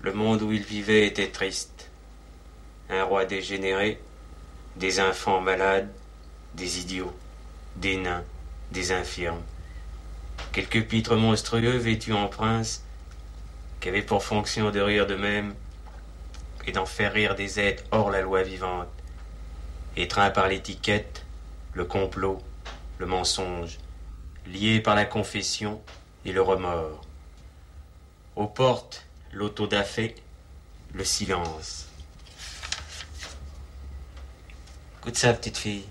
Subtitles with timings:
[0.00, 1.90] Le monde où il vivait était triste.
[2.88, 4.00] Un roi dégénéré,
[4.76, 5.92] des enfants malades,
[6.54, 7.14] des idiots,
[7.76, 8.24] des nains,
[8.70, 9.42] des infirmes.
[10.52, 12.84] Quelques pitres monstrueux vêtus en princes,
[13.80, 15.54] qui avaient pour fonction de rire d'eux-mêmes
[16.66, 18.88] et d'en faire rire des êtres hors la loi vivante,
[19.96, 21.24] étreints par l'étiquette,
[21.74, 22.40] le complot,
[22.98, 23.78] le mensonge,
[24.46, 25.80] liés par la confession
[26.24, 27.04] et le remords.
[28.36, 30.14] Aux portes, l'autodafé,
[30.94, 31.88] le silence.
[35.00, 35.84] Écoute ça, petite fille.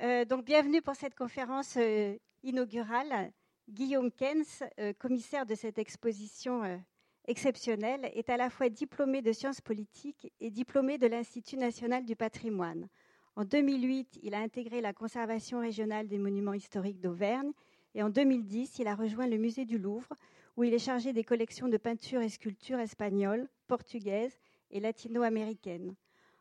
[0.00, 3.32] Euh, donc, bienvenue pour cette conférence euh, inaugurale.
[3.68, 6.80] Guillaume Kens, euh, commissaire de cette exposition
[7.26, 12.16] exceptionnelle, est à la fois diplômé de sciences politiques et diplômé de l'Institut national du
[12.16, 12.88] patrimoine.
[13.36, 17.52] En 2008, il a intégré la conservation régionale des monuments historiques d'Auvergne
[17.94, 20.08] et en 2010, il a rejoint le musée du Louvre
[20.58, 24.36] où il est chargé des collections de peintures et sculptures espagnoles, portugaises
[24.72, 25.94] et latino-américaines.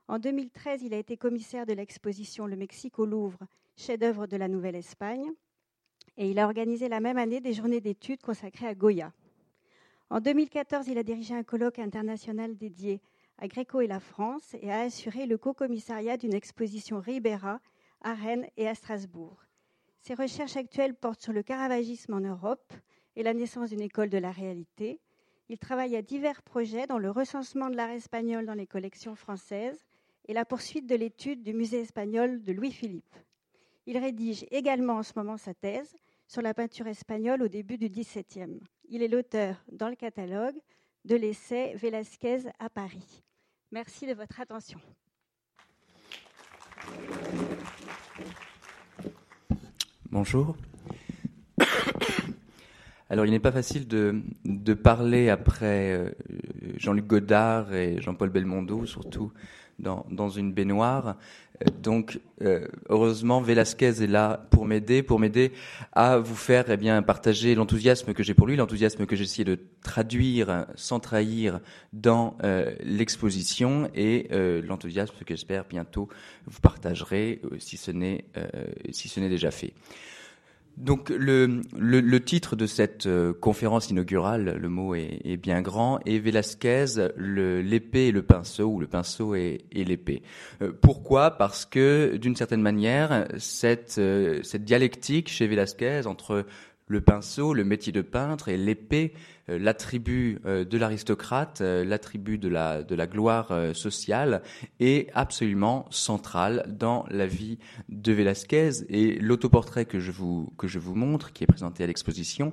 [0.07, 3.37] En 2013, il a été commissaire de l'exposition Le Mexique au Louvre,
[3.75, 5.29] chef-d'œuvre de la Nouvelle-Espagne,
[6.17, 9.13] et il a organisé la même année des journées d'études consacrées à Goya.
[10.09, 13.01] En 2014, il a dirigé un colloque international dédié
[13.37, 17.59] à Gréco et la France et a assuré le co-commissariat d'une exposition Ribera
[18.01, 19.43] à Rennes et à Strasbourg.
[20.01, 22.73] Ses recherches actuelles portent sur le caravagisme en Europe
[23.17, 25.01] et la naissance d'une école de la réalité.
[25.49, 29.83] Il travaille à divers projets dans le recensement de l'art espagnol dans les collections françaises
[30.27, 33.15] et la poursuite de l'étude du musée espagnol de Louis-Philippe.
[33.87, 35.95] Il rédige également en ce moment sa thèse
[36.27, 38.59] sur la peinture espagnole au début du XVIIe.
[38.87, 40.57] Il est l'auteur, dans le catalogue,
[41.03, 43.23] de l'essai Velasquez à Paris.
[43.71, 44.79] Merci de votre attention.
[50.11, 50.55] Bonjour.
[53.09, 56.09] Alors, il n'est pas facile de, de parler après euh,
[56.75, 59.31] Jean-Luc Godard et Jean-Paul Belmondo, surtout
[59.79, 61.15] dans, dans une baignoire.
[61.61, 65.53] Euh, donc, euh, heureusement, Velasquez est là pour m'aider, pour m'aider
[65.93, 69.57] à vous faire eh bien partager l'enthousiasme que j'ai pour lui, l'enthousiasme que j'ai de
[69.81, 71.61] traduire sans trahir
[71.93, 72.37] dans
[72.81, 76.09] l'exposition et l'enthousiasme que j'espère bientôt
[76.45, 78.25] vous partagerez si ce n'est
[78.91, 79.73] si ce n'est déjà fait.
[80.77, 86.19] Donc le, le, titre de cette euh, conférence inaugurale, le mot est, bien grand, est
[86.19, 86.85] Velasquez,
[87.17, 90.21] l'épée et le pinceau, ou le pinceau et, l'épée.
[90.61, 91.31] Euh, pourquoi?
[91.31, 96.45] Parce que d'une certaine manière, cette, euh, cette dialectique chez Velasquez entre
[96.85, 99.13] le pinceau, le métier de peintre et l'épée,
[99.47, 104.41] l'attribut euh, de l'aristocrate, euh, l'attribut de la, de la gloire sociale
[104.79, 107.59] est absolument central dans la vie
[107.89, 111.87] de Velázquez et l'autoportrait que je vous que je vous montre, qui est présenté à
[111.87, 112.51] l'exposition,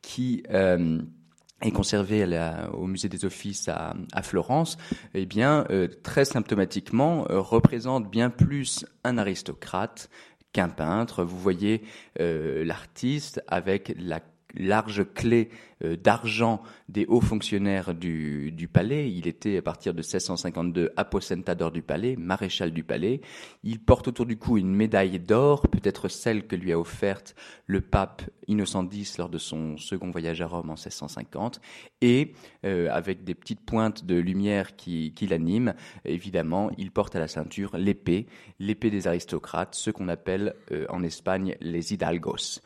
[0.00, 2.26] qui est conservé
[2.72, 4.76] au musée des Offices à, Florence,
[5.14, 5.66] eh bien,
[6.02, 10.10] très symptomatiquement, représente bien plus un aristocrate
[10.52, 11.24] qu'un peintre.
[11.24, 11.82] Vous voyez
[12.20, 14.20] euh, l'artiste avec la
[14.54, 15.48] large clé
[15.84, 19.10] euh, d'argent des hauts fonctionnaires du, palais.
[19.10, 23.20] Il était à partir de 1652 aposentador du palais, maréchal du palais.
[23.64, 27.34] Il porte autour du cou une médaille d'or, peut-être celle que lui a offerte
[27.66, 31.60] le pape Innocent X lors de son second voyage à Rome en 1650,
[32.00, 35.74] et euh, avec des petites pointes de lumière qui, qui l'animent,
[36.04, 38.26] évidemment, il porte à la ceinture l'épée,
[38.58, 42.60] l'épée des aristocrates, ce qu'on appelle euh, en Espagne les hidalgos.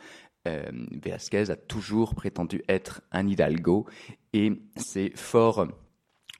[0.47, 3.87] Euh, a toujours prétendu être un hidalgo
[4.33, 5.69] et c'est fort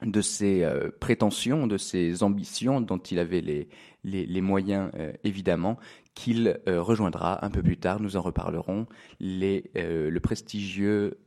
[0.01, 5.77] de ses euh, prétentions, de ses ambitions dont il avait les, moyens euh, évidemment,
[6.15, 8.87] qu'il rejoindra un peu plus tard, nous en reparlerons,
[9.19, 11.19] le prestigieux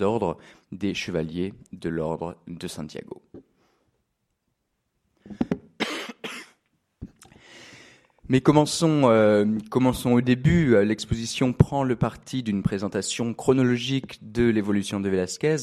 [0.00, 0.36] ordre
[0.72, 3.22] des chevaliers de l'ordre de Santiago.
[8.30, 10.76] Mais commençons, euh, commençons au début.
[10.76, 15.56] Euh, l'exposition prend le parti d'une présentation chronologique de l'évolution de Velázquez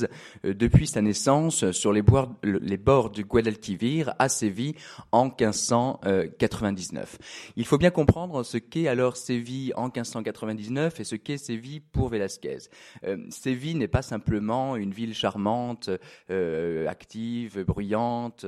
[0.43, 2.03] euh, depuis sa naissance sur les,
[2.43, 4.75] les bords du Guadalquivir à Séville
[5.13, 7.19] en 1599.
[7.55, 12.09] Il faut bien comprendre ce qu'est alors Séville en 1599 et ce qu'est Séville pour
[12.09, 12.57] Velázquez.
[13.29, 15.89] Séville n'est pas simplement une ville charmante,
[16.29, 18.45] active, bruyante,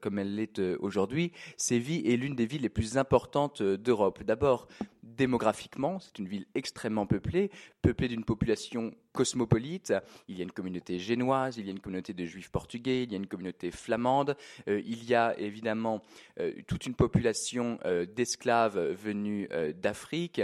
[0.00, 1.32] comme elle l'est aujourd'hui.
[1.56, 4.22] Séville est l'une des villes les plus importantes euh, d'Europe.
[4.22, 4.68] D'abord,
[5.02, 7.50] démographiquement, c'est une ville extrêmement peuplée,
[7.82, 9.94] peuplée d'une population cosmopolite.
[10.28, 13.12] Il y a une communauté génoise, il y a une communauté de juifs portugais, il
[13.12, 14.36] y a une communauté flamande,
[14.68, 16.02] euh, il y a évidemment
[16.40, 17.78] euh, toute une population
[18.14, 19.48] d'esclaves venus
[19.80, 20.42] d'Afrique.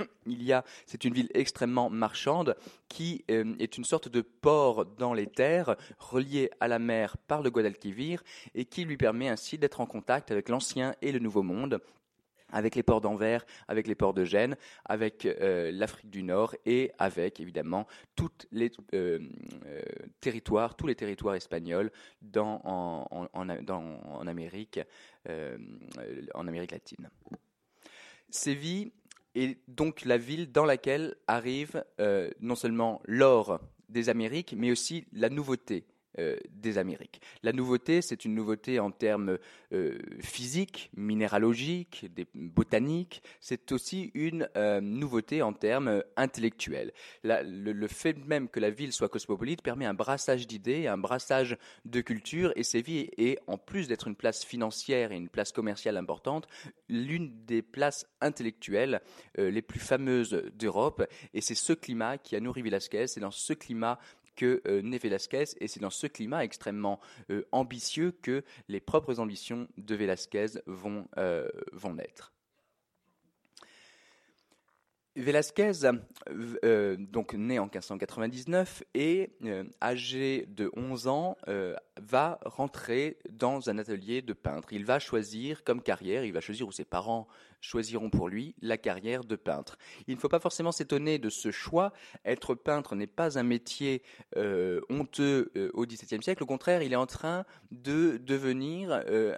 [0.26, 2.56] il y a, c'est une ville extrêmement marchande
[2.88, 7.42] qui euh, est une sorte de port dans les terres relié à la mer par
[7.42, 8.22] le Guadalquivir
[8.54, 11.80] et qui lui permet ainsi d'être en contact avec l'ancien et le nouveau monde
[12.52, 16.90] avec les ports d'Anvers, avec les ports de Gênes, avec euh, l'Afrique du Nord et
[16.98, 17.86] avec évidemment
[18.16, 19.20] tous les euh,
[20.20, 21.92] territoires, tous les territoires espagnols
[22.36, 24.80] en, en Amérique,
[26.34, 27.08] en Amérique latine.
[28.30, 28.92] Séville
[29.34, 35.06] est donc la ville dans laquelle arrive euh, non seulement l'or des Amériques, mais aussi
[35.12, 35.84] la nouveauté
[36.18, 37.20] euh, des Amériques.
[37.44, 39.38] La nouveauté, c'est une nouveauté en termes
[39.72, 43.22] euh, physiques, minéralogiques, des, botaniques.
[43.40, 46.92] C'est aussi une euh, nouveauté en termes intellectuels.
[47.22, 52.00] le, fait même que la ville soit cosmopolite permet un brassage d'idées, un brassage de
[52.00, 56.48] culture, et Séville est, en plus d'être une place financière et une place commerciale importante,
[56.88, 59.00] l'une des places intellectuelles
[59.38, 61.06] les plus fameuses d'Europe.
[61.34, 63.06] Et c'est ce climat qui a nourri Velasquez.
[63.06, 63.98] C'est dans ce climat
[64.36, 67.00] que euh, né Velázquez, et c'est dans ce climat extrêmement
[67.30, 71.48] euh, ambitieux que les propres ambitions de Velázquez vont, euh,
[71.94, 72.32] naître.
[75.16, 75.72] Velázquez,
[76.98, 79.32] donc né en 1599 et
[79.82, 81.36] âgé de 11 ans,
[82.00, 84.72] va rentrer dans un atelier de peintre.
[84.72, 87.26] Il va choisir comme carrière, il va choisir où ses parents
[87.60, 89.78] choisiront pour lui la carrière de peintre.
[90.06, 91.92] Il ne faut pas forcément s'étonner de ce choix.
[92.24, 94.02] Être peintre n'est pas un métier
[94.36, 96.42] euh, honteux euh, au XVIIe siècle.
[96.42, 99.34] Au contraire, il est en train de devenir euh,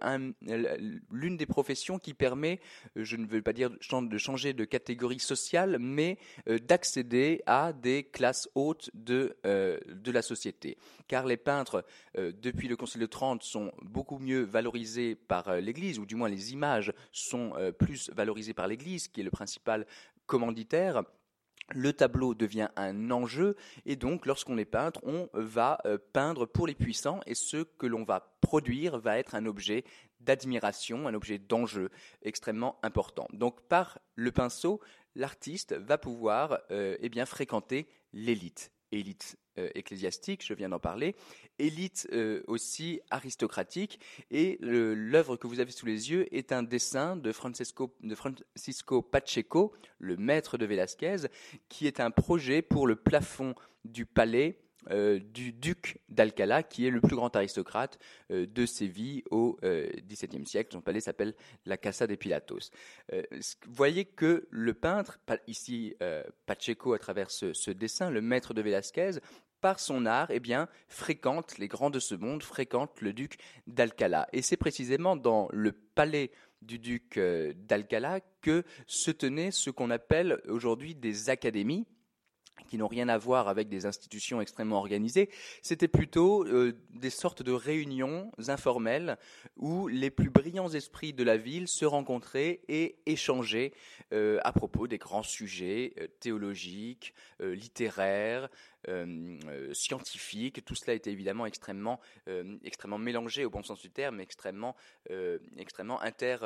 [1.11, 2.61] l'une des professions qui permet,
[2.97, 8.49] je ne veux pas dire de changer de catégorie sociale, mais d'accéder à des classes
[8.55, 10.77] hautes de, de la société.
[11.09, 11.85] Car les peintres,
[12.17, 16.53] depuis le Concile de Trente, sont beaucoup mieux valorisés par l'Église, ou du moins les
[16.53, 19.87] images sont plus valorisé par l'Église, qui est le principal
[20.27, 21.03] commanditaire,
[21.71, 23.57] le tableau devient un enjeu
[23.87, 27.87] et donc lorsqu'on est peintre, on va euh, peindre pour les puissants et ce que
[27.87, 29.85] l'on va produire va être un objet
[30.21, 31.91] d'admiration, un objet d'enjeu
[32.23, 33.27] extrêmement important.
[33.33, 34.81] Donc par le pinceau,
[35.15, 41.15] l'artiste va pouvoir euh, eh fréquenter l'élite élite euh, ecclésiastique, je viens d'en parler,
[41.59, 44.01] élite euh, aussi aristocratique,
[44.31, 49.03] et l'œuvre que vous avez sous les yeux est un dessin de Francisco, de Francisco
[49.03, 51.29] Pacheco, le maître de Velázquez,
[51.69, 53.55] qui est un projet pour le plafond
[53.85, 54.59] du palais
[54.91, 57.99] euh, du duc d'Alcala, qui est le plus grand aristocrate
[58.31, 60.73] euh, de Séville au euh, XVIIe siècle.
[60.73, 61.35] Son palais s'appelle
[61.67, 62.71] la Casa de Pilatos.
[63.69, 65.95] voyez que le peintre, ici
[66.47, 69.13] Pacheco à travers ce, dessin, le maître de Velázquez,
[69.61, 73.37] par son art, eh bien, fréquente les grands de ce monde, fréquente le duc
[73.67, 74.29] d'Alcala.
[74.33, 76.33] Et c'est précisément dans le palais
[76.63, 81.87] du duc d'Alcala que se tenaient ce qu'on appelle aujourd'hui des académies
[82.73, 85.29] qui n'ont rien à voir avec des institutions extrêmement organisées,
[85.61, 89.19] c'était plutôt euh, des sortes de réunions informelles
[89.59, 93.75] où les plus brillants esprits de la ville se rencontraient et échangeaient
[94.15, 98.49] euh, à propos des grands sujets euh, théologiques, littéraires,
[99.73, 100.65] scientifiques.
[100.65, 102.01] Tout cela était évidemment extrêmement,
[102.65, 104.77] extrêmement mélangé au bon sens du terme, extrêmement,
[105.57, 106.39] extrêmement inter,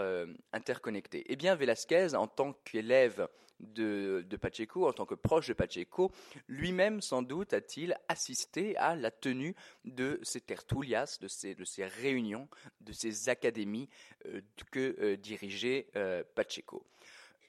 [0.52, 1.25] interconnecté.
[1.28, 3.28] Eh bien, Velasquez, en tant qu'élève
[3.61, 6.11] de, Pacheco, en tant que proche de Pacheco,
[6.49, 9.54] lui-même sans doute a-t-il assisté à la tenue
[9.85, 12.49] de ces tertulias, de ces, réunions,
[12.80, 13.88] de ces académies
[14.26, 14.40] euh,
[14.71, 16.87] que euh, dirigeait euh, Pacheco.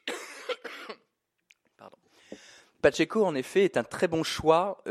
[1.78, 1.98] Pardon.
[2.82, 4.84] Pacheco, en effet, est un très bon choix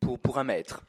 [0.00, 0.84] pour un maître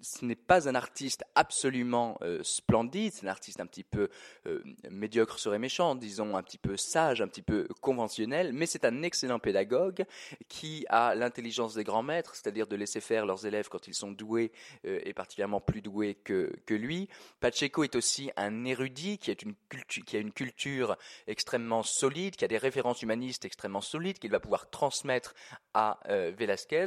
[0.00, 4.08] ce n'est pas un artiste absolument euh, splendide, c'est un artiste un petit peu
[4.46, 8.84] euh, médiocre serait méchant, disons un petit peu sage, un petit peu conventionnel, mais c'est
[8.84, 10.04] un excellent pédagogue
[10.48, 14.12] qui a l'intelligence des grands maîtres, c'est-à-dire de laisser faire leurs élèves quand ils sont
[14.12, 14.52] doués
[14.86, 17.08] euh, et particulièrement plus doués que, que lui.
[17.40, 22.58] Pacheco est aussi un érudit qui, qui a une culture extrêmement solide, qui a des
[22.58, 25.34] références humanistes extrêmement solides qu'il va pouvoir transmettre
[25.74, 26.86] à Velázquez.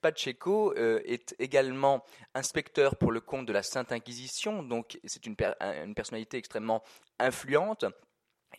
[0.00, 6.38] Pacheco est également inspecteur pour le compte de la Sainte Inquisition, donc c'est une, personnalité
[6.38, 6.82] extrêmement
[7.18, 7.84] influente.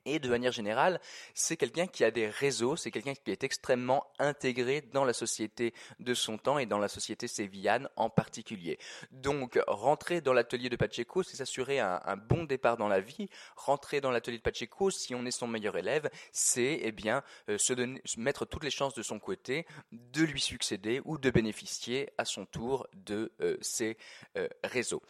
[0.06, 1.00] Et de manière générale,
[1.36, 5.74] c'est quelqu'un qui a des réseaux, c'est quelqu'un qui est extrêmement intégré dans la société
[6.00, 8.80] de son temps et dans la société sévillane en particulier.
[9.12, 13.30] Donc, rentrer dans l'atelier de Pacheco, c'est s'assurer un, bon départ dans la vie.
[13.56, 17.58] Rentrer dans l'atelier de Pacheco, si on est son meilleur élève, c'est eh bien euh,
[17.58, 22.10] se donner, mettre toutes les chances de son côté de lui succéder ou de bénéficier
[22.18, 23.98] à son tour de euh, ses
[24.38, 25.04] euh, réseaux.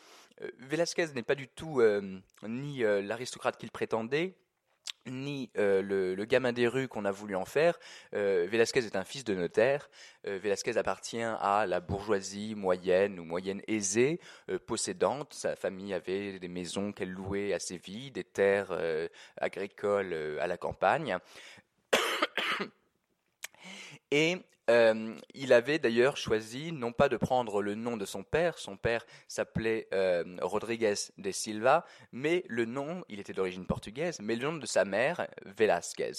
[0.58, 1.84] Velasquez n'est pas du tout
[2.42, 4.36] ni l'aristocrate qu'il prétendait,
[5.08, 7.78] ni euh, le, gamin des rues qu'on a voulu en faire.
[8.14, 9.90] Euh, Velasquez est un fils de notaire.
[10.28, 14.20] Euh, Velasquez appartient à la bourgeoisie moyenne ou moyenne aisée,
[14.68, 15.34] possédante.
[15.34, 18.78] Sa famille avait des maisons qu'elle louait à Séville, des terres
[19.38, 21.18] agricoles à la campagne.
[24.12, 24.38] Et
[24.72, 28.78] euh, il avait d'ailleurs choisi non pas de prendre le nom de son père, son
[28.78, 34.50] père s'appelait euh, Rodrigues de Silva, mais le nom, il était d'origine portugaise, mais le
[34.50, 36.14] nom de sa mère, Velasquez.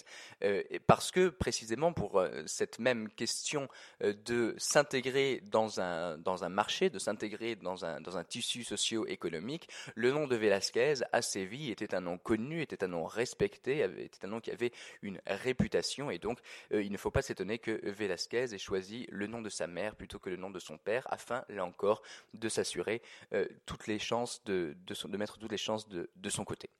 [0.44, 3.68] Euh, parce que précisément pour cette même question
[4.00, 9.68] de s'intégrer dans un, dans un marché, de s'intégrer dans un, dans un tissu socio-économique,
[9.94, 14.26] le nom de Velasquez à Séville était un nom connu, était un nom respecté, était
[14.26, 16.38] un nom qui avait une réputation, et donc
[16.70, 20.18] il ne faut pas s'étonner que Velasquez et choisi le nom de sa mère plutôt
[20.18, 22.02] que le nom de son père, afin, là encore,
[22.34, 24.76] de s'assurer euh, toutes les chances de,
[25.16, 26.70] mettre toutes les chances de son côté.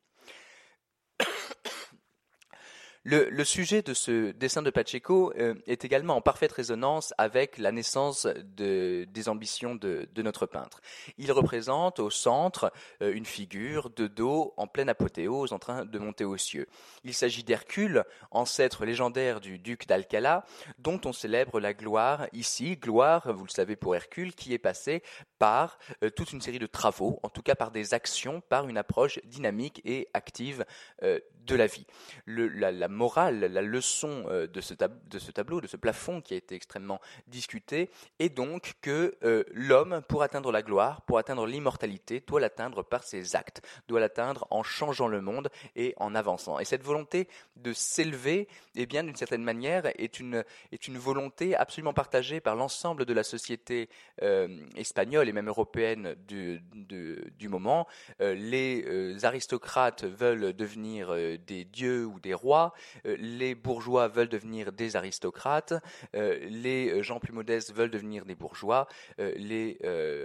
[3.05, 7.73] Le, sujet de ce dessin de Pacheco euh, est également en parfaite résonance avec la
[7.73, 10.81] naissance de, des ambitions de, notre peintre.
[11.19, 15.99] Il représente au centre euh, une figure de dos en pleine apothéose en train de
[15.99, 16.69] monter aux cieux.
[17.03, 20.45] Il s'agit d'Hercule, ancêtre légendaire du duc d'Alcala,
[20.79, 25.03] dont on célèbre la gloire ici, gloire, vous le savez pour Hercule, qui est passé
[25.41, 28.79] par euh, toute une série de travaux, en tout cas par des actions, par une
[28.79, 30.65] approche dynamique et active
[31.01, 31.87] de la vie.
[32.27, 36.37] la, morale, la leçon euh, de ce, de, ce tableau, de ce plafond qui a
[36.37, 42.23] été extrêmement discuté, est donc que euh, l'homme, pour atteindre la gloire, pour atteindre l'immortalité,
[42.27, 46.59] doit l'atteindre par ses actes, doit l'atteindre en changeant le monde et en avançant.
[46.59, 51.57] Et cette volonté de s'élever, eh bien, d'une certaine manière, est une, est une volonté
[51.57, 53.89] absolument partagée par l'ensemble de la société
[54.23, 57.87] euh, espagnole et même européenne du, du moment.
[58.21, 61.15] les aristocrates veulent devenir
[61.47, 62.73] des dieux ou des rois,
[63.05, 65.75] les bourgeois veulent devenir des aristocrates,
[66.15, 69.79] euh, les gens plus modestes veulent devenir des bourgeois, euh, les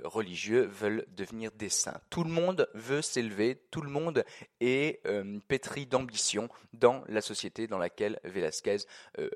[0.03, 1.99] religieux veulent devenir des saints.
[2.09, 4.23] Tout le monde veut s'élever, tout le monde
[4.59, 5.01] est
[5.47, 8.77] pétri d'ambition dans la société dans laquelle Velasquez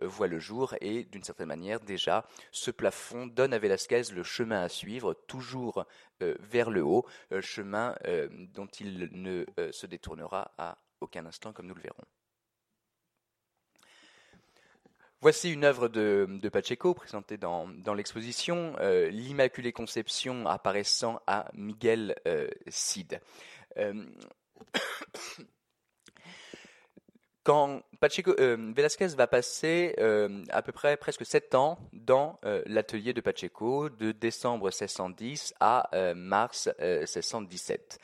[0.02, 4.62] voit le jour et d'une certaine manière déjà ce plafond donne à Velasquez le chemin
[4.62, 5.86] à suivre, toujours
[6.20, 7.06] vers le haut,
[7.42, 7.96] chemin
[8.54, 12.06] dont il ne se détournera à aucun instant, comme nous le verrons.
[15.24, 22.48] Voici une œuvre de, Pacheco présentée dans, l'exposition, euh, l'Immaculée Conception apparaissant à Miguel euh,
[22.68, 23.22] Cid.
[23.78, 24.04] Euh,
[27.44, 29.94] quand Pacheco, Velasquez va passer
[30.50, 36.68] à peu près presque sept ans dans l'atelier de Pacheco, de décembre 1610 à mars
[36.80, 38.00] 1617.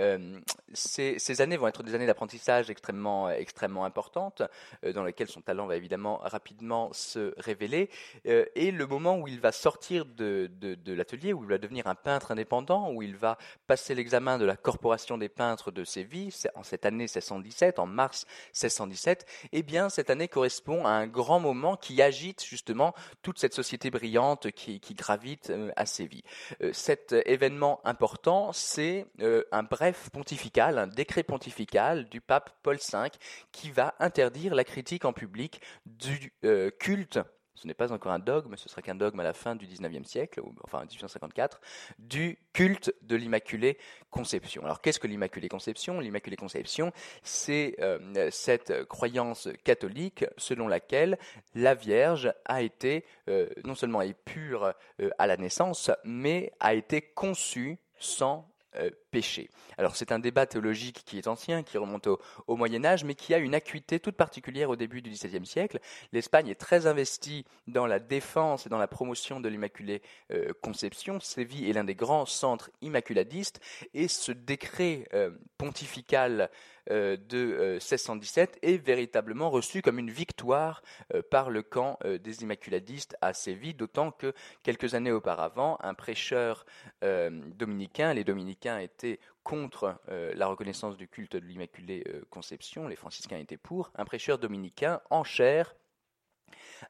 [0.00, 0.40] Euh,
[0.72, 4.42] ces, années vont être des années d'apprentissage extrêmement, extrêmement importantes,
[4.84, 7.90] euh, dans lesquelles son talent va évidemment rapidement se révéler.
[8.26, 11.58] Euh, et le moment où il va sortir de, de, de l'atelier, où il va
[11.58, 15.84] devenir un peintre indépendant, où il va passer l'examen de la Corporation des peintres de
[15.84, 21.06] Séville, en cette année 1617, en mars 1617, eh bien, cette année correspond à un
[21.06, 26.24] grand moment qui agite justement toute cette société brillante qui, qui gravite à Séville.
[26.72, 29.06] cet événement important, c'est
[29.52, 33.10] un bref pontifical, un décret pontifical du pape Paul V
[33.52, 37.18] qui va interdire la critique en public du euh, culte
[37.54, 40.06] ce n'est pas encore un dogme, ce sera qu'un dogme à la fin du XIXe
[40.06, 41.60] siècle, enfin 1854,
[41.98, 43.78] du culte de l'Immaculée
[44.10, 44.64] Conception.
[44.64, 46.00] Alors qu'est-ce que l'Immaculée Conception?
[46.00, 51.18] L'Immaculée Conception, c'est euh, cette croyance catholique selon laquelle
[51.54, 54.74] la Vierge a été, euh, non seulement est pure
[55.18, 59.50] à la naissance, mais a été conçue sans euh, péché.
[59.78, 63.34] Alors c'est un débat théologique qui est ancien, qui remonte au, Moyen Âge, mais qui
[63.34, 65.78] a une acuité toute particulière au début du XVIIe siècle.
[66.12, 70.02] L'Espagne est très investie dans la défense et dans la promotion de l'Immaculée
[70.32, 71.20] euh, Conception.
[71.20, 73.60] Séville est l'un des grands centres immaculadistes,
[73.94, 76.50] et ce décret euh, pontifical
[76.90, 80.82] de 1617 est véritablement reçu comme une victoire
[81.30, 86.66] par le camp des Immaculadistes à Séville, d'autant que quelques années auparavant, un prêcheur
[87.02, 92.96] dominicain, les dominicains étaient contre euh, la reconnaissance du culte de l'Immaculée euh, Conception, les
[92.96, 95.76] franciscains étaient pour, un prêcheur dominicain en chair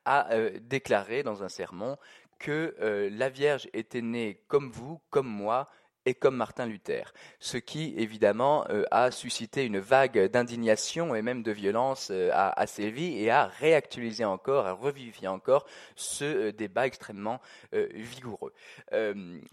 [0.04, 1.98] a euh, déclaré dans un sermon
[2.38, 2.74] que
[3.10, 5.70] la Vierge était née comme vous, comme moi,
[6.06, 11.42] et comme Martin Luther, ce qui évidemment euh, a suscité une vague d'indignation et même
[11.42, 15.64] de violence euh, à, à et a réactualisé encore, a revivifié encore
[15.96, 17.40] ce euh, débat extrêmement
[17.72, 18.52] vigoureux.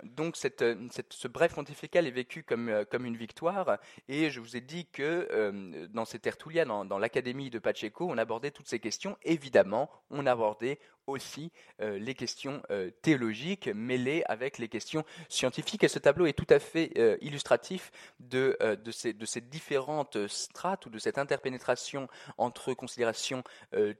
[0.04, 3.78] donc ce bref pontifical est vécu comme, comme une victoire
[4.08, 8.18] et je vous ai dit que dans ces tertulias, dans, dans l'académie de Pacheco, on
[8.18, 9.18] abordait toutes ces questions.
[9.24, 10.80] Évidemment, on abordait
[11.12, 11.52] aussi
[11.82, 15.84] euh, les questions euh, théologiques mêlées avec les questions scientifiques.
[15.84, 20.28] Et ce tableau est tout à fait euh, illustratif de, de, ces, de, ces, différentes
[20.28, 23.44] strates ou de cette interpénétration entre considérations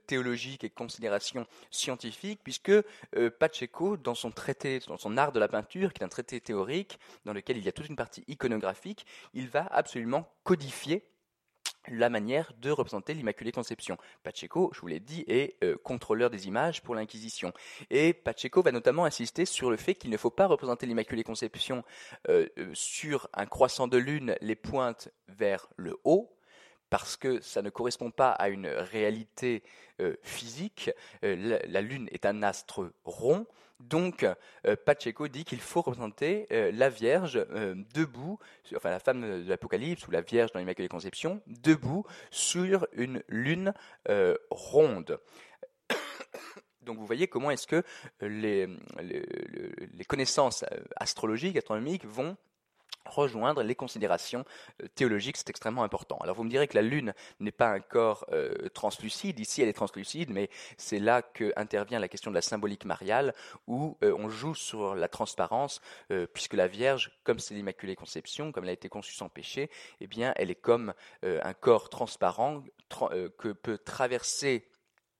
[0.06, 2.72] théologiques et considérations scientifiques, puisque
[3.38, 6.98] Pacheco, dans son traité, dans son art de la peinture, qui est un traité théorique,
[7.24, 11.04] dans lequel il y a toute une partie iconographique, il va absolument codifier
[11.88, 13.96] la manière de représenter l'Immaculée Conception.
[14.22, 17.52] Pacheco, je vous l'ai dit, est euh, contrôleur des images pour l'Inquisition.
[17.90, 21.84] Et Pacheco va notamment insister sur le fait qu'il ne faut pas représenter l'Immaculée Conception
[22.28, 26.36] euh, euh, sur un croissant de lune, les pointes vers le haut,
[26.90, 29.62] parce que ça ne correspond pas à une réalité
[30.22, 30.90] physique.
[31.22, 33.46] La, Lune est un astre rond,
[33.88, 34.24] donc
[34.66, 37.44] euh, Pacheco dit qu'il faut représenter la Vierge
[37.94, 38.38] debout,
[38.76, 43.72] enfin la femme de l'Apocalypse ou la Vierge dans l'Immaculée Conception, debout sur une Lune
[44.50, 45.20] ronde.
[46.82, 47.82] Donc vous voyez comment est-ce que
[48.20, 48.66] les,
[49.00, 50.64] les connaissances
[50.96, 52.36] astrologiques, astronomiques vont
[53.04, 54.44] rejoindre les considérations
[54.82, 56.18] euh, théologiques, c'est extrêmement important.
[56.18, 59.68] Alors vous me direz que la Lune n'est pas un corps euh, translucide, ici elle
[59.68, 63.34] est translucide, mais c'est là que intervient la question de la symbolique mariale,
[63.66, 65.80] où euh, on joue sur la transparence,
[66.32, 70.06] puisque la Vierge, comme c'est l'Immaculée Conception, comme elle a été conçue sans péché, eh
[70.06, 70.92] bien elle est comme
[71.22, 72.62] un corps transparent
[73.38, 74.68] que peut traverser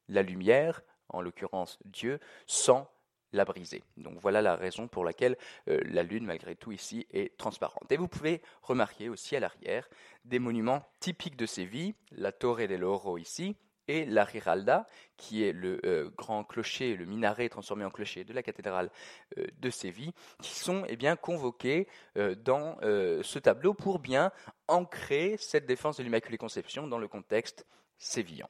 [0.08, 2.90] la lumière, en l'occurrence Dieu, sans
[3.32, 3.82] la briser.
[3.96, 5.36] Donc voilà la raison pour laquelle
[5.68, 7.90] euh, la Lune, malgré tout, ici est transparente.
[7.90, 9.88] Et vous pouvez remarquer aussi à l'arrière
[10.24, 13.56] des monuments typiques de Séville, la Torre del Oro ici,
[13.88, 14.86] et la Riralda,
[15.16, 18.90] qui est le euh, grand clocher, le minaret transformé en clocher de la cathédrale
[19.38, 24.30] euh, de Séville, qui sont eh bien convoqués dans ce tableau pour bien
[24.68, 27.66] ancrer cette défense de l'Immaculée Conception dans le contexte
[27.98, 28.48] sévillan.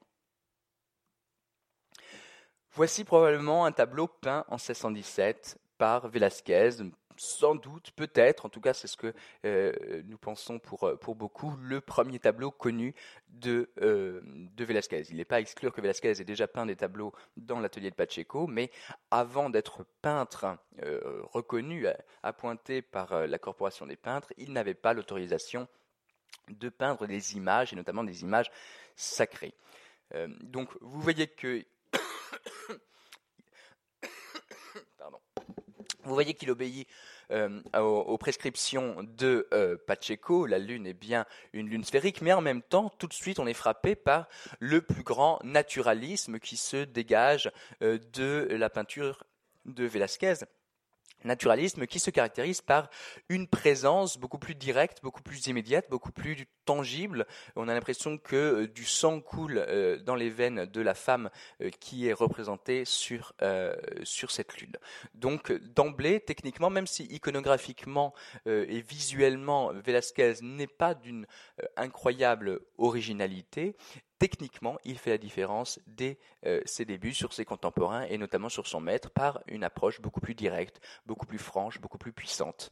[2.75, 6.71] Voici probablement un tableau peint en 1617 par Velázquez,
[7.19, 9.13] sans doute, peut-être, en tout cas c'est ce que
[9.45, 12.95] euh, nous pensons pour, euh, pour beaucoup, le premier tableau connu
[13.29, 15.03] de, euh, de Velázquez.
[15.11, 17.95] Il n'est pas à exclure que Velázquez ait déjà peint des tableaux dans l'atelier de
[17.95, 18.71] Pacheco, mais
[19.11, 20.57] avant d'être peintre
[21.31, 21.87] reconnu,
[22.23, 25.69] appointé par la Corporation des peintres, il n'avait pas l'autorisation
[26.49, 28.51] de peindre des images, et notamment des images
[28.97, 29.55] sacrées.
[30.41, 31.63] donc vous voyez que
[36.05, 36.89] Vous voyez qu'il obéit
[37.31, 40.47] euh, aux, prescriptions de euh, Pacheco.
[40.47, 43.47] La Lune est bien une lune sphérique, mais en même temps, tout de suite, on
[43.47, 47.51] est frappé par le plus grand naturalisme qui se dégage
[47.83, 49.25] euh, de la peinture
[49.65, 50.35] de Velázquez
[51.25, 52.89] naturalisme qui se caractérise par
[53.29, 57.27] une présence beaucoup plus directe, beaucoup plus immédiate, beaucoup plus tangible.
[57.57, 61.31] On a l'impression que euh, du sang coule euh, dans les veines de la femme
[61.61, 63.35] euh, qui est représentée sur
[64.03, 64.73] sur cette lune.
[65.15, 68.15] Donc d'emblée, techniquement, même si iconographiquement
[68.47, 71.27] et visuellement Velázquez n'est pas d'une
[71.77, 73.77] incroyable originalité,
[74.23, 78.69] techniquement, il fait la différence dès euh, ses débuts sur ses contemporains et notamment sur
[78.69, 82.71] son maître par une approche beaucoup plus directe, beaucoup plus franche, beaucoup plus puissante.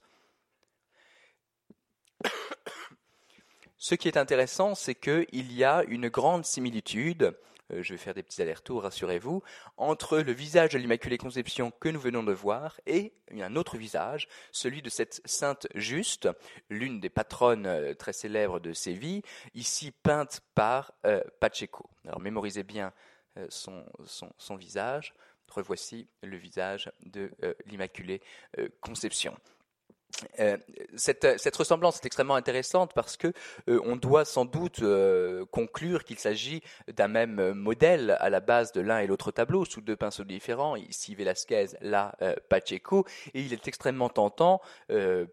[3.79, 7.37] Ce qui est intéressant, c'est qu'il y a une grande similitude
[7.71, 9.43] euh, je vais faire des petits allers-retours, rassurez-vous,
[9.77, 14.29] entre le visage de l'Immaculée Conception que nous venons de voir et un autre visage,
[14.53, 16.29] celui de cette sainte juste,
[16.69, 19.23] l'une des patronnes euh, très célèbres de Séville,
[19.55, 21.89] ici peinte par euh, Pacheco.
[22.05, 22.93] Alors mémorisez bien
[23.49, 23.85] son,
[24.57, 25.15] visage.
[25.49, 27.31] Revoici le visage de
[27.67, 28.21] l'Immaculée
[28.81, 29.37] Conception.
[30.39, 30.57] Euh,
[30.97, 33.29] cette, cette, ressemblance est extrêmement intéressante parce que
[33.69, 36.63] euh, on doit sans doute euh, conclure qu'il s'agit
[36.95, 40.77] d'un même modèle à la base de l'un et l'autre tableau sous deux pinceaux différents,
[40.77, 42.15] ici Velasquez, là
[42.49, 44.61] Pacheco, et il est extrêmement tentant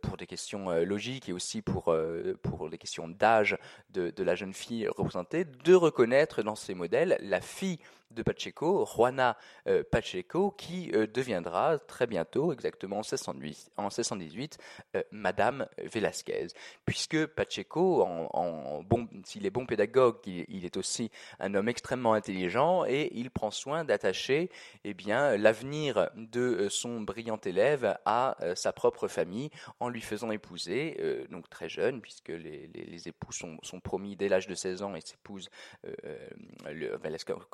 [0.01, 1.93] pour des questions logiques et aussi pour
[2.41, 3.57] pour des questions d'âge
[3.91, 7.79] de, de, la jeune fille représentée de reconnaître dans ces modèles la fille
[8.11, 9.37] de Pacheco, Juana
[9.91, 14.57] Pacheco, qui deviendra très bientôt, exactement en 1618,
[15.11, 16.47] Madame Velasquez.
[16.85, 18.07] Puisque Pacheco,
[19.25, 23.83] s'il est bon pédagogue, il, est aussi un homme extrêmement intelligent et il prend soin
[23.83, 24.49] d'attacher
[24.83, 31.25] eh bien l'avenir de son brillant élève à sa propre famille en lui faisant épouser,
[31.29, 34.95] donc très jeune, puisque les, les, époux sont, sont, promis dès l'âge de 16 ans
[34.95, 34.99] et
[35.85, 36.17] euh,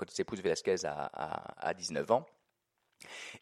[0.10, 2.26] s'épouse Velasquez à, à, à 19 ans.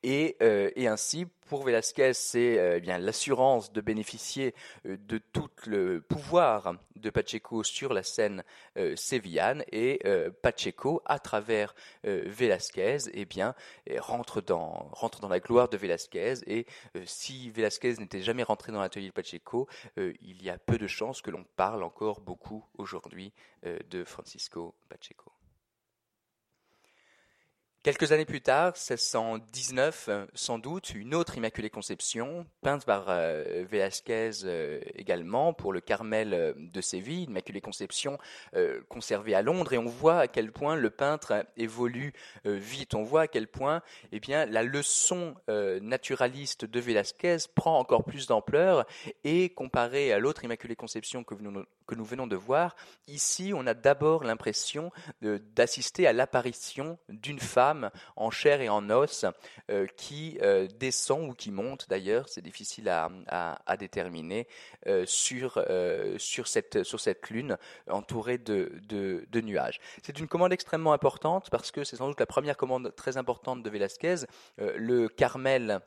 [0.04, 5.18] Et, euh, et, ainsi, pour Velasquez, c'est euh, eh bien l'assurance de bénéficier euh, de
[5.18, 8.44] tout le pouvoir de Pacheco sur la scène
[8.96, 9.64] sévillane.
[9.72, 10.02] Et
[10.44, 13.56] Pacheco, à travers Velasquez, eh bien
[13.98, 16.36] rentre dans rentre dans la gloire de Velasquez.
[16.46, 16.68] Et
[17.06, 21.24] si Velasquez n'était jamais rentré dans l'atelier de Pacheco, il y a peu de chances
[21.24, 23.34] que l'on parle encore beaucoup aujourd'hui
[23.90, 25.32] de Francisco Pacheco.
[27.84, 33.66] Quelques années plus tard, 1619, euh, sans doute, une autre Immaculée Conception, peinte par euh,
[33.68, 38.20] Velasquez euh, également pour le Carmel de Séville, Immaculée Conception
[38.88, 42.14] conservée à Londres, et on voit à quel point le peintre évolue
[42.46, 42.94] vite.
[42.94, 48.28] On voit à quel point, eh bien, la leçon naturaliste de Velasquez prend encore plus
[48.28, 48.86] d'ampleur,
[49.24, 52.78] et comparée à l'autre Immaculée Conception que nous, que nous venons de voir,
[53.08, 59.26] ici, on a d'abord l'impression d'assister à l'apparition d'une femme en chair et en os
[59.70, 64.48] euh, qui euh, descend ou qui monte d'ailleurs, c'est difficile à, déterminer,
[64.88, 65.62] euh, sur,
[66.18, 67.58] sur, cette, sur cette lune
[67.90, 69.82] entourée de, de nuages.
[70.02, 73.64] C'est une commande extrêmement importante parce que c'est sans doute la première commande très importante
[73.64, 74.16] de Velázquez.
[74.58, 75.82] le Carmel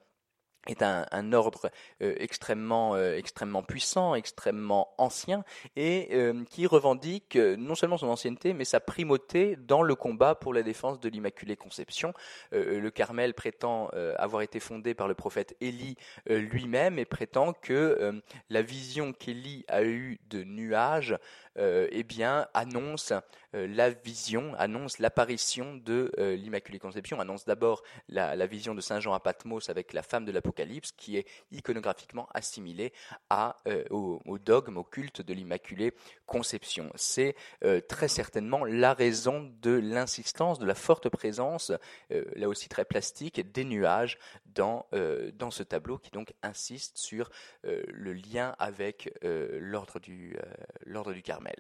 [0.67, 1.71] est un, ordre
[2.03, 5.45] euh, extrêmement euh, extrêmement puissant, extrêmement ancien
[5.77, 10.55] et euh, qui revendique non seulement son ancienneté mais sa primauté dans le combat pour
[10.55, 12.13] la défense de l'Immaculée Conception.
[12.53, 15.97] le Carmel prétend avoir été fondé par le prophète Élie
[16.27, 21.17] lui-même et prétend que la vision qu'Élie a eue de nuages
[21.57, 23.13] eh bien annonce
[23.55, 29.21] la vision, annonce l'apparition de l'Immaculée Conception, annonce d'abord la, vision de Saint Jean à
[29.21, 32.93] Patmos avec la femme de l'Apocalypse qui est iconographiquement assimilé
[33.31, 35.93] à, euh, au, dogme, au culte de l'Immaculée
[36.27, 36.91] Conception.
[36.95, 41.73] C'est euh, très certainement la raison de l'insistance, de la forte présence,
[42.11, 47.31] euh, là aussi très plastique, des nuages dans, ce tableau qui donc insiste sur
[47.63, 51.57] le lien avec l'ordre du Carmel.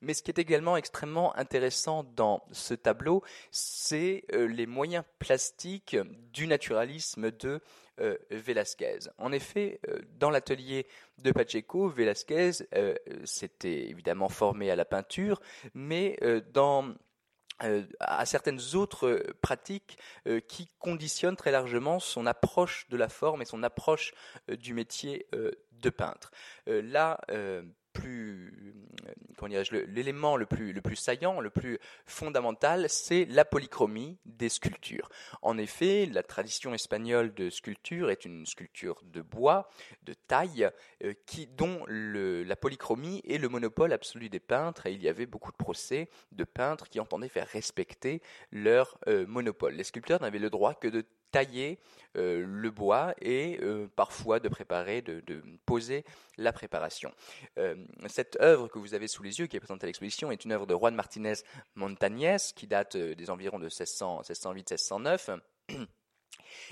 [0.00, 5.96] Mais ce qui est également extrêmement intéressant dans ce tableau, c'est les moyens plastiques
[6.32, 7.60] du naturalisme de
[8.00, 8.98] euh, Velasquez.
[9.18, 10.86] En effet, euh, dans l'atelier
[11.18, 15.40] de Pacheco, Velasquez euh, s'était évidemment formé à la peinture,
[15.74, 16.18] mais
[16.52, 16.94] dans
[17.98, 19.98] à certaines autres pratiques
[20.46, 24.14] qui conditionnent très largement son approche de la forme et son approche
[24.46, 26.30] du métier de peintre.
[26.66, 27.20] là,
[27.92, 28.52] plus,
[29.06, 35.08] euh, l'élément le plus, le plus saillant, le plus fondamental, c'est la polychromie des sculptures.
[35.42, 39.68] En effet, la tradition espagnole de sculpture est une sculpture de bois,
[40.02, 40.68] de taille,
[41.04, 45.26] euh, qui, dont la polychromie est le monopole absolu des peintres, et il y avait
[45.26, 48.22] beaucoup de procès de peintres qui entendaient faire respecter
[48.52, 49.74] leur euh, monopole.
[49.74, 51.78] Les sculpteurs n'avaient le droit que de tailler
[52.16, 55.22] euh, le bois et euh, parfois de préparer, de,
[55.66, 56.04] poser
[56.36, 57.12] la préparation.
[57.58, 60.44] Euh, cette œuvre que vous avez sous les yeux, qui est présentée à l'exposition, est
[60.44, 61.34] une œuvre de Juan Martinez
[61.74, 65.38] Montañez, qui date des environs de 1608-1609.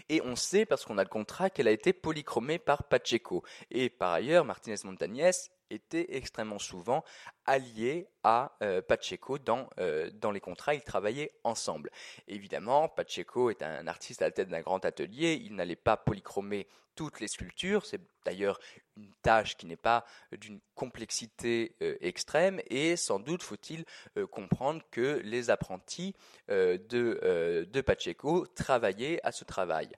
[0.08, 3.44] Et on sait, parce qu'on a le contrat, qu'elle a été polychromée par Pacheco.
[3.70, 5.30] Et par ailleurs, Martinez Montañez
[5.70, 7.04] était extrêmement souvent
[7.44, 11.90] allié à euh, Pacheco dans, euh, dans les contrats, ils travaillaient ensemble.
[12.28, 16.66] Évidemment, Pacheco est un artiste à la tête d'un grand atelier, il n'allait pas polychromer
[16.94, 18.58] toutes les sculptures, c'est d'ailleurs
[18.96, 23.84] une tâche qui n'est pas d'une complexité euh, extrême, et sans doute faut-il
[24.30, 26.14] comprendre que les apprentis
[26.48, 29.90] de, de Pacheco travaillaient à ce travail,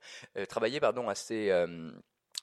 [0.48, 1.52] travaillaient pardon, à ces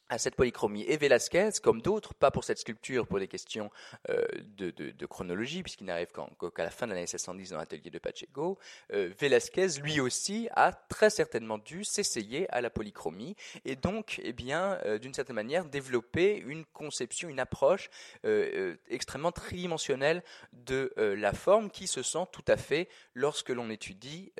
[0.09, 0.83] à cette polychromie.
[0.83, 3.71] Et Velasquez, comme d'autres, pas pour cette sculpture, pour des questions
[4.09, 4.25] euh,
[4.57, 8.59] de, chronologie, puisqu'il n'arrive qu'à la fin de l'année 1610 dans l'atelier de Pacheco,
[8.93, 14.33] euh, Velasquez, lui aussi, a très certainement dû s'essayer à la polychromie, et donc, eh
[14.33, 17.89] bien, euh, d'une certaine manière, développer une conception, une approche
[18.25, 24.31] euh, extrêmement tridimensionnelle de la forme, qui se sent tout à fait, lorsque l'on étudie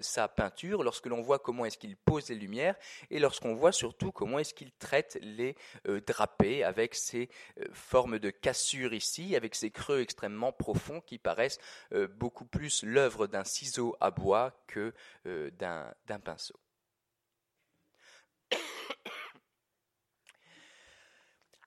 [0.00, 2.74] sa peinture, lorsque l'on voit comment est-ce qu'il pose les lumières,
[3.10, 5.56] et lorsqu'on voit surtout comment est-ce qu'il traite les
[6.06, 7.28] draper avec ces
[7.72, 11.58] formes de cassure ici, avec ces creux extrêmement profonds qui paraissent
[12.14, 14.92] beaucoup plus l'œuvre d'un ciseau à bois que
[15.24, 16.58] d'un pinceau.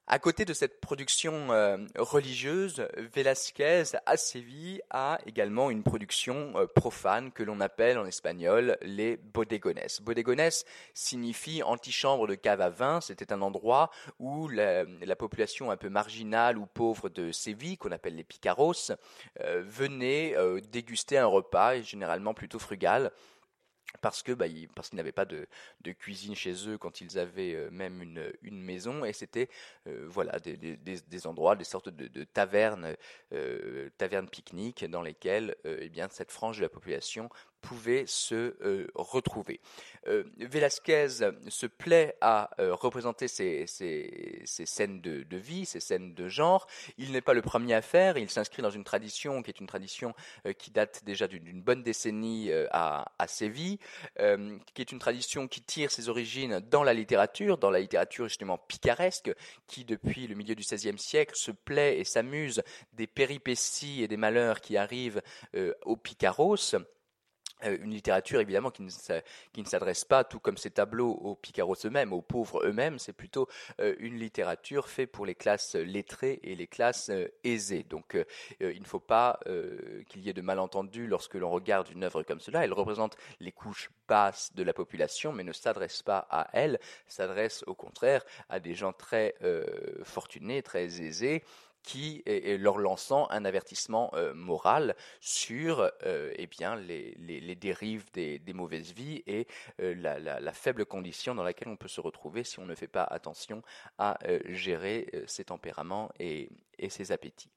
[0.07, 6.67] À côté de cette production euh, religieuse, Velázquez à Séville a également une production euh,
[6.67, 9.79] profane que l'on appelle en espagnol les bodegones.
[10.03, 10.51] Bodegones
[10.93, 13.01] signifie antichambre de cave à vin.
[13.01, 13.89] C'était un endroit
[14.19, 14.85] où la,
[15.17, 18.91] population un peu marginale ou pauvre de Séville, qu'on appelle les picaros,
[19.39, 20.35] euh, venait
[20.71, 23.11] déguster un repas, généralement plutôt frugal
[24.01, 25.47] bah, parce qu'ils n'avaient pas de,
[25.97, 29.05] cuisine chez eux quand ils avaient euh, même une, maison.
[29.05, 29.49] Et c'était
[29.87, 32.95] euh, voilà des, endroits des sortes de, tavernes
[33.33, 37.29] euh, tavernes pique-nique dans lesquelles eh cette frange de la population
[37.65, 39.59] pouvait se euh, retrouver.
[40.07, 41.07] Euh, Velázquez
[41.47, 46.27] se plaît à euh, représenter ces, ces, ces scènes de, de, vie, ces scènes de
[46.27, 46.67] genre.
[46.99, 49.65] Il n'est pas le premier à faire, il s'inscrit dans une tradition qui est une
[49.65, 50.13] tradition
[50.59, 53.79] qui date déjà d'une bonne décennie à, Séville,
[54.17, 58.57] qui est une tradition qui tire ses origines dans la littérature, dans la littérature justement
[58.57, 59.33] picaresque,
[59.67, 62.61] qui depuis le milieu du XVIe siècle se plaît et s'amuse
[62.93, 65.21] des péripéties et des malheurs qui arrivent
[65.83, 66.75] aux picaros.
[67.65, 72.13] Euh, une littérature évidemment qui ne, s'adresse pas, tout comme ces tableaux, aux picaros eux-mêmes,
[72.13, 73.47] aux pauvres eux-mêmes, c'est plutôt
[73.79, 77.83] euh, une littérature faite pour les classes lettrées et les classes euh, aisées.
[77.83, 78.17] Donc
[78.59, 79.39] il ne faut pas
[80.07, 82.63] qu'il y ait de malentendus lorsque l'on regarde une œuvre comme cela.
[82.63, 87.63] Elle représente les couches basses de la population, mais ne s'adresse pas à elles, s'adresse
[87.67, 89.35] au contraire à des gens très
[90.03, 91.43] fortunés, très aisés,
[91.85, 99.23] qui leur lançant un avertissement euh, moral sur euh, eh les, dérives des, mauvaises vies
[99.27, 99.47] et
[99.81, 103.03] euh, la, faible condition dans laquelle on peut se retrouver si on ne fait pas
[103.03, 103.61] attention
[103.99, 104.17] à
[104.47, 106.49] gérer ses tempéraments et
[106.89, 107.49] ses appétits.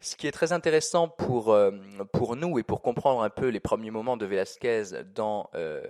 [0.00, 1.70] Ce qui est très intéressant pour, euh,
[2.12, 4.82] pour nous et pour comprendre un peu les premiers moments de Velázquez
[5.14, 5.82] dans, euh,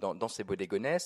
[0.00, 0.98] dans, ces bodegones,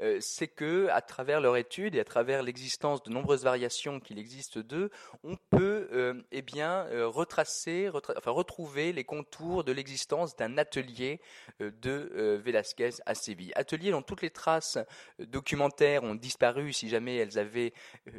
[0.00, 4.18] euh, c'est que à travers leur étude et à travers l'existence de nombreuses variations qu'il
[4.18, 4.90] existe d'eux,
[5.22, 11.20] on peut eh bien retracer, enfin retrouver les contours de l'existence d'un atelier
[11.60, 13.52] de Velázquez à Séville.
[13.54, 14.78] Atelier dont toutes les traces
[15.18, 17.72] documentaires ont disparu si jamais elles avaient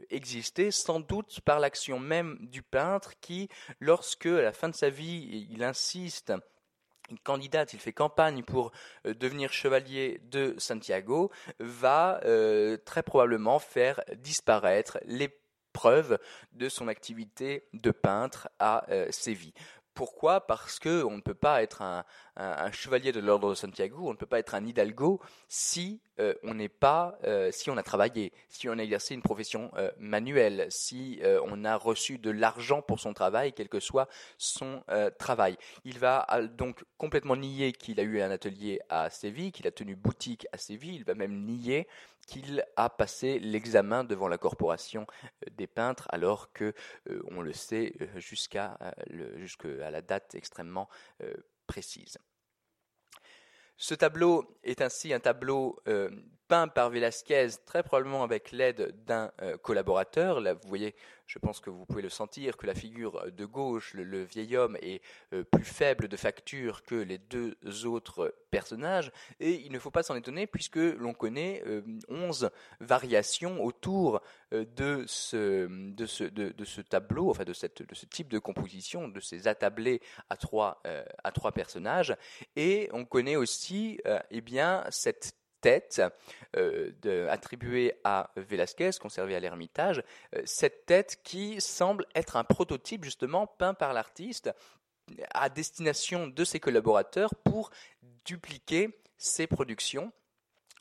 [0.10, 3.33] existé, sans doute par l'action même du peintre qui
[3.80, 6.34] lorsque, à la fin de sa vie, il insiste
[7.10, 8.72] il candidate, il fait campagne pour
[9.06, 15.30] euh, devenir chevalier de Santiago, va euh, très probablement faire disparaître les
[15.74, 16.20] preuves
[16.54, 19.54] de son activité de peintre à euh, Séville.
[19.94, 20.48] Pourquoi?
[20.48, 22.04] Parce que on ne peut pas être un,
[22.36, 26.36] un, chevalier de l'ordre de Santiago, on ne peut pas être un hidalgo si euh,
[26.44, 29.92] on n'est pas, euh, si on a travaillé, si on a exercé une profession euh,
[29.98, 34.84] manuelle, si on a reçu de l'argent pour son travail, quel que soit son
[35.18, 35.58] travail.
[35.84, 36.26] Il va
[36.58, 40.58] donc complètement nier qu'il a eu un atelier à Séville, qu'il a tenu boutique à
[40.58, 40.96] Séville.
[40.96, 41.88] Il va même nier
[42.28, 45.08] qu'il a passé l'examen devant la corporation
[45.52, 46.74] des peintres, alors que
[47.32, 48.78] on le sait jusqu'à
[49.64, 50.90] la date extrêmement
[51.68, 52.18] précise.
[53.84, 56.10] Ce tableau est ainsi un tableau euh,
[56.48, 60.40] peint par Velázquez, très probablement avec l'aide d'un euh, collaborateur.
[60.40, 63.94] Là, vous voyez je pense que vous pouvez le sentir, que la figure de gauche,
[63.94, 65.02] le, vieil homme, est
[65.34, 70.04] euh, plus faible de facture que les deux autres personnages, et il ne faut pas
[70.04, 74.22] s'en étonner puisque l'on connaît euh, onze variations autour
[74.54, 80.82] euh, de, ce, tableau, enfin de, ce type de composition, de ces attablés à trois,
[81.24, 82.16] à trois personnages,
[82.56, 86.02] et on connaît aussi eh bien, cette tête
[86.58, 90.04] euh, attribuée à Velázquez, conservée à l'Ermitage,
[90.36, 94.52] euh, cette tête qui semble être un prototype justement peint par l'artiste
[95.34, 97.72] à destination de ses collaborateurs pour
[98.26, 100.12] dupliquer ses productions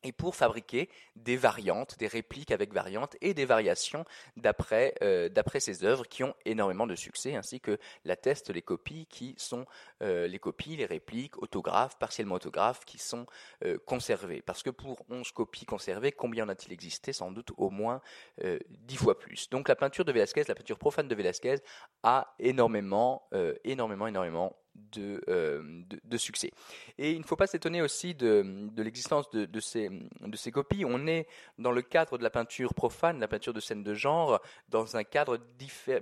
[0.02, 4.04] et pour fabriquer des variantes, des répliques avec variantes et des variations
[4.36, 9.34] d'après euh, ces œuvres qui ont énormément de succès, ainsi que l'attestent les copies qui
[9.38, 9.66] sont
[10.02, 13.26] euh, les copies, les répliques, autographes, partiellement autographes qui sont
[13.64, 14.42] euh, conservées.
[14.42, 17.12] Parce que pour 11 copies conservées, combien en a-t-il existé?
[17.12, 18.00] Sans doute au moins
[18.44, 19.48] euh, 10 fois plus.
[19.50, 21.56] Donc la peinture de Velázquez, la peinture profane de Velázquez
[22.02, 23.28] a énormément,
[23.64, 26.50] énormément, énormément de, euh, de, succès.
[26.98, 29.88] Et il ne faut pas s'étonner aussi de, l'existence de, ces,
[30.20, 30.84] de ces copies.
[30.84, 31.26] On est
[31.58, 35.04] dans le cadre de la peinture profane, la peinture de scène de genre, dans un
[35.04, 35.38] cadre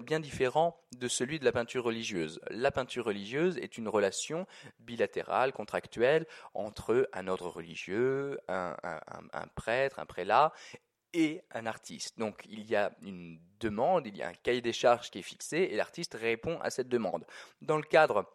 [0.01, 2.41] bien différent de celui de la peinture religieuse.
[2.51, 4.47] La peinture religieuse est une relation
[4.79, 10.53] bilatérale, contractuelle, entre un ordre religieux, un, un prêtre, un prélat,
[11.13, 12.19] et un artiste.
[12.19, 15.23] Donc il y a une demande, il y a un cahier des charges qui est
[15.23, 17.25] fixé et l'artiste répond à cette demande.
[17.61, 18.27] Dans le cadre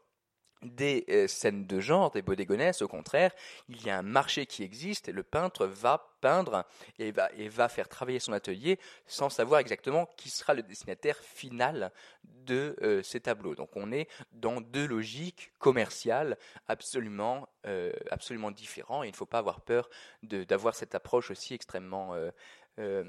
[0.61, 3.31] des euh, scènes de genre, des bodegonesses, au contraire,
[3.69, 6.65] il y a un marché qui existe et le peintre va peindre
[6.97, 11.17] et va, et va faire travailler son atelier sans savoir exactement qui sera le destinataire
[11.17, 11.91] final
[12.23, 13.55] de euh, ces tableaux.
[13.55, 16.37] Donc on est dans deux logiques commerciales
[16.67, 19.89] absolument, euh, absolument différentes et il ne faut pas avoir peur
[20.23, 22.15] d'avoir cette approche aussi extrêmement
[22.79, 23.03] euh,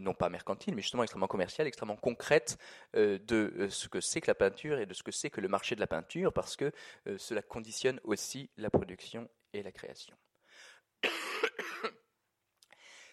[0.00, 2.58] non pas mercantile, mais justement extrêmement commerciale, extrêmement concrète
[2.96, 5.40] euh, de euh, ce que c'est que la peinture et de ce que c'est que
[5.40, 6.72] le marché de la peinture, parce que
[7.16, 10.16] cela conditionne aussi la production et la création.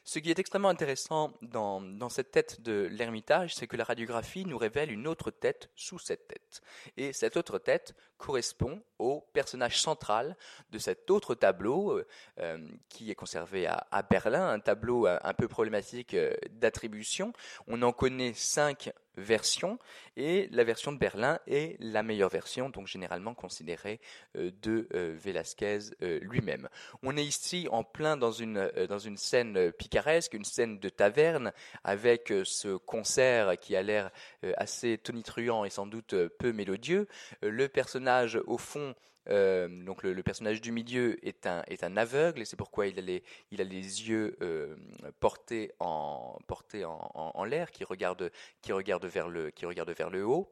[0.06, 4.46] Ce qui est extrêmement intéressant dans, dans cette tête de l'Ermitage, c'est que la radiographie
[4.46, 6.62] nous révèle une autre tête sous cette tête.
[6.98, 10.36] Et cette autre tête correspond au personnage central
[10.72, 12.08] de cet autre tableau euh,
[12.40, 12.58] euh,
[12.90, 17.34] qui est conservé à, Berlin, un tableau un, un peu problématique euh, d'attribution.
[17.68, 19.78] On en connaît cinq version
[20.18, 24.00] et la version de Berlin est la meilleure version, donc généralement considérée
[24.36, 26.70] euh, de euh, Velasquez euh, lui-même.
[27.04, 31.52] On est ici en plein dans une dans une scène picaresque, une scène de taverne
[31.84, 34.12] avec ce concert qui a l'air
[34.58, 37.08] assez tonitruant et sans doute peu mélodieux.
[37.42, 38.89] Le personnage au fond
[39.30, 42.98] euh, donc le, personnage du milieu est un, est un aveugle et c'est pourquoi il
[42.98, 44.76] a les, il a les yeux euh,
[45.20, 50.26] portés en, portés en, l'air, qui regarde, qui regarde vers le, qui regarde vers le
[50.26, 50.52] haut.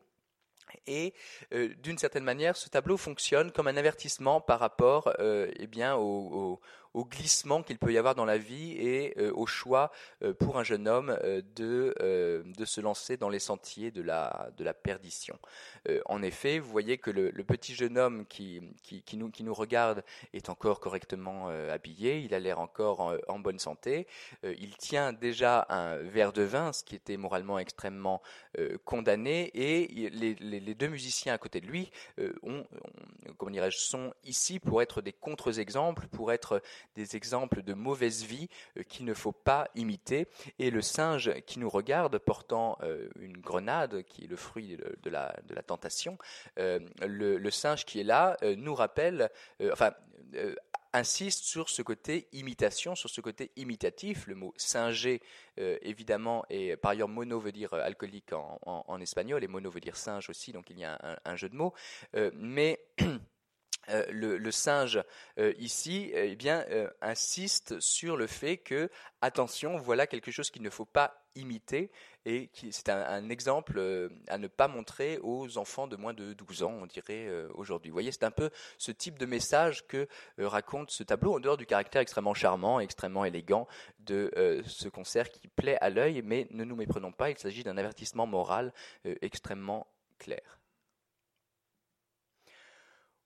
[0.85, 1.13] Et
[1.53, 6.59] euh, d'une certaine manière, ce tableau fonctionne comme un avertissement par rapport eh bien, au
[6.95, 9.91] glissement qu'il peut y avoir dans la vie et euh, au choix
[10.23, 11.93] euh, pour un jeune homme euh, de,
[12.57, 15.37] de se lancer dans les sentiers de la, de la perdition.
[16.05, 20.03] en effet, vous voyez que le, petit jeune homme qui, qui, nous, qui nous regarde
[20.33, 24.07] est encore correctement habillé, il a l'air encore en, bonne santé,
[24.43, 28.21] il tient déjà un verre de vin, ce qui était moralement extrêmement
[28.83, 31.91] condamné, et les, les, deux musiciens à côté de lui
[32.43, 32.65] ont,
[33.37, 36.61] comment sont ici pour être des contre-exemples, pour être
[36.95, 40.27] des exemples de mauvaise vie euh, qu'il ne faut pas imiter.
[40.59, 45.09] Et le singe qui nous regarde portant euh, une grenade, qui est le fruit de
[45.09, 46.17] la, de la tentation,
[46.59, 49.29] euh, le, singe qui est là nous rappelle,
[49.71, 49.93] enfin,
[50.93, 54.27] insiste sur ce côté imitation, sur ce côté imitatif.
[54.27, 55.21] Le mot singer,
[55.57, 59.95] évidemment, et par ailleurs mono veut dire alcoolique en, en, espagnol, et mono veut dire
[59.95, 61.73] singe aussi, donc il y a un jeu de mots.
[62.33, 62.79] mais
[63.89, 65.01] Euh, le, singe
[65.39, 68.89] euh, ici eh euh, insiste sur le fait que
[69.21, 71.89] attention voilà quelque chose qu'il ne faut pas imiter
[72.25, 76.33] et qui c'est un, un, exemple à ne pas montrer aux enfants de moins de
[76.33, 77.89] 12 ans on dirait aujourd'hui.
[77.91, 81.65] Voyez c'est un peu ce type de message que raconte ce tableau en dehors du
[81.65, 83.67] caractère extrêmement charmant, extrêmement élégant
[83.99, 87.77] de ce concert qui plaît à l'œil mais ne nous méprenons pas, il s'agit d'un
[87.77, 88.73] avertissement moral
[89.21, 90.59] extrêmement clair.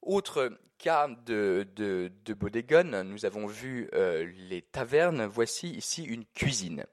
[0.02, 6.86] Autre cas de, de, de nous avons vu euh, les tavernes, voici ici une cuisine.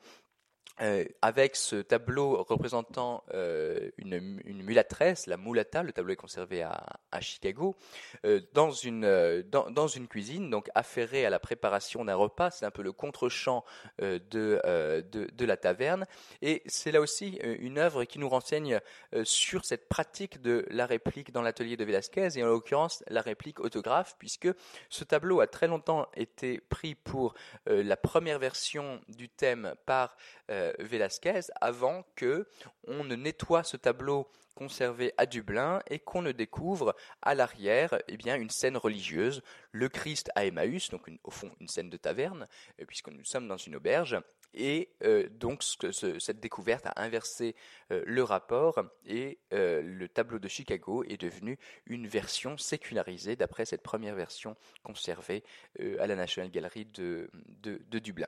[0.81, 6.62] Euh, avec ce tableau représentant euh, une, une, mulâtresse, la mulata, le tableau est conservé
[6.62, 6.81] à,
[7.21, 7.75] Chicago,
[8.25, 12.93] euh, dans, une, cuisine, donc affairée à la préparation d'un repas, c'est un peu le
[12.93, 13.64] contre-champ
[13.99, 14.61] de,
[15.45, 16.07] la taverne,
[16.43, 18.81] et c'est là aussi une œuvre qui nous renseigne
[19.25, 23.59] sur cette pratique de la réplique dans l'atelier de Velázquez, et en l'occurrence la réplique
[23.59, 24.49] autographe, puisque
[24.91, 27.35] ce tableau a très longtemps été pris pour
[27.67, 30.17] la première version du thème par
[30.78, 32.46] Velasquez avant que
[32.87, 38.16] on ne nettoie ce tableau conservé à Dublin et qu'on ne découvre à l'arrière eh
[38.16, 42.46] bien une scène religieuse, le Christ à Emmaüs, donc au fond une scène de taverne,
[42.81, 44.20] euh, puisque nous sommes dans une auberge.
[44.54, 47.54] Et euh, donc ce, cette découverte a inversé
[47.92, 53.66] euh, le rapport et euh, le tableau de Chicago est devenu une version sécularisée d'après
[53.66, 55.44] cette première version conservée
[55.98, 57.31] à la National Gallery de
[57.98, 58.26] Dublin.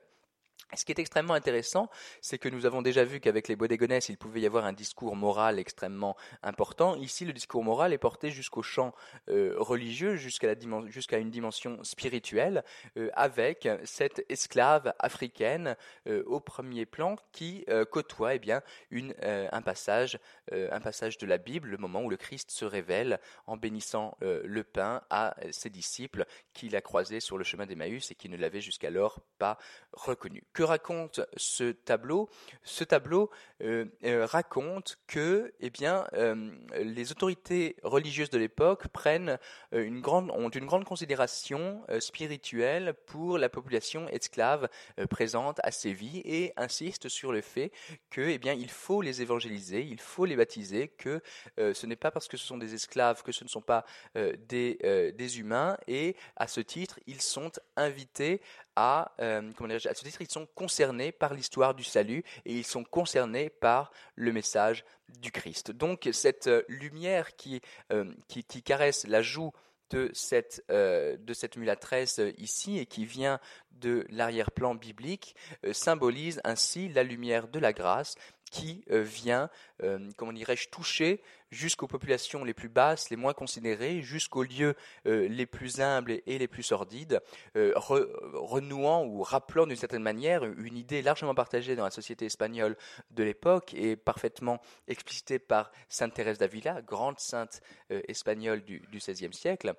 [0.75, 4.17] Ce qui est extrêmement intéressant, c'est que nous avons déjà vu qu'avec les Bodegones, il
[4.17, 6.95] pouvait y avoir un discours moral extrêmement important.
[6.97, 8.95] Ici, le discours moral est porté jusqu'au champ
[9.29, 12.63] euh, religieux, jusqu'à une dimension spirituelle,
[12.97, 20.19] euh, avec cette esclave africaine euh, au premier plan qui côtoie eh bien un passage,
[20.53, 24.63] un passage de la Bible, le moment où le Christ se révèle en bénissant le
[24.63, 28.61] pain à ses disciples qu'il a croisés sur le chemin d'Emmaüs et qui ne l'avaient
[28.61, 29.59] jusqu'alors pas
[29.93, 32.29] reconnu raconte ce tableau
[32.63, 33.31] Ce tableau
[33.63, 39.39] euh, euh, raconte que eh bien, euh, les autorités religieuses de l'époque prennent
[39.73, 44.69] une grande, ont une grande considération spirituelle pour la population esclave
[45.09, 47.73] présente à Séville et insistent sur le fait
[48.11, 51.21] que eh faut les évangéliser, il faut les baptiser, que
[51.59, 55.13] ce n'est pas parce que ce sont des esclaves que ce ne sont pas des,
[55.15, 58.41] des humains et à ce titre, ils sont invités
[58.77, 62.67] à, euh, comment à ce titre, ils sont concernés par l'histoire du salut et ils
[62.67, 64.85] sont concernés par le message
[65.21, 65.71] du Christ.
[65.73, 67.61] Donc cette euh, lumière qui,
[67.93, 69.53] euh, qui, caresse la joue
[69.91, 73.41] de cette, de cette mulatresse ici et qui vient
[73.73, 75.35] de l'arrière-plan biblique
[75.73, 78.15] symbolise ainsi la lumière de la grâce
[78.51, 79.49] qui euh, vient,
[79.83, 84.75] euh, comment dirais-je, toucher jusqu'aux populations les plus basses, les moins considérées, jusqu'aux lieux
[85.07, 87.21] euh, les plus humbles et les plus sordides,
[87.55, 92.77] renouant ou rappelant d'une certaine manière une idée largement partagée dans la société espagnole
[93.11, 99.75] de l'époque et parfaitement explicitée par Sainte Thérèse d'Avila, grande sainte espagnole du XVIe siècle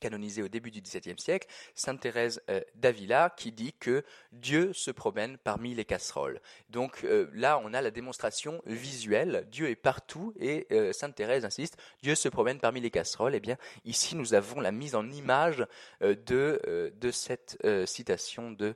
[0.00, 4.90] canonisée au début du XVIIe siècle, Sainte Thérèse euh, d'Avila, qui dit que Dieu se
[4.90, 6.40] promène parmi les casseroles.
[6.70, 9.46] Donc euh, là, on a la démonstration visuelle.
[9.50, 13.34] Dieu est partout et euh, Sainte Thérèse insiste, Dieu se promène parmi les casseroles.
[13.34, 15.66] Eh bien, ici, nous avons la mise en image
[16.00, 18.74] de, de cette citation de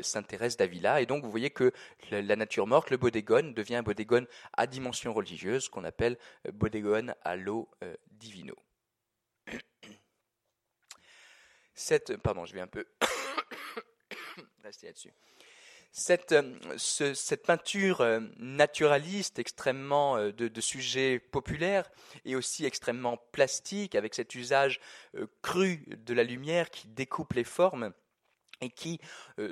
[0.00, 1.00] Sainte Thérèse d'Avila.
[1.00, 1.72] Et donc, vous voyez que
[2.10, 6.18] la, nature morte, le bodégone, devient un bodégone à dimension religieuse, qu'on appelle
[6.52, 7.68] bodégone à l'eau
[8.10, 8.54] divino.
[11.74, 12.86] Cette, pardon, je vais un peu
[14.62, 15.12] rester là-dessus.
[15.94, 21.90] Cette, euh, cette, peinture euh, naturaliste, extrêmement euh, de, de, sujets populaires
[22.24, 24.80] et aussi extrêmement plastique, avec cet usage
[25.42, 27.92] cru de la lumière qui découpe les formes
[28.62, 29.00] et qui,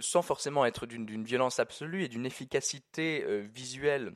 [0.01, 4.15] sans forcément être d'une violence absolue et d'une efficacité visuelle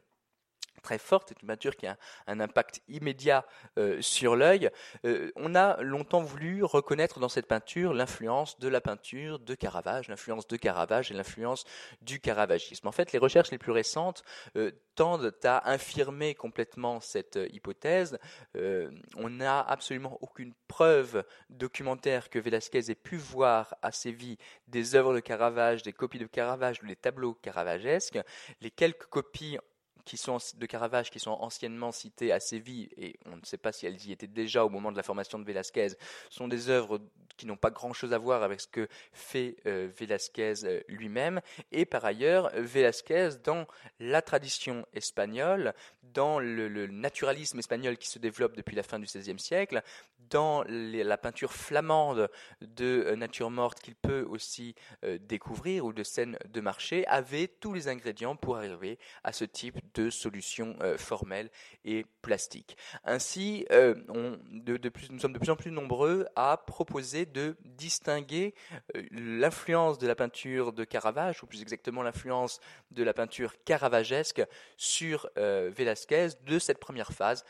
[0.83, 1.97] très forte, c'est une peinture qui a
[2.27, 3.47] un impact immédiat
[3.79, 4.71] euh, sur l'œil.
[5.05, 10.09] Euh, on a longtemps voulu reconnaître dans cette peinture l'influence de la peinture de Caravage,
[10.09, 11.65] l'influence de Caravage et l'influence
[12.03, 12.87] du caravagisme.
[12.87, 14.23] En fait, les recherches les plus récentes
[14.57, 18.19] euh, tendent à infirmer complètement cette hypothèse.
[18.55, 24.37] on n'a absolument aucune preuve documentaire que Velázquez ait pu voir à Séville
[24.69, 28.21] des œuvres de Caravage, des copies de Caravage ou des tableaux caravagesques.
[28.61, 29.59] Les quelques copies
[30.05, 33.73] qui sont de Caravage, qui sont anciennement citées à Séville, et on ne sait pas
[33.73, 35.89] si elles y étaient déjà au moment de la formation de Velázquez,
[36.31, 37.01] sont des œuvres
[37.37, 41.41] qui n'ont pas grand-chose à voir avec ce que fait euh, Velázquez euh, lui-même.
[41.73, 43.67] Et par ailleurs, Velázquez, dans
[43.99, 49.39] la tradition espagnole, dans le, naturalisme espagnol qui se développe depuis la fin du XVIe
[49.39, 49.83] siècle,
[50.31, 52.31] dans la peinture flamande
[52.61, 54.75] de euh, nature morte qu'il peut aussi
[55.21, 59.79] découvrir, ou de scènes de marché, avait tous les ingrédients pour arriver à ce type
[59.95, 61.51] de solutions euh, formelles
[61.85, 62.77] et plastiques.
[63.05, 68.55] Ainsi, euh, nous sommes de plus en plus nombreux à proposer de distinguer
[68.97, 74.43] euh, l'influence de la peinture de Caravage, ou plus exactement l'influence de la peinture caravagesque
[74.77, 77.45] sur Velázquez de cette première phase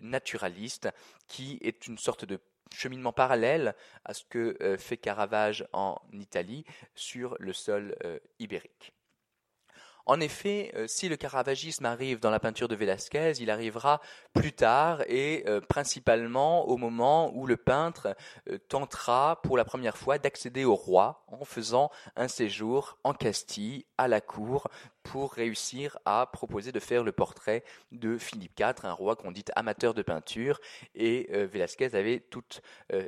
[0.00, 0.88] naturaliste,
[1.28, 2.40] qui est une sorte de
[2.74, 3.74] cheminement parallèle
[4.04, 6.64] à ce que fait Caravage en Italie
[6.94, 7.96] sur le sol
[8.38, 8.92] ibérique.
[10.06, 14.00] En effet, euh, si le caravagisme arrive dans la peinture de Velázquez, il arrivera
[14.32, 18.16] plus tard et euh, principalement au moment où le peintre
[18.50, 23.84] euh, tentera pour la première fois d'accéder au roi en faisant un séjour en Castille,
[23.98, 24.68] à la cour,
[25.02, 29.44] pour réussir à proposer de faire le portrait de Philippe IV, un roi qu'on dit
[29.56, 30.60] amateur de peinture,
[30.94, 32.62] et euh, Velázquez avait toutes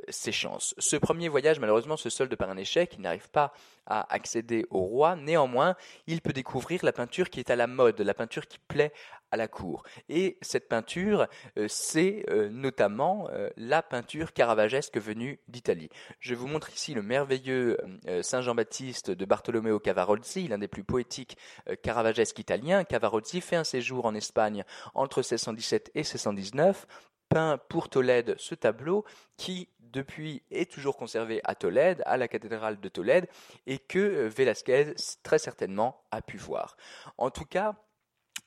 [0.09, 0.73] ses chances.
[0.77, 3.53] Ce premier voyage, malheureusement, se solde par un échec, il n'arrive pas
[3.85, 5.75] à accéder au roi, néanmoins,
[6.07, 8.93] il peut découvrir la peinture qui est à la mode, la peinture qui plaît
[9.31, 9.83] à la cour.
[10.07, 11.27] Et cette peinture,
[11.57, 15.89] euh, c'est euh, notamment euh, la peinture caravagesque venue d'Italie.
[16.19, 17.77] Je vous montre ici le merveilleux
[18.21, 21.37] Saint Jean-Baptiste de Bartolomeo Cavarozzi, l'un des plus poétiques
[21.81, 22.83] caravagesques italiens.
[22.83, 24.63] Cavarozzi fait un séjour en Espagne
[24.93, 26.87] entre 1617 et 1619
[27.29, 29.05] peint pour Tolède ce tableau
[29.37, 33.27] qui depuis est toujours conservé à Tolède, à la cathédrale de Tolède,
[33.65, 36.75] et que Velázquez très certainement a pu voir.
[37.17, 37.75] En tout cas,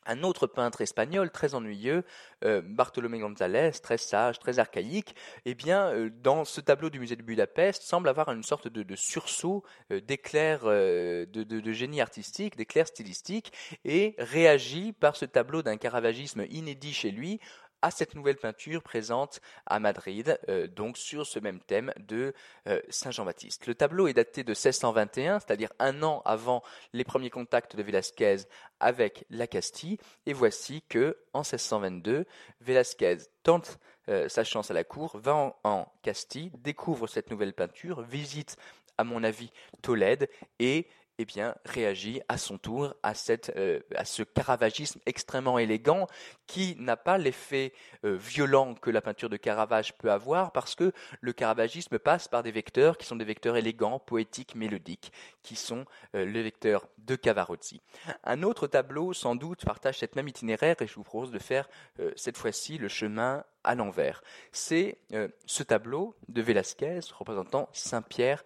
[0.08, 2.02] un autre peintre espagnol très ennuyeux,
[2.44, 5.14] euh, Bartolomé González, très sage, très archaïque,
[5.44, 8.96] eh bien, euh, dans ce tableau du musée de Budapest, semble avoir une sorte de,
[8.96, 13.52] sursaut euh, d'éclair de, de, génie artistique, d'éclair stylistique,
[13.84, 17.38] et réagit par ce tableau d'un caravagisme inédit chez lui
[17.82, 22.34] à cette nouvelle peinture présente à Madrid, euh, donc sur ce même thème de
[22.66, 23.66] euh, Saint Jean-Baptiste.
[23.66, 26.62] Le tableau est daté de 1621, c'est-à-dire un an avant
[26.92, 28.38] les premiers contacts de Velázquez
[28.80, 32.26] avec la Castille, et voici que en 1622,
[32.60, 37.52] Velázquez tente euh, sa chance à la cour, va en, en Castille, découvre cette nouvelle
[37.52, 38.56] peinture, visite
[38.96, 39.52] à mon avis
[39.82, 40.88] Tolède et
[41.20, 46.06] eh bien, réagit à son tour à, cette, euh, à ce caravagisme extrêmement élégant
[46.46, 47.72] qui n'a pas l'effet
[48.04, 52.44] euh, violent que la peinture de Caravage peut avoir parce que le caravagisme passe par
[52.44, 55.12] des vecteurs qui sont des vecteurs élégants, poétiques, mélodiques,
[55.42, 57.80] qui sont euh, le vecteur de Cavarozzi.
[58.22, 61.68] Un autre tableau, sans doute, partage cette même itinéraire et je vous propose de faire
[62.16, 64.22] cette fois-ci le chemin à l'envers.
[64.52, 64.98] C'est
[65.46, 68.44] ce tableau de Velázquez représentant Saint-Pierre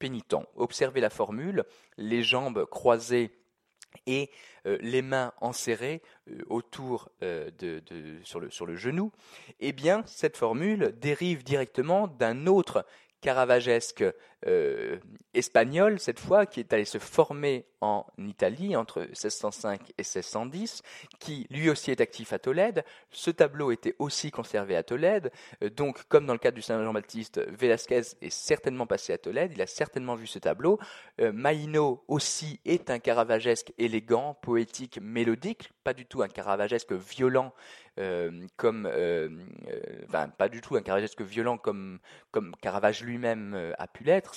[0.00, 0.34] pénitent.
[0.56, 1.64] Observez la formule,
[1.96, 3.30] les jambes croisées
[4.06, 4.30] et
[4.66, 7.50] euh, les mains enserrées euh, autour euh,
[8.24, 9.12] sur, le, sur le genou,
[9.60, 12.84] eh bien cette formule dérive directement d'un autre
[13.20, 14.04] caravagesque
[14.46, 14.98] euh,
[15.34, 20.82] espagnol, cette fois, qui est allé se former en Italie entre 1605 et 1610,
[21.18, 22.84] qui lui aussi est actif à Tolède.
[23.10, 25.32] Ce tableau était aussi conservé à Tolède.
[25.62, 29.62] Euh, donc, comme dans le cas du Saint-Jean-Baptiste, Velázquez est certainement passé à Tolède, il
[29.62, 30.78] a certainement vu ce tableau.
[31.20, 37.54] Euh, Maïno aussi est un caravagesque élégant, poétique, mélodique, pas du tout un caravagesque violent
[37.98, 38.86] euh, comme,
[40.08, 40.82] enfin, pas du tout un
[41.20, 41.98] violent comme,
[42.30, 44.29] comme Caravage lui-même a pu l'être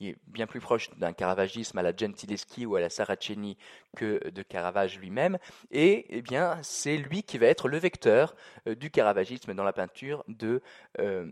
[0.00, 3.56] il est bien plus proche d'un Caravagisme à la Gentileschi ou à la Saraceni
[3.96, 5.38] que de Caravage lui-même.
[5.70, 8.34] Et eh bien, c'est lui qui va être le vecteur
[8.66, 10.62] euh, du Caravagisme dans la peinture de,
[10.98, 11.26] euh,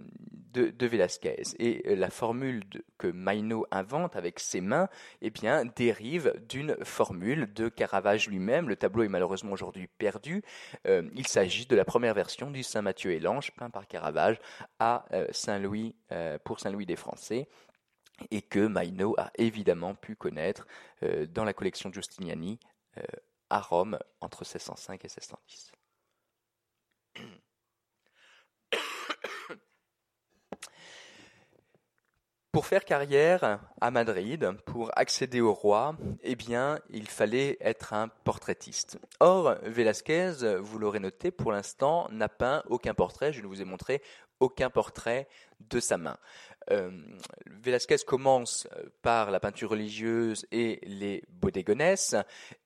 [0.55, 1.43] Velázquez.
[1.59, 2.65] Et euh, la formule
[2.99, 4.89] que Maino invente avec ses mains
[5.23, 8.69] eh bien, dérive d'une formule de Caravage lui-même.
[8.69, 10.43] Le tableau est malheureusement aujourd'hui perdu.
[10.87, 14.39] il s'agit de la première version du Saint Matthieu et l'Ange peint par Caravage
[14.79, 15.95] à Saint-Louis
[16.45, 17.49] pour Saint-Louis des Français
[18.31, 20.67] et que Maino a évidemment pu connaître
[21.03, 22.59] euh, dans la collection Giustiniani
[22.99, 23.03] euh,
[23.49, 25.73] à Rome entre 1605 et 1610.
[32.53, 38.09] Pour faire carrière à Madrid, pour accéder au roi, eh bien, il fallait être un
[38.09, 38.99] portraitiste.
[39.21, 43.33] Or, Velázquez, vous l'aurez noté, pour l'instant, n'a peint aucun portrait.
[43.33, 44.03] Je ne vous ai montré
[44.41, 45.29] aucun portrait
[45.61, 46.19] de sa main.
[46.71, 46.91] Euh,
[48.07, 51.97] commence euh, par la peinture religieuse et les bodegones.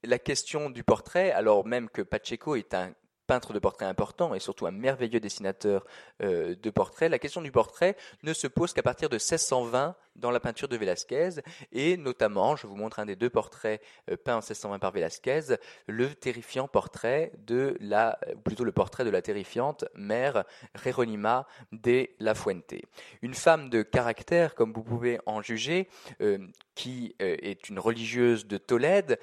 [0.02, 2.92] La question du portrait, alors même que Pacheco est un
[3.26, 5.84] peintre de portrait important et surtout un merveilleux dessinateur
[6.22, 10.30] euh, de portraits, la question du portrait ne se pose qu'à partir de 1620 dans
[10.30, 11.40] la peinture de Velázquez
[11.72, 15.56] et notamment, je vous montre un des deux portraits euh, peints en 1620 par Velázquez,
[15.86, 20.44] le terrifiant portrait de la, ou plutôt le portrait de la terrifiante mère
[20.82, 22.74] Jeronima de la Fuente.
[23.22, 25.88] Une femme de caractère, comme vous pouvez en juger,
[26.20, 26.38] euh,
[26.74, 29.18] qui euh, est une religieuse de Tolède,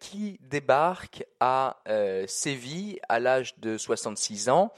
[0.00, 1.82] qui débarque à
[2.26, 4.72] Séville à l'âge de 66 ans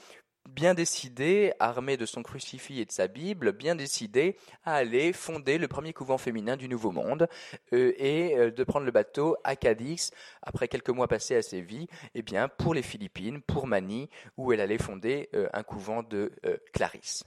[0.48, 5.58] bien décidé, armé de son crucifix et de sa Bible, bien décidé à aller fonder
[5.58, 7.28] le premier couvent féminin du Nouveau Monde
[7.72, 10.10] euh, et euh, de prendre le bateau à Cadix
[10.42, 14.60] après quelques mois passés à Séville, eh bien pour les Philippines, pour Manille, où elle
[14.60, 16.32] allait fonder euh, un couvent de
[16.72, 17.24] Clarisse.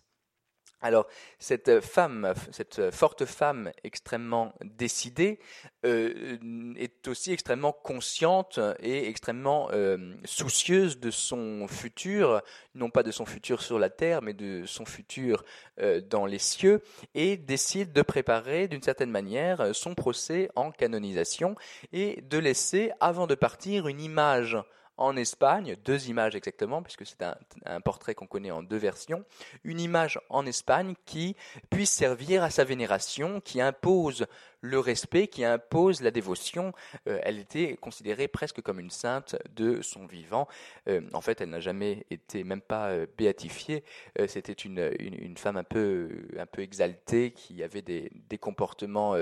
[0.80, 1.08] Alors,
[1.40, 5.40] cette femme, cette forte femme extrêmement décidée,
[5.86, 6.38] euh,
[6.78, 12.44] est aussi extrêmement consciente et extrêmement euh, soucieuse de son futur,
[12.76, 15.44] non pas de son futur sur la terre, mais de son futur
[15.80, 16.84] euh, dans les cieux,
[17.16, 21.56] et décide de préparer d'une certaine manière son procès en canonisation
[21.92, 24.58] et de laisser, avant de partir, une image
[24.98, 29.24] en Espagne, deux images exactement, puisque c'est un, portrait qu'on connaît en deux versions,
[29.64, 31.36] une image en Espagne qui
[31.70, 34.26] puisse servir à sa vénération, qui impose
[34.62, 36.74] le respect, qui impose la dévotion.
[37.08, 40.48] Euh, elle était considérée presque comme une sainte de son vivant.
[40.88, 43.84] Euh, en fait, elle n'a jamais été même pas euh, béatifiée.
[44.28, 49.16] C'était une, une, femme un peu, un peu exaltée qui avait des, des comportements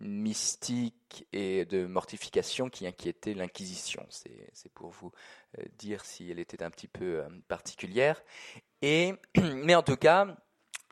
[0.00, 4.04] mystiques et de mortification qui inquiétaient l'Inquisition.
[4.08, 5.12] C'est pour vous
[5.78, 8.22] dire si elle était un petit peu particulière.
[8.82, 10.36] Et, mais en tout cas,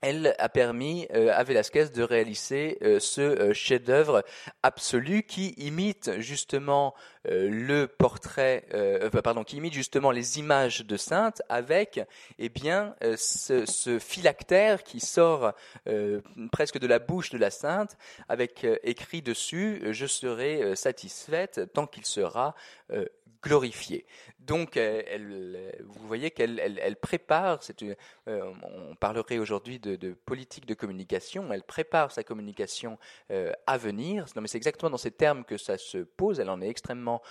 [0.00, 4.24] elle a permis euh, à Velázquez de réaliser euh, ce euh, chef-d'œuvre
[4.62, 6.94] absolu qui imite justement
[7.26, 8.64] le portrait,
[9.22, 12.00] pardon, qui imite justement les images de saintes avec,
[12.38, 15.52] eh bien, ce, ce, phylactère qui sort
[16.50, 17.98] presque de la bouche de la sainte,
[18.30, 22.54] avec écrit dessus "Je serai satisfaite tant qu'il sera
[23.42, 24.06] glorifié.
[24.38, 30.74] Donc, euh, elle, vous voyez qu'elle elle, prépare, euh, on parlerait aujourd'hui de, politique de
[30.74, 32.98] communication, elle prépare sa communication
[33.30, 34.26] euh, à venir.
[34.34, 37.22] Non, mais c'est exactement dans ces termes que ça se pose, elle en est extrêmement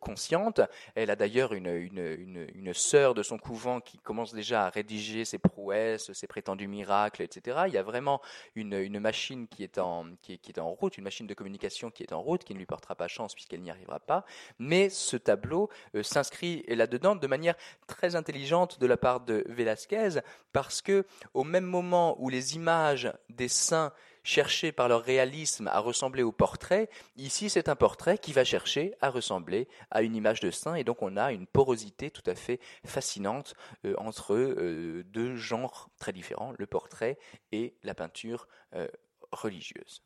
[0.00, 0.60] consciente.
[0.94, 5.24] Elle a d'ailleurs une, une, une, sœur de son couvent qui commence déjà à rédiger
[5.24, 7.62] ses prouesses, ses prétendus miracles, etc.
[7.66, 8.20] Il y a vraiment
[8.54, 12.02] une, machine qui est, en, qui, qui est en route, une machine de communication qui
[12.02, 14.24] est en route, qui ne lui portera pas chance puisqu'elle n'y arrivera pas.
[14.58, 15.68] Mais ce tableau
[16.02, 17.54] s'inscrit là-dedans de manière
[17.86, 20.20] très intelligente de la part de Velázquez,
[20.52, 21.04] parce que
[21.34, 26.32] au même moment où les images des saints cherchaient par leur réalisme à ressembler au
[26.32, 30.74] portrait, ici c'est un portrait qui va chercher à ressembler à une image de saint,
[30.74, 33.54] et donc on a une porosité tout à fait fascinante
[33.84, 37.18] euh, entre euh, deux genres très différents, le portrait
[37.52, 38.88] et la peinture euh,
[39.32, 40.02] religieuse.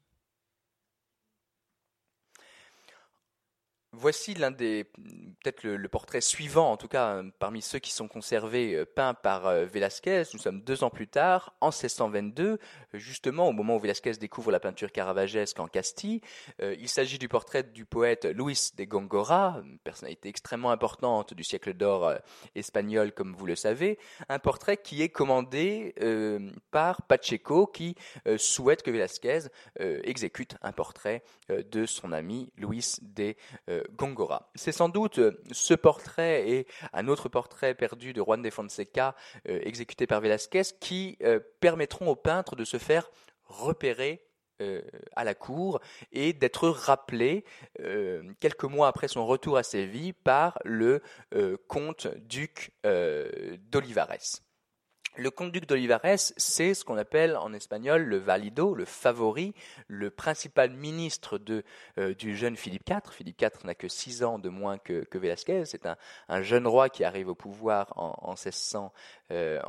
[3.96, 4.84] Voici l'un des,
[5.42, 9.14] peut-être le, portrait suivant, en tout cas euh, parmi ceux qui sont conservés, euh, peints
[9.14, 10.24] par euh, Velázquez.
[10.32, 12.58] Nous sommes deux ans plus tard, en 1622,
[12.94, 16.20] justement au moment où Velázquez découvre la peinture caravagesque en Castille.
[16.60, 21.74] il s'agit du portrait du poète Luis de Góngora, une personnalité extrêmement importante du siècle
[21.74, 22.14] d'or
[22.54, 23.98] espagnol, comme vous le savez.
[24.28, 25.94] Un portrait qui est commandé
[26.70, 27.96] par Pacheco, qui
[28.36, 29.40] souhaite que Velázquez
[29.78, 33.34] exécute un portrait de son ami Luis de
[34.54, 39.14] C'est sans doute euh, ce portrait et un autre portrait perdu de Juan de Fonseca,
[39.48, 43.10] euh, exécuté par Velázquez, qui euh, permettront au peintre de se faire
[43.44, 44.22] repérer
[45.16, 45.80] à la cour
[46.12, 47.44] et d'être rappelé
[48.38, 51.02] quelques mois après son retour à Séville par le
[51.66, 54.40] comte duc d'Olivares.
[55.16, 59.54] Le comte-duc d'Olivares, c'est ce qu'on appelle en espagnol le valido, le favori,
[59.86, 61.62] le principal ministre de,
[61.98, 63.12] euh, du jeune Philippe IV.
[63.12, 65.24] Philippe IV n'a que six ans de moins que, que.
[65.64, 65.96] C'est un,
[66.28, 68.92] un, jeune roi qui arrive au pouvoir en, en, 1600,
[69.30, 69.60] euh,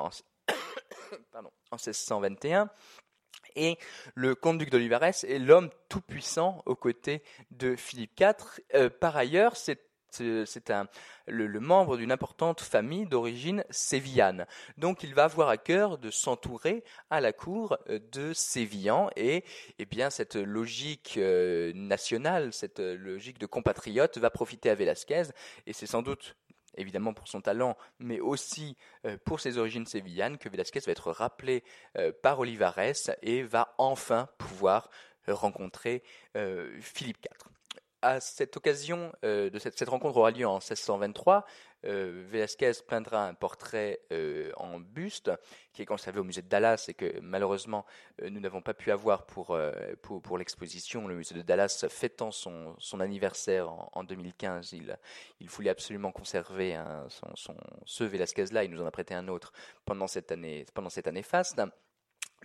[1.71, 2.69] 1621.
[3.55, 3.77] Et
[4.15, 8.35] le comte-duc d'Olivares est l'homme tout-puissant aux côtés de Philippe IV.
[8.73, 9.79] Euh, par ailleurs, c'est
[10.45, 10.87] c'est un,
[11.27, 14.45] le, membre d'une importante famille d'origine sévillane.
[14.77, 19.43] Donc il va avoir à cœur de s'entourer à la cour euh, de Sévillans et
[19.79, 25.23] eh bien cette logique euh, nationale, cette logique de compatriote va profiter à Velázquez
[25.65, 26.35] et c'est sans doute
[26.77, 31.11] évidemment pour son talent, mais aussi euh, pour ses origines sévillanes, que Velázquez va être
[31.11, 31.63] rappelé
[32.21, 32.79] par Olivares
[33.21, 34.89] et va enfin pouvoir
[35.27, 36.03] rencontrer
[36.81, 37.54] Philippe IV
[38.01, 41.45] à cette occasion, euh, de cette, rencontre aura lieu en 1623.
[41.85, 45.31] Euh, Velázquez peindra un portrait euh, en buste
[45.73, 47.85] qui est conservé au musée de Dallas et que malheureusement
[48.23, 49.57] nous n'avons pas pu avoir pour,
[50.01, 51.07] pour, l'exposition.
[51.07, 54.97] Le musée de Dallas fêtant son, son anniversaire en, 2015, il,
[55.39, 56.81] il voulait absolument conserver
[57.35, 58.63] son, ce Velázquez-là.
[58.63, 59.51] Il nous en a prêté un autre
[59.83, 61.61] pendant cette année, pendant cette année faste.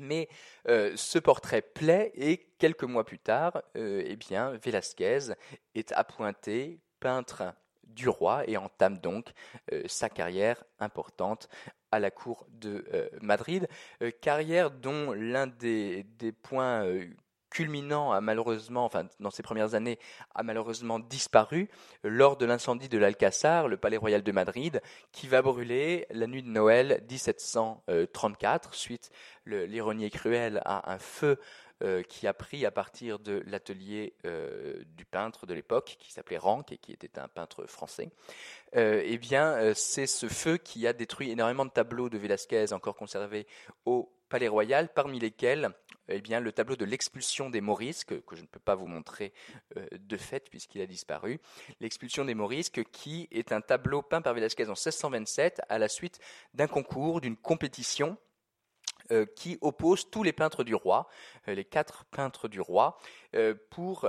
[0.01, 0.29] Mais
[0.69, 5.35] euh, ce portrait plaît et quelques mois plus tard, euh, eh bien, Velázquez
[5.75, 9.33] est appointé peintre du roi et entame donc
[9.73, 11.49] euh, sa carrière importante
[11.93, 12.85] à la cour de
[13.21, 13.67] Madrid,
[14.21, 16.85] carrière dont l'un des, des points
[17.51, 19.99] culminant a malheureusement, enfin dans ses premières années,
[20.35, 21.69] a malheureusement disparu
[22.03, 24.81] lors de l'incendie de l'Alcazar, le palais royal de Madrid,
[25.13, 29.11] qui va brûler la nuit de Noël 1734, suite,
[29.47, 31.39] l'ironie est cruelle, à un feu
[31.83, 36.37] euh, qui a pris à partir de l'atelier euh, du peintre de l'époque, qui s'appelait
[36.37, 38.11] Rank et qui était un peintre français.
[38.77, 42.97] Euh, eh bien, c'est ce feu qui a détruit énormément de tableaux de Velázquez encore
[42.97, 43.47] conservés
[43.87, 45.71] au Palais Royal, parmi lesquels
[46.11, 49.33] eh bien, le tableau de l'expulsion des Morisques, que je ne peux pas vous montrer
[49.77, 51.41] euh, de fait puisqu'il a disparu.
[51.81, 56.19] L'expulsion des Morisques, qui est un tableau peint par Velázquez en 1627 à la suite
[56.55, 58.17] d'un concours, d'une compétition
[59.13, 61.09] euh, qui oppose tous les peintres du roi,
[61.49, 62.97] euh, les quatre peintres du roi,
[63.35, 64.09] euh, pour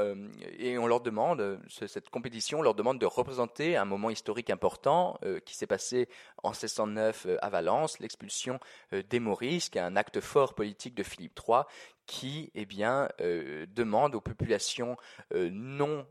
[0.59, 5.19] et on leur demande cette compétition, on leur demande de représenter un moment historique important
[5.45, 6.07] qui s'est passé
[6.43, 8.59] en 1609 à Valence, l'expulsion
[8.91, 11.61] des Maurices, qui est un acte fort politique de Philippe III,
[12.05, 14.97] qui eh bien, demande aux populations
[15.33, 16.05] non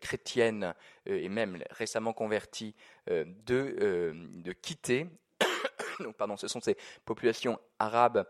[0.00, 0.74] chrétiennes
[1.06, 2.74] et même récemment converties
[3.06, 5.06] de, de quitter
[6.18, 8.26] pardon, ce sont ces populations arabes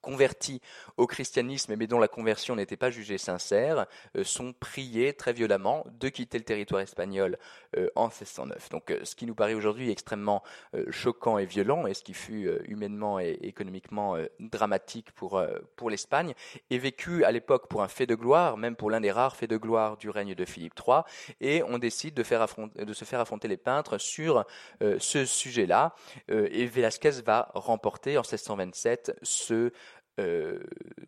[0.00, 0.60] convertis
[0.96, 3.86] au christianisme mais dont la conversion n'était pas jugée sincère
[4.16, 7.38] euh, sont priés très violemment de quitter le territoire espagnol
[7.76, 8.70] euh, en 1609.
[8.70, 10.42] Donc euh, ce qui nous paraît aujourd'hui extrêmement
[10.90, 15.42] choquant et violent et ce qui fut humainement et économiquement dramatique pour,
[15.76, 16.34] pour l'Espagne
[16.70, 19.50] est vécu à l'époque pour un fait de gloire, même pour l'un des rares faits
[19.50, 21.02] de gloire du règne de Philippe III
[21.40, 22.46] et on décide de, faire
[22.76, 24.44] de se faire affronter les peintres sur
[24.80, 25.94] ce sujet-là
[26.28, 29.72] et Velázquez va remporter en 1627 ce
[30.20, 30.58] euh,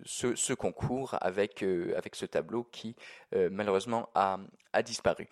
[0.04, 2.96] ce, concours avec, euh, avec ce tableau qui
[3.34, 4.38] euh, malheureusement a,
[4.84, 5.28] disparu.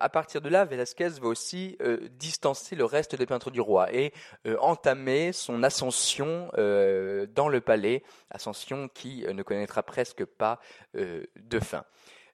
[0.00, 1.76] à partir de là, Velázquez va aussi
[2.12, 4.14] distancer le reste des peintres du roi et
[4.60, 10.58] entamer son ascension dans le palais, ascension qui ne connaîtra presque pas
[10.94, 11.84] de fin.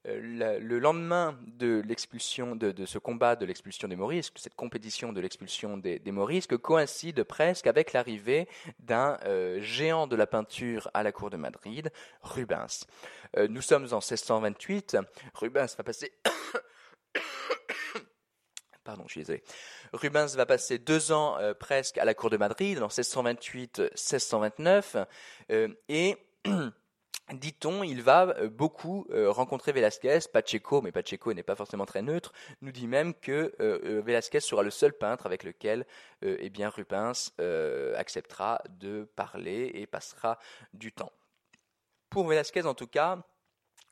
[0.07, 5.79] Euh, le lendemain de l'expulsion ce combat de l'expulsion des Morisques, cette compétition de l'expulsion
[5.79, 8.47] des, Morisques coïncide presque avec l'arrivée
[8.81, 11.91] d'un euh, géant de la peinture à la cour de Madrid,
[12.23, 12.85] Rubens.
[13.39, 14.99] Euh, nous sommes en 1628.
[15.35, 16.13] Rubens va passer
[18.85, 19.43] Pardon, je suis
[19.95, 25.07] Rubens va passer deux ans presque à la cour de Madrid, en 1628-1629,
[25.89, 26.19] et
[27.33, 32.03] dit-on, il va euh, beaucoup euh, rencontrer Velázquez, Pacheco, mais Pacheco n'est pas forcément très
[32.03, 35.87] neutre, nous dit même que euh, Velázquez sera le seul peintre avec lequel
[36.23, 37.33] eh Rubens
[37.97, 40.39] acceptera de parler et passera
[40.73, 41.13] du temps.
[42.11, 43.25] Pour Velázquez, en tout cas,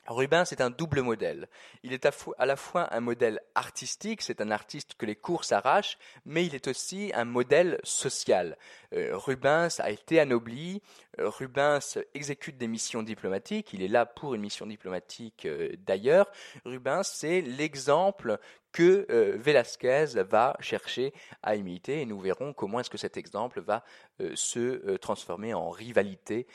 [0.07, 1.47] Rubens est un double modèle.
[1.83, 5.97] Il est à, la fois un modèle artistique, c'est un artiste que les cours s'arrachent,
[6.25, 8.57] mais il est aussi un modèle social.
[8.93, 10.81] Euh, Rubens a été anobli,
[11.19, 16.31] euh, Rubens exécute des missions diplomatiques, il est là pour une mission diplomatique euh, d'ailleurs.
[16.65, 18.39] Rubens, c'est l'exemple
[18.71, 21.13] que euh, Velázquez va chercher
[21.43, 23.83] à imiter et nous verrons comment est-ce que cet exemple va
[24.35, 26.47] se transformer en rivalité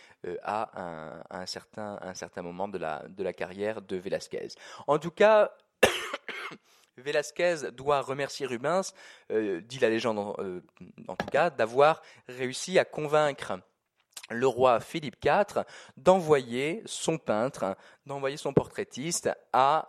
[0.43, 4.49] à un, certain, un, certain, moment de la, de la carrière de Velázquez.
[4.87, 5.53] En tout cas,
[6.99, 8.93] Velázquez doit remercier Rubens,
[9.31, 13.59] dit la légende en tout cas, d'avoir réussi à convaincre
[14.31, 15.65] le roi Philippe IV
[15.97, 17.77] d'envoyer son peintre,
[18.07, 19.87] d'envoyer son portraitiste à,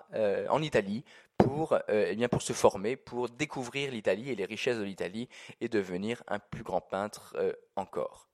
[0.50, 1.04] en Italie
[1.40, 5.30] pour, euh, eh pour se former, pour découvrir l'Italie et les richesses de l'Italie
[5.62, 8.28] et devenir un plus grand peintre euh, encore.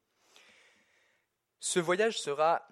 [1.59, 2.67] Ce voyage sera,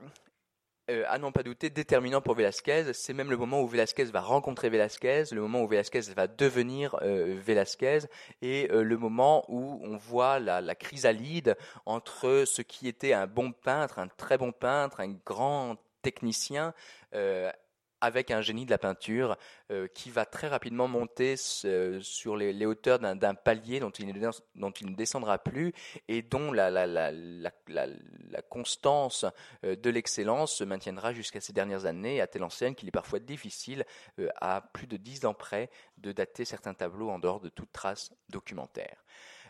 [0.90, 2.94] euh, à n'en pas douter, déterminant pour Velázquez.
[2.94, 6.98] C'est même le moment où Velázquez va rencontrer Velázquez, le moment où Velázquez va devenir
[7.02, 8.00] Velázquez
[8.42, 11.56] et le moment où on voit la, la, chrysalide
[11.86, 16.74] entre ce qui était un bon peintre, un très bon peintre, un grand technicien,
[18.04, 19.38] avec un génie de la peinture
[19.72, 24.94] euh, qui va très rapidement monter euh, sur les, hauteurs d'un palier dont il, ne
[24.94, 25.72] descendra plus
[26.10, 26.70] et dont la,
[28.50, 29.26] constance
[29.64, 33.20] euh, de l'excellence se maintiendra jusqu'à ces dernières années, à telle enseigne qu'il est parfois
[33.20, 33.86] difficile,
[34.42, 38.12] à plus de dix ans près, de dater certains tableaux en dehors de toute trace
[38.30, 38.98] documentaire.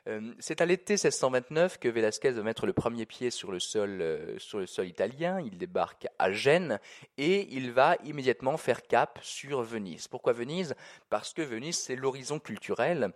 [0.10, 4.01] Euh, c'est à l'été 1629 que Velázquez va mettre le premier pied sur le sol,
[4.01, 5.39] euh, sur le sol italien.
[5.39, 6.80] Il débarque à Gênes
[7.18, 10.08] et il va immédiatement faire cap sur Venise.
[10.08, 10.76] Pourquoi Venise?
[11.10, 13.14] Parce que Venise, c'est l'horizon culturel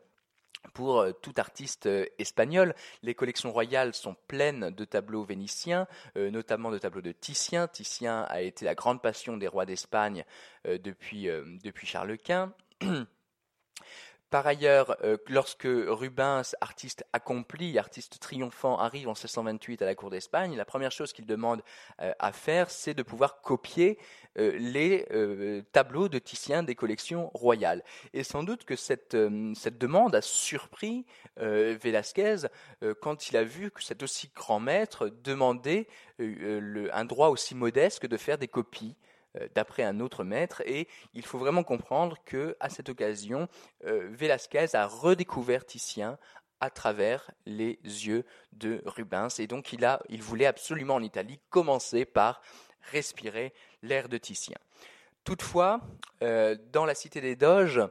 [0.73, 2.73] pour euh, tout artiste espagnol.
[3.03, 7.67] Les collections royales sont pleines de tableaux vénitiens, notamment de tableaux de Titien.
[7.67, 10.23] Titien a été la grande passion des rois d'Espagne
[10.65, 11.29] depuis
[11.83, 12.53] Charles Quint.
[14.29, 20.09] Par ailleurs, euh, lorsque Rubens, artiste accompli, artiste triomphant, arrive en 1628 à la cour
[20.09, 21.61] d'Espagne, la première chose qu'il demande
[22.01, 23.97] euh, à faire, c'est de pouvoir copier
[24.37, 25.05] euh, les
[25.71, 27.83] tableaux de Titien des collections royales.
[28.13, 31.05] Et sans doute que cette, demande a surpris
[31.37, 32.47] Velázquez
[33.01, 35.87] quand il a vu que cet aussi grand maître demandait
[36.19, 38.95] un droit aussi modeste que de faire des copies
[39.55, 40.61] d'après un autre maître.
[40.65, 43.47] Et il faut vraiment comprendre que à cette occasion,
[43.85, 46.17] euh, Velázquez a redécouvert Titien
[46.59, 49.39] à travers les yeux de Rubens.
[49.39, 52.41] Et donc il, a, il voulait absolument en Italie commencer par
[52.91, 54.57] respirer l'air de Titien.
[55.23, 55.81] Toutefois,
[56.21, 57.81] euh, dans la cité des Doges,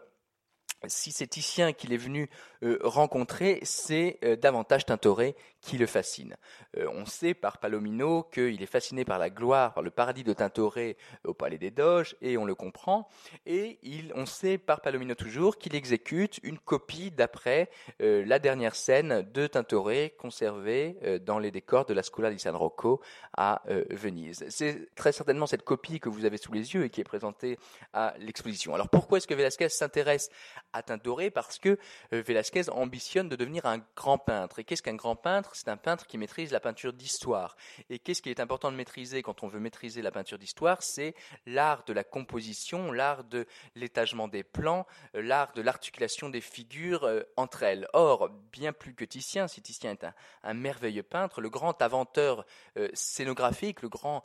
[0.87, 2.31] si c'est Titien qu'il est venu
[2.63, 6.37] euh, rencontrer, c'est euh, davantage Tintoret qui le fascine.
[6.77, 10.33] Euh, on sait par Palomino qu'il est fasciné par la gloire, par le paradis de
[10.33, 13.09] Tintoret au Palais des Doges, et on le comprend.
[13.47, 13.79] Et
[14.15, 20.15] on sait par Palomino toujours qu'il exécute une copie d'après la dernière scène de Tintoret
[20.19, 23.01] conservée dans les décors de la Scuola di San Rocco
[23.37, 24.45] à Venise.
[24.49, 27.59] C'est très certainement cette copie que vous avez sous les yeux et qui est présentée
[27.93, 28.75] à l'exposition.
[28.75, 30.31] Alors pourquoi est-ce que Velasquez s'intéresse
[30.73, 31.79] à teint doré parce que
[32.13, 34.61] euh, Velázquez ambitionne de devenir un grand peintre?
[34.61, 35.51] Et qu'est-ce qu'un grand peintre?
[35.55, 37.57] C'est un peintre qui maîtrise la peinture d'histoire.
[37.91, 40.81] Et qu'est-ce qui est important de maîtriser quand on veut maîtriser la peinture d'histoire?
[40.81, 41.15] C'est
[41.47, 44.87] l'art de la composition, l'art de l'étagement des plans,
[45.17, 47.89] euh, l'art de l'articulation des figures euh, entre elles.
[47.95, 50.07] Or, bien plus que Titien, si Titien est
[50.45, 52.47] un, merveilleux peintre, le grand inventeur
[52.95, 54.23] scénographique, le grand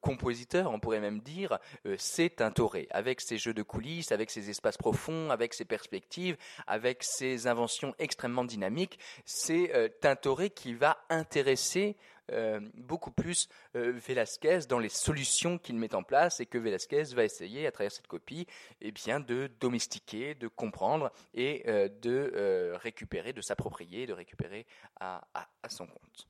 [0.00, 1.58] compositeur, on pourrait même dire,
[1.96, 6.36] c'est un Toré, avec ses jeux de coulisses, avec ses espaces profonds, avec ses perspectives,
[6.66, 7.61] avec ses inventions
[7.98, 8.98] extrêmement dynamiques.
[9.24, 11.96] C'est euh, Tintoré qui va intéresser
[12.30, 17.02] euh, beaucoup plus euh, Velasquez dans les solutions qu'il met en place et que Velasquez
[17.14, 18.46] va essayer à travers cette copie
[18.80, 24.66] eh bien, de domestiquer, de comprendre et de récupérer, de s'approprier, de récupérer
[25.00, 25.24] à
[25.68, 26.28] son compte.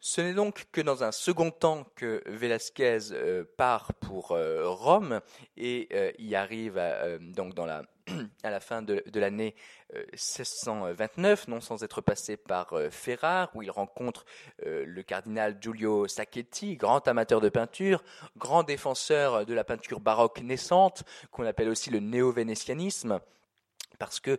[0.00, 5.20] Ce n'est donc que dans un second temps que Velasquez euh, part pour euh, Rome
[5.56, 6.80] et euh, y arrive
[7.20, 7.82] donc dans la,
[8.44, 9.56] à la fin de, l'année
[10.12, 14.24] 1629, non sans être passé par Ferrare, où il rencontre
[14.64, 18.04] le cardinal Giulio Sacchetti, grand amateur de peinture,
[18.36, 23.18] grand défenseur de la peinture baroque naissante, qu'on appelle aussi le néo-vénétianisme
[23.98, 24.38] parce que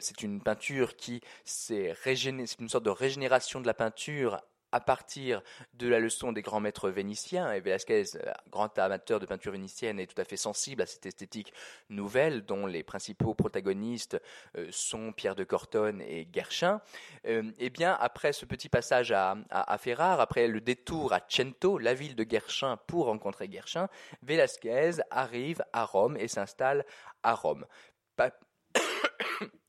[0.00, 4.40] c'est une peinture qui c'est une sorte de régénération de la peinture
[4.72, 5.42] à partir
[5.74, 9.98] de la leçon des grands maîtres vénitiens, et Velázquez, euh, grand amateur de peinture vénitienne,
[9.98, 11.52] est tout à fait sensible à cette esthétique
[11.88, 14.20] nouvelle dont les principaux protagonistes
[14.56, 16.80] euh, sont Pierre de Cortone et Guerchin,
[17.26, 19.36] euh, eh bien, après ce petit passage à,
[19.78, 23.88] Ferrare, après le détour à Cento, la ville de Guerchin, pour rencontrer Guerchin,
[24.22, 26.84] Velázquez arrive à Rome et s'installe
[27.22, 27.66] à Rome.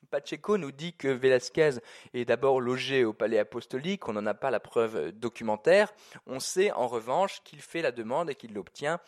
[0.10, 1.80] Pacheco nous dit que Velázquez
[2.14, 5.93] est d'abord logé au palais apostolique, on n'en a pas la preuve documentaire.
[6.26, 8.99] On sait en revanche qu'il fait la demande et qu'il l'obtient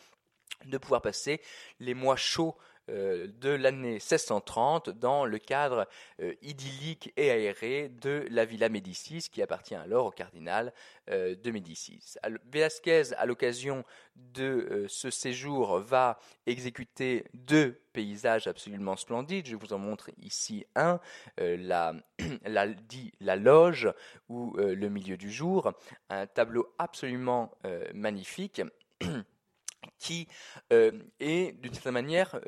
[0.66, 1.42] de pouvoir passer
[1.80, 5.88] les mois chauds euh, de l'année 1630 dans le cadre
[6.20, 10.74] euh, idyllique et aéré de la Villa Médicis qui appartient alors au cardinal
[11.10, 12.16] euh, de Médicis.
[12.52, 13.84] Velasquez, à l'occasion
[14.16, 19.48] de ce séjour, va exécuter deux paysages absolument splendides.
[19.48, 21.00] Je vous en montre ici un,
[21.38, 23.92] la, dit la loge
[24.30, 25.74] ou le milieu du jour,
[26.10, 27.52] un tableau absolument
[27.94, 28.62] magnifique
[30.00, 30.28] qui
[30.74, 32.40] euh, est d'une certaine manière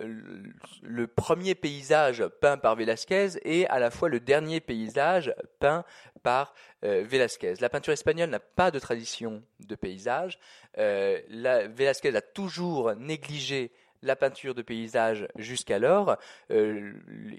[0.82, 5.86] le premier paysage peint par Velázquez et à la fois le dernier paysage peint
[6.24, 6.54] par
[6.84, 7.56] euh, Velázquez.
[7.60, 10.40] La peinture espagnole n'a pas de tradition de paysage.
[10.78, 13.72] Euh, Velázquez a toujours négligé
[14.04, 16.18] la peinture de paysage jusqu'alors.
[16.52, 16.94] Euh,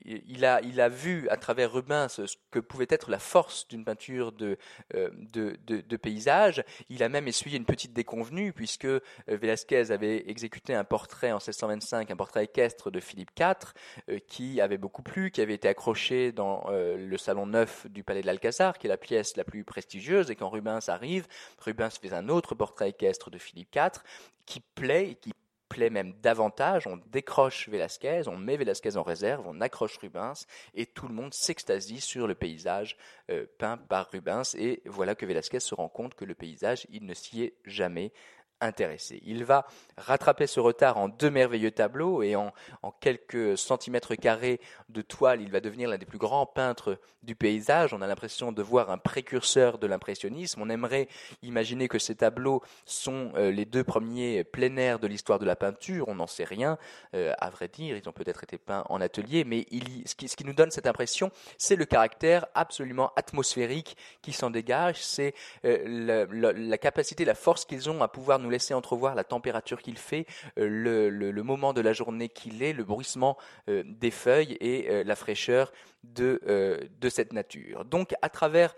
[0.04, 3.84] il, a, il a vu à travers Rubens ce que pouvait être la force d'une
[3.84, 4.56] peinture de,
[4.94, 6.64] euh, de, de, paysage.
[6.88, 11.36] Il a même essuyé une petite déconvenue puisque euh, Velázquez avait exécuté un portrait en
[11.36, 16.32] 1625, un portrait équestre de Philippe IV, qui avait beaucoup plu, qui avait été accroché
[16.32, 20.30] dans le salon neuf du palais de l'Alcazar, qui est la pièce la plus prestigieuse.
[20.30, 21.26] Et quand Rubens arrive,
[21.58, 24.02] Rubens fait un autre portrait équestre de Philippe IV
[24.46, 25.32] qui plaît qui
[25.79, 31.09] même davantage, on décroche Velasquez, on met Velasquez en réserve, on accroche Rubens, et tout
[31.09, 32.97] le monde s'extasie sur le paysage
[33.31, 37.05] euh, peint par Rubens, et voilà que Velasquez se rend compte que le paysage, il
[37.07, 38.12] ne s'y est jamais
[38.61, 39.20] intéressé.
[39.24, 42.52] Il va rattraper ce retard en deux merveilleux tableaux et en,
[43.00, 47.92] quelques centimètres carrés de toile, il va devenir l'un des plus grands peintres du paysage.
[47.92, 50.61] On a l'impression de voir un précurseur de l'impressionnisme.
[50.62, 51.09] On aimerait
[51.42, 55.57] imaginer que ces tableaux sont euh, les deux premiers plein air de l'histoire de la
[55.57, 56.09] peinture.
[56.09, 56.78] On n'en sait rien,
[57.14, 57.96] euh, à vrai dire.
[57.96, 59.66] Ils ont peut-être été peints en atelier, mais
[60.07, 65.02] ce, qui, nous donne cette impression, c'est le caractère absolument atmosphérique qui s'en dégage.
[65.02, 65.34] C'est
[65.64, 69.82] euh, la, la capacité, la force qu'ils ont à pouvoir nous laisser entrevoir la température
[69.82, 70.26] qu'il fait,
[70.59, 73.36] euh, le, moment de la journée qu'il est, le bruissement
[73.68, 75.72] euh, des feuilles et euh, la fraîcheur
[76.05, 77.84] de, de cette nature.
[77.84, 78.76] Donc à travers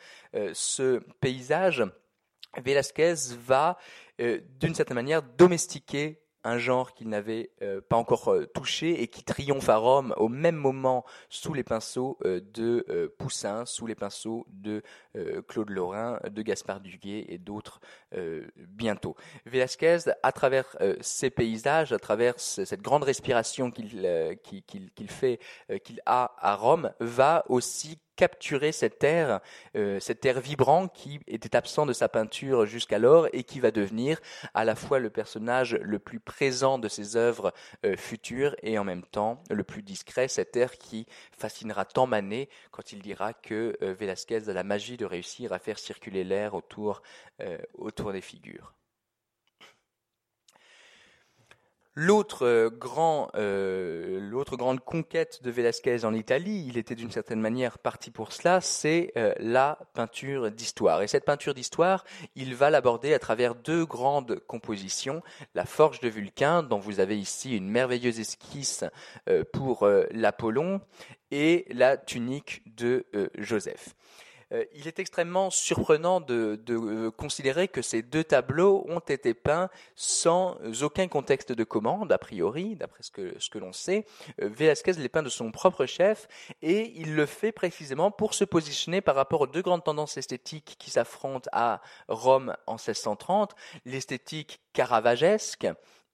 [0.53, 1.85] ce paysage,
[2.65, 3.79] Velasquez va
[4.19, 9.25] d'une certaine manière domestiquer un genre qu'il n'avait euh, pas encore euh, touché et qui
[9.25, 14.47] triomphe à Rome au même moment sous les pinceaux euh, de Poussin, sous les pinceaux
[14.49, 14.83] de
[15.49, 17.81] Claude Lorrain, de Gaspard Duguay et d'autres
[18.57, 19.17] bientôt.
[19.47, 23.91] Velasquez, à travers ces paysages, à travers cette grande respiration qu'il
[25.09, 25.41] fait,
[25.85, 29.41] qu'il a à Rome, va aussi capturer cet air,
[29.77, 34.21] euh, cet air vibrant qui était absent de sa peinture jusqu'alors et qui va devenir
[34.55, 37.53] à la fois le personnage le plus présent de ses œuvres
[37.85, 41.07] euh, futures et en même temps le plus discret, cet air qui
[41.37, 45.59] fascinera tant Manet quand il dira que euh, Velasquez a la magie de réussir à
[45.59, 47.03] faire circuler l'air autour,
[47.75, 48.73] autour des figures.
[51.99, 57.41] L'autre euh, grand, euh, l'autre grande conquête de Velázquez en Italie, il était d'une certaine
[57.41, 61.01] manière parti pour cela, c'est euh, la peinture d'histoire.
[61.01, 65.23] Et cette peinture d'histoire, il va l'aborder à travers deux grandes compositions
[65.55, 68.85] la Forge de Vulcain, dont vous avez ici une merveilleuse esquisse
[69.55, 70.83] pour l'Apollon,
[71.31, 73.07] et la tunique de
[73.39, 73.95] Joseph.
[74.53, 79.69] Euh, il est extrêmement surprenant de, euh, considérer que ces deux tableaux ont été peints
[79.97, 84.07] sans aucun contexte de commande, a priori, d'après ce que, ce que l'on sait.
[84.41, 86.29] Euh, Velázquez les peint de son propre chef
[86.63, 90.77] et il le fait précisément pour se positionner par rapport aux deux grandes tendances esthétiques
[90.79, 95.67] qui s'affrontent à Rome en 1630, l'esthétique caravagesque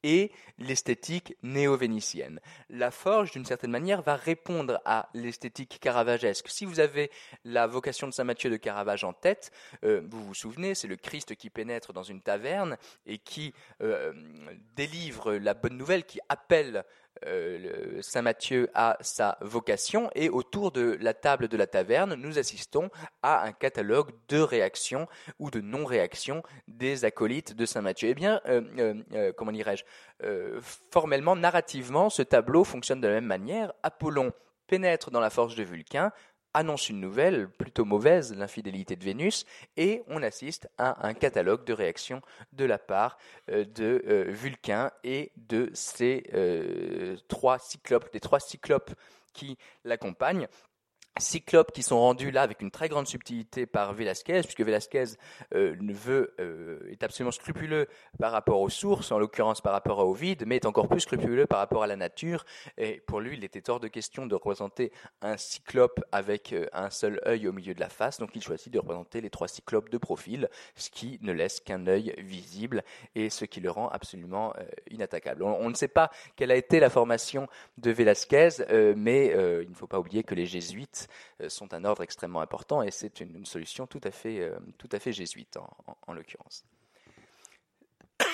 [0.02, 2.40] et l'esthétique néo-vénitienne.
[2.70, 6.48] La forge, d'une certaine manière, va répondre à l'esthétique caravagesque.
[6.48, 7.10] Si vous avez
[7.44, 9.50] la vocation de Saint Matthieu de Caravage en tête,
[9.84, 12.76] euh, vous vous souvenez, c'est le Christ qui pénètre dans une taverne
[13.06, 14.12] et qui euh,
[14.76, 16.84] délivre la bonne nouvelle, qui appelle
[17.26, 22.38] euh, Saint Matthieu a sa vocation et autour de la table de la taverne, nous
[22.38, 22.90] assistons
[23.22, 25.06] à un catalogue de réactions
[25.38, 28.08] ou de non-réactions des acolytes de Saint Matthieu.
[28.08, 29.84] Eh bien, euh, euh, comment dirais-je,
[30.90, 33.72] formellement, narrativement, ce tableau fonctionne de la même manière.
[33.82, 34.32] Apollon
[34.66, 36.12] pénètre dans la forge de Vulcain,
[36.54, 39.44] annonce une nouvelle plutôt mauvaise, l'infidélité de Vénus,
[39.76, 42.20] et on assiste à un catalogue de réactions
[42.52, 43.18] de la part
[43.50, 48.94] euh, de euh, Vulcain et de ses euh, trois cyclopes, des trois cyclopes
[49.32, 50.48] qui l'accompagnent.
[51.18, 55.04] Cyclopes qui sont rendus là avec une très grande subtilité par Velasquez, puisque Velasquez
[55.54, 57.86] euh, veut, euh, est absolument scrupuleux
[58.18, 61.46] par rapport aux sources, en l'occurrence par rapport à Ovide, mais est encore plus scrupuleux
[61.46, 62.44] par rapport à la nature.
[62.78, 64.90] Et pour lui, il était hors de question de représenter
[65.20, 68.72] un cyclope avec euh, un seul œil au milieu de la face, donc il choisit
[68.72, 72.82] de représenter les trois cyclopes de profil, ce qui ne laisse qu'un œil visible
[73.14, 75.42] et ce qui le rend absolument euh, inattaquable.
[75.42, 78.48] On, on, ne sait pas quelle a été la formation de Velasquez,
[78.96, 79.28] mais
[79.62, 81.01] il ne faut pas oublier que les jésuites
[81.40, 84.88] euh, sont un ordre extrêmement important et c'est une, solution tout à fait, euh, tout
[84.92, 85.56] à fait jésuite
[86.06, 86.64] en, l'occurrence.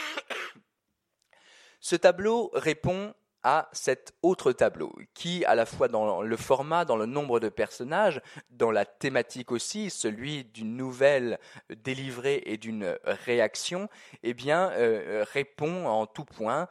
[1.81, 3.15] Ce tableau répond
[3.45, 7.49] à cet autre tableau, qui, à la fois dans le format, dans le nombre de
[7.49, 11.39] personnages, dans la thématique aussi, celui d'une nouvelle
[11.71, 13.89] délivrée et d'une réaction,
[14.25, 16.69] eh bien, euh, répond en tout point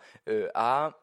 [0.53, 0.99] à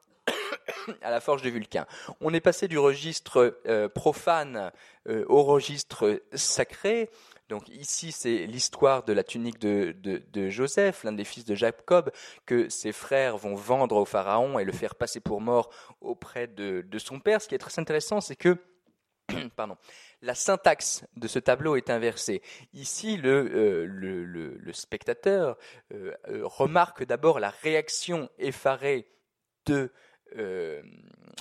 [1.03, 1.87] à la forge de Vulcain.
[2.21, 4.73] On est passé du registre euh, profane
[5.09, 7.11] euh, au registre sacré.
[7.49, 12.11] Donc ici, c'est l'histoire de la tunique de, Joseph, l'un des fils de Jacob,
[12.47, 16.87] que ses frères vont vendre au pharaon et le faire passer pour mort auprès de,
[16.99, 17.43] son père.
[17.43, 18.57] Ce qui est très intéressant, c'est que
[19.57, 19.77] pardon,
[20.23, 22.41] la syntaxe de ce tableau est inversée.
[22.73, 25.59] Ici, le, euh, le, spectateur
[26.31, 29.07] remarque d'abord la réaction effarée
[29.67, 29.93] de
[30.37, 30.83] euh,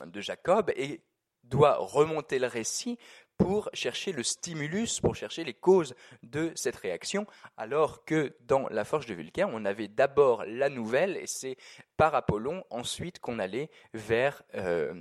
[0.06, 1.02] de Jacob et
[1.44, 2.98] doit remonter le récit
[3.44, 7.28] pour chercher le stimulus, pour chercher les causes de cette réaction,
[7.58, 11.58] alors que dans la forge de Vulcain, on avait d'abord la nouvelle, et c'est
[11.98, 14.94] par Apollon ensuite qu'on allait vers, euh,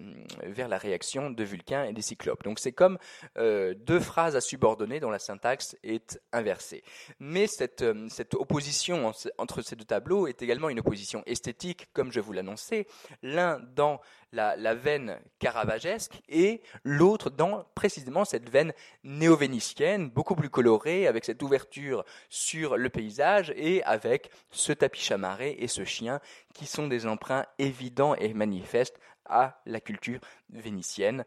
[0.43, 2.43] vers la réaction de Vulcain et des Cyclopes.
[2.43, 2.99] Donc c'est comme
[3.39, 6.83] euh, deux phrases à subordonner dont la syntaxe est inversée.
[7.19, 12.13] Mais cette, euh, cette opposition entre ces deux tableaux est également une opposition esthétique, comme
[12.13, 12.87] je vous l'annonçais,
[13.23, 14.01] l'un dans
[14.33, 18.73] la, la, veine caravagesque et l'autre dans précisément cette veine
[19.05, 25.55] néo-vénitienne, beaucoup plus colorée, avec cette ouverture sur le paysage et avec ce tapis chamarré
[25.59, 26.19] et ce chien
[26.55, 30.21] qui sont des emprunts évidents et manifestes à la culture
[30.51, 31.25] vénitienne.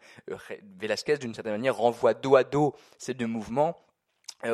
[0.80, 3.85] Velasquez, d'une certaine manière, renvoie dos à dos ces deux mouvements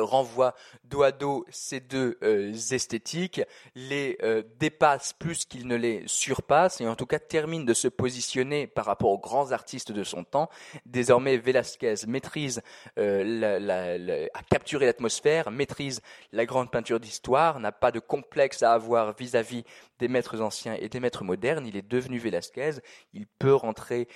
[0.00, 3.42] renvoie dos à dos ces deux euh, esthétiques,
[3.74, 7.88] les euh, dépasse plus qu'il ne les surpasse et en tout cas termine de se
[7.88, 10.48] positionner par rapport aux grands artistes de son temps.
[10.86, 12.62] Désormais, Velázquez maîtrise
[12.96, 13.94] la, la,
[14.34, 16.00] a capturé l'atmosphère, maîtrise
[16.32, 19.64] la grande peinture d'histoire, n'a pas de complexe à avoir vis-à-vis
[19.98, 21.66] des maîtres anciens et des maîtres modernes.
[21.66, 22.80] Il est devenu Velázquez,
[23.12, 24.08] il peut rentrer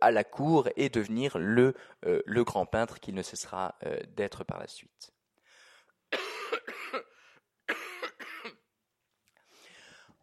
[0.00, 1.74] à la cour et devenir le
[2.44, 3.74] grand peintre qu'il ne cessera
[4.16, 5.12] d'être par la suite.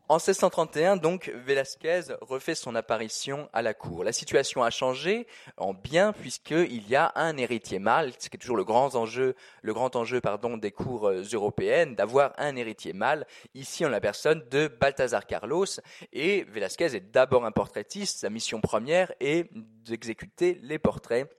[0.10, 4.06] En 1631, donc, Velázquez refait son apparition à la cour.
[4.06, 5.28] La situation a changé
[5.58, 9.36] en bien puisqu'il y a un héritier mâle, ce qui est toujours le grand enjeu,
[9.62, 13.28] le grand enjeu, pardon, des cours euh, européennes, d'avoir un héritier mâle.
[13.54, 15.66] Ici, en la personne de Balthazar Carlos.
[16.14, 18.20] Et Velázquez est d'abord un portraitiste.
[18.20, 21.30] Sa mission première est d'exécuter les portraits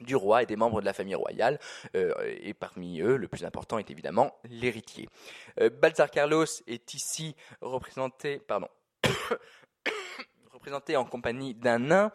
[0.00, 1.58] du roi et des membres de la famille royale,
[1.94, 5.08] euh, et parmi eux, le plus important est évidemment l'héritier.
[5.60, 8.68] Euh, Balthazar Carlos est ici représenté, pardon,
[10.52, 12.12] représenté en compagnie d'un nain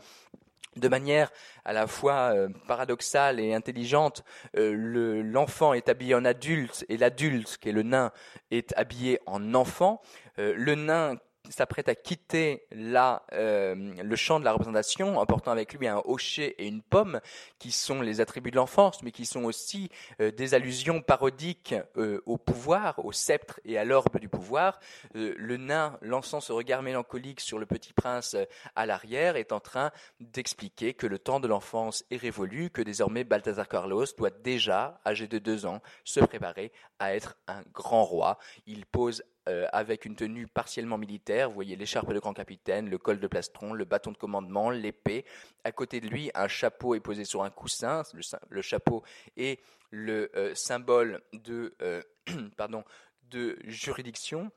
[0.76, 1.32] de manière
[1.64, 4.26] à la fois euh, paradoxale et intelligente,
[4.58, 8.12] euh, l'enfant est habillé en adulte et l'adulte, qui est le nain,
[8.52, 10.02] est habillé en enfant.
[10.38, 11.16] Le nain
[11.52, 16.02] s'apprête à quitter la, euh, le champ de la représentation en portant avec lui un
[16.06, 17.20] hocher et une pomme
[17.60, 19.90] qui sont les attributs de l'enfance, mais qui sont aussi
[20.22, 24.80] euh, des allusions parodiques euh, au pouvoir, au sceptre et à l'orbe du pouvoir.
[25.14, 28.36] le nain, lançant ce regard mélancolique sur le petit prince
[28.76, 33.24] à l'arrière, est en train d'expliquer que le temps de l'enfance est révolu, que désormais
[33.24, 38.38] Balthazar Carlos doit déjà, âgé de deux ans, se préparer à être un grand roi.
[38.66, 41.50] Il pose euh, avec une tenue partiellement militaire.
[41.50, 45.24] Vous voyez l'écharpe de grand capitaine, le col de plastron, le bâton de commandement, l'épée.
[45.64, 48.02] À côté de lui, un chapeau est posé sur un coussin.
[48.50, 49.04] Le, chapeau
[49.38, 49.60] est
[49.92, 52.02] le euh, symbole de, euh,
[53.30, 54.52] de juridiction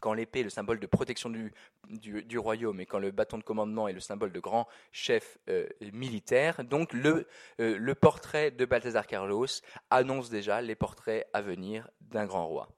[0.00, 3.88] quand l'épée est le symbole de protection du, royaume et quand le bâton de commandement
[3.88, 5.38] est le symbole de grand chef
[5.94, 6.62] militaire.
[6.62, 9.46] Donc le portrait de Balthazar Carlos
[9.88, 12.68] annonce déjà les portraits à venir d'un grand roi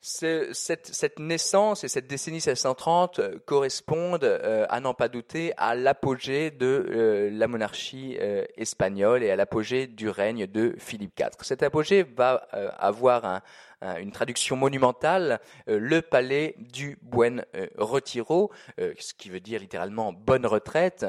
[0.00, 6.50] cette, naissance et cette décennie 1630 euh, correspondent, euh, à n'en pas douter, à l'apogée
[6.50, 8.16] de euh, la monarchie
[8.56, 11.30] espagnole et à l'apogée du règne de Philippe IV.
[11.42, 12.46] Cet apogée va
[12.78, 13.42] avoir un,
[13.82, 18.50] une traduction monumentale, euh, le palais du Buen euh, Retiro,
[18.80, 21.06] euh, ce qui veut dire littéralement bonne retraite,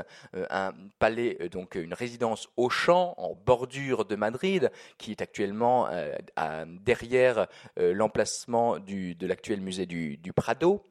[0.49, 5.89] un palais, donc une résidence au champ, en bordure de Madrid, qui est actuellement
[6.81, 7.47] derrière
[7.77, 10.85] l'emplacement de l'actuel musée du, Prado.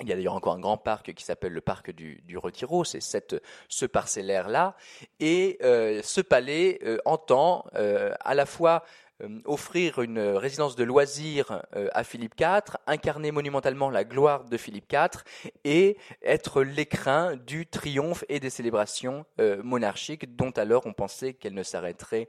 [0.00, 3.00] Il y a d'ailleurs encore un grand parc qui s'appelle le parc du, Retiro, c'est
[3.00, 4.76] ce parcellaire-là.
[5.20, 9.07] Et ce palais entend à la fois euh,
[9.44, 14.92] offrir une résidence de loisirs euh, à Philippe IV, incarner monumentalement la gloire de Philippe
[14.92, 15.22] IV
[15.64, 21.54] et être l'écrin du triomphe et des célébrations euh, monarchiques dont alors on pensait qu'elles
[21.54, 22.28] ne s'arrêteraient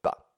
[0.00, 0.33] pas.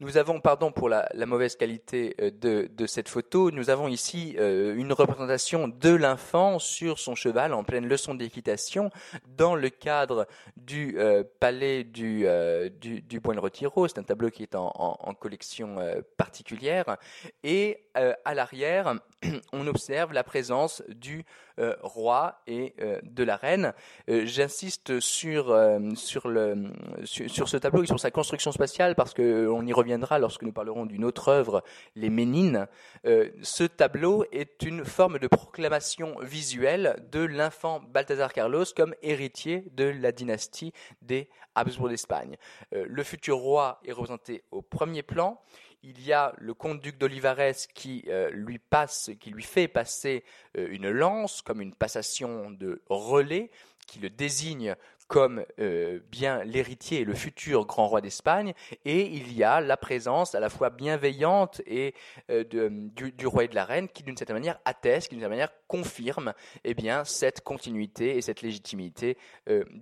[0.00, 4.74] Nous avons, pardon pour la, mauvaise qualité euh, de, cette photo, nous avons ici euh,
[4.74, 8.90] une représentation de l'enfant sur son cheval en pleine leçon d'équitation
[9.36, 10.26] dans le cadre
[10.56, 12.26] du euh, palais du,
[12.80, 13.86] du Buen Retiro.
[13.86, 15.76] C'est un tableau qui est en collection
[16.16, 16.96] particulière.
[17.44, 18.94] Et à l'arrière,
[19.52, 21.24] on observe la présence du
[21.60, 23.74] euh, roi et euh, de la reine.
[24.08, 25.56] Euh, j'insiste sur,
[25.94, 30.86] sur, ce tableau et sur sa construction spatiale parce qu'on y reviendra lorsque nous parlerons
[30.86, 31.62] d'une autre œuvre,
[31.94, 32.66] Les Ménines.
[33.04, 39.84] ce tableau est une forme de proclamation visuelle de l'infant Balthazar Carlos comme héritier de
[39.84, 40.72] la dynastie
[41.02, 42.36] des Habsbourg d'Espagne.
[42.72, 45.40] le futur roi est représenté au premier plan
[45.84, 50.24] il y a le comte-duc d'Olivares qui euh, lui passe, qui lui fait passer
[50.56, 53.50] euh, une lance comme une passation de relais,
[53.86, 54.76] qui le désigne
[55.14, 58.52] comme euh, bien l'héritier et le futur grand roi d'Espagne,
[58.84, 61.94] et il y a la présence à la fois bienveillante et
[62.28, 65.52] du, roi et de la reine qui d'une certaine manière atteste, qui d'une certaine manière
[65.68, 66.34] confirme
[66.64, 69.16] eh cette continuité et cette légitimité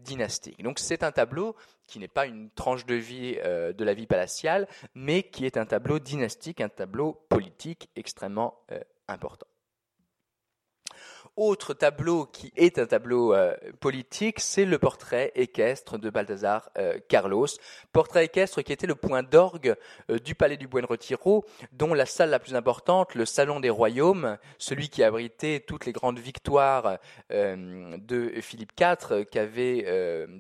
[0.05, 0.63] dynastique.
[0.63, 1.57] Donc c'est un tableau
[1.93, 5.59] qui n'est pas une tranche de vie euh, de la vie palatiale, mais qui est
[5.59, 9.47] un tableau dynastique, un tableau politique extrêmement euh, important.
[11.37, 16.99] Autre tableau qui est un tableau euh, politique, c'est le portrait équestre de Balthazar euh,
[17.09, 17.47] Carlos.
[17.91, 19.75] Portrait équestre qui était le point d'orgue
[20.11, 23.71] euh, du palais du Buen Retiro, dont la salle la plus importante, le salon des
[23.71, 26.99] royaumes, celui qui abritait toutes les grandes victoires
[27.31, 29.87] de Philippe IV, qu'avait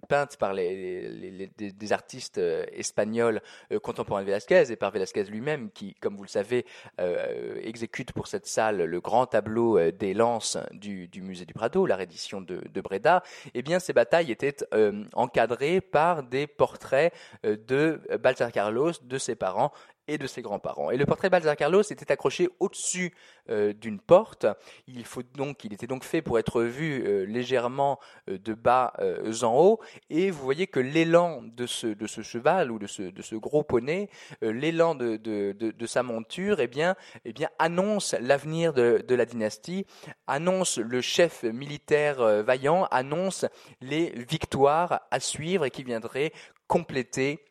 [0.08, 3.40] peintes par les, des, artistes espagnols
[3.82, 6.66] contemporains de Velázquez et par Velázquez lui-même, qui, comme vous le savez,
[7.62, 12.40] exécute pour cette salle le grand tableau des lances du, musée du Prado, la reddition
[12.40, 13.22] de, de Breda,
[13.54, 17.14] eh bien ces batailles étaient euh, encadrées par des portraits
[17.46, 19.72] euh, de Balthazar Carlos, de ses parents
[20.08, 20.90] et de ses grands-parents.
[20.90, 23.14] Et le portrait de Balthazar Carlos était accroché au-dessus
[23.50, 24.46] euh, d'une porte.
[24.86, 27.98] Il, faut donc, il était donc fait pour être vu euh, légèrement
[28.28, 28.92] euh, de bas
[29.42, 29.80] en haut.
[30.10, 33.34] Et vous voyez que l'élan de ce, de ce cheval ou de ce, de ce
[33.34, 34.08] gros poney,
[34.40, 39.24] l'élan de, de, de, sa monture, eh bien, eh bien, annonce l'avenir de, de la
[39.24, 39.86] dynastie,
[40.26, 43.44] annonce le chef militaire vaillant, annonce
[43.80, 46.32] les victoires à suivre et qui viendraient
[46.66, 47.44] compléter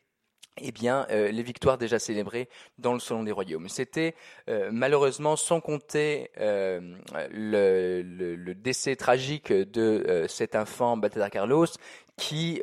[0.58, 3.70] eh bien, euh, les victoires déjà célébrées dans le Salon des Royaumes.
[3.70, 4.16] C'était
[4.50, 6.98] euh, malheureusement, sans compter euh,
[7.32, 11.68] le, décès tragique de cet enfant Balthazar Carlos,
[12.22, 12.62] qui,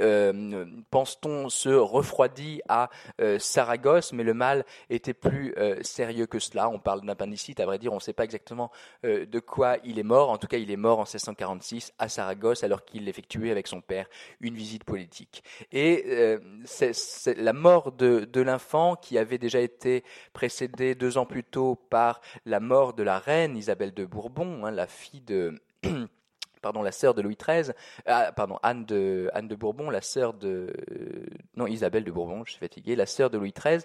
[0.90, 2.90] pense-t-on, se refroidit à
[3.38, 5.52] Saragosse, mais le mal était plus
[5.82, 6.68] sérieux que cela?
[6.68, 8.70] On parle d'appendicite, à vrai dire, on ne sait pas exactement
[9.02, 10.30] de quoi il est mort.
[10.30, 13.80] En tout cas, il est mort en 1646 à Saragosse alors qu'il effectuait avec son
[13.80, 14.06] père
[14.40, 15.42] une visite politique.
[15.72, 21.44] Et c'est la mort de, de l'enfant qui avait déjà été précédée deux ans plus
[21.44, 25.54] tôt par la mort de la reine Isabelle de Bourbon, hein, la fille de
[26.60, 27.72] pardon, la sœur de Louis XIII,
[28.06, 30.72] ah, pardon, Anne de, Anne de Bourbon, la sœur de,
[31.56, 33.80] non, Isabelle de Bourbon, je suis fatigué, la sœur de Louis XIII,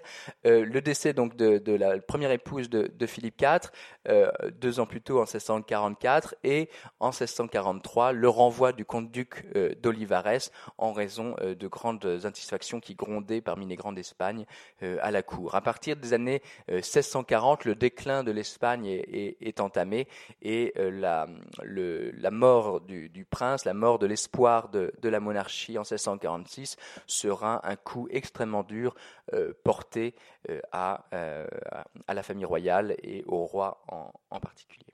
[0.46, 3.70] euh, le décès donc de, de, la première épouse de, de Philippe IV,
[4.08, 4.30] euh,
[4.60, 6.68] deux ans plus tôt en 1644, et
[7.00, 12.94] en 1643, le renvoi du comte-duc euh, d'Olivares en raison euh, de grandes insatisfactions qui
[12.94, 14.46] grondaient parmi les grands d'Espagne
[14.82, 15.54] euh, à la cour.
[15.54, 20.08] À partir des années 1640, le déclin de l'Espagne est, est, est, entamé
[20.42, 21.26] et la,
[21.62, 26.76] le, la mort du, prince, la mort de l'espoir de, la monarchie en 1646
[27.06, 28.94] sera un coup extrêmement dur
[29.32, 30.14] euh, porté
[30.50, 30.60] euh,
[31.12, 31.46] euh,
[32.06, 34.84] à, la famille royale et au roi en, particulier.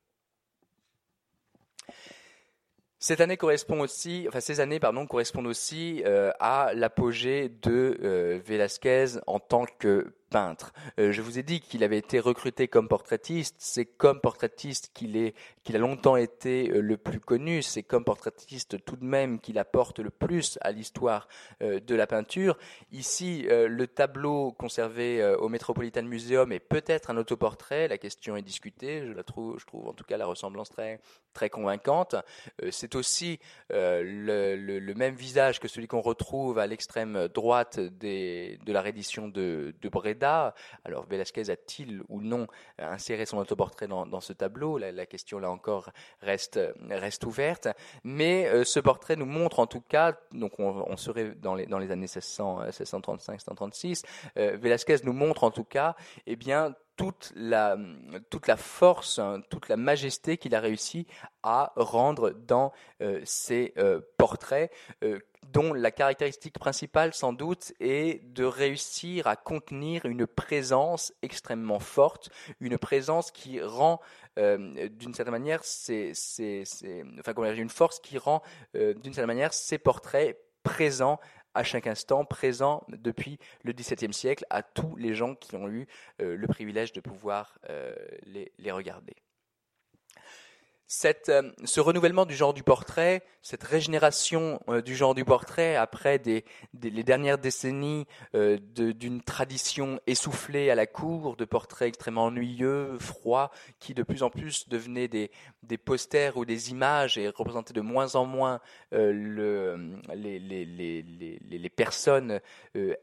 [2.98, 9.40] Cette année correspond aussi, enfin ces années pardon correspondent aussi à l'apogée de Velázquez en
[9.40, 10.72] tant que peintre.
[10.98, 13.56] Euh, je vous ai dit qu'il avait été recruté comme portraitiste.
[13.58, 15.34] C'est comme portraitiste qu'il est,
[15.64, 17.62] qu'il a longtemps été euh, le plus connu.
[17.62, 21.28] C'est comme portraitiste tout de même qu'il apporte le plus à l'histoire
[21.62, 22.56] euh, de la peinture.
[22.92, 27.88] Ici, le tableau conservé au Metropolitan Museum est peut-être un autoportrait.
[27.88, 29.06] La question est discutée.
[29.06, 31.00] Je la trouve, je trouve en tout cas la ressemblance très,
[31.32, 32.14] très convaincante.
[32.70, 33.40] C'est aussi
[33.70, 39.88] le, même visage que celui qu'on retrouve à l'extrême droite de la réédition de, de
[39.88, 42.46] Breda alors Velázquez a-t-il ou non
[42.78, 44.78] inséré son autoportrait dans, ce tableau?
[44.78, 45.90] La, question là encore
[46.20, 47.68] reste, reste ouverte.
[48.04, 51.96] Mais euh, ce portrait nous montre en tout cas, donc on, serait dans les, années
[51.96, 54.02] 1600, 1635, 1636,
[54.36, 57.76] euh, Velázquez nous montre en tout cas, eh bien, toute la,
[58.56, 61.06] force, hein, toute la majesté qu'il a réussi
[61.42, 63.72] à rendre dans euh, ses
[64.18, 64.70] portraits,
[65.52, 72.30] dont la caractéristique principale sans doute est de réussir à contenir une présence extrêmement forte,
[72.60, 74.00] une présence qui rend
[74.38, 76.12] euh, d'une certaine manière, c'est,
[77.18, 78.42] enfin, une force qui rend
[78.76, 81.18] euh, d'une certaine manière ces portraits présents
[81.54, 85.86] à chaque instant, présents depuis le XVIIe siècle à tous les gens qui ont eu
[86.20, 87.58] euh, le privilège de pouvoir
[88.24, 89.14] les regarder.
[91.04, 96.20] Euh, ce renouvellement du genre du portrait, cette régénération euh, du genre du portrait après
[96.24, 103.52] les dernières décennies euh, d'une tradition essoufflée à la cour, de portraits extrêmement ennuyeux, froids,
[103.78, 105.30] qui de plus en plus devenaient des,
[105.78, 108.60] posters ou des images et représentaient de moins en moins
[108.90, 112.40] le, les, les, les, les, personnes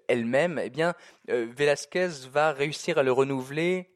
[0.07, 0.93] elles-mêmes, eh bien,
[1.29, 3.89] Velázquez va réussir à le renouveler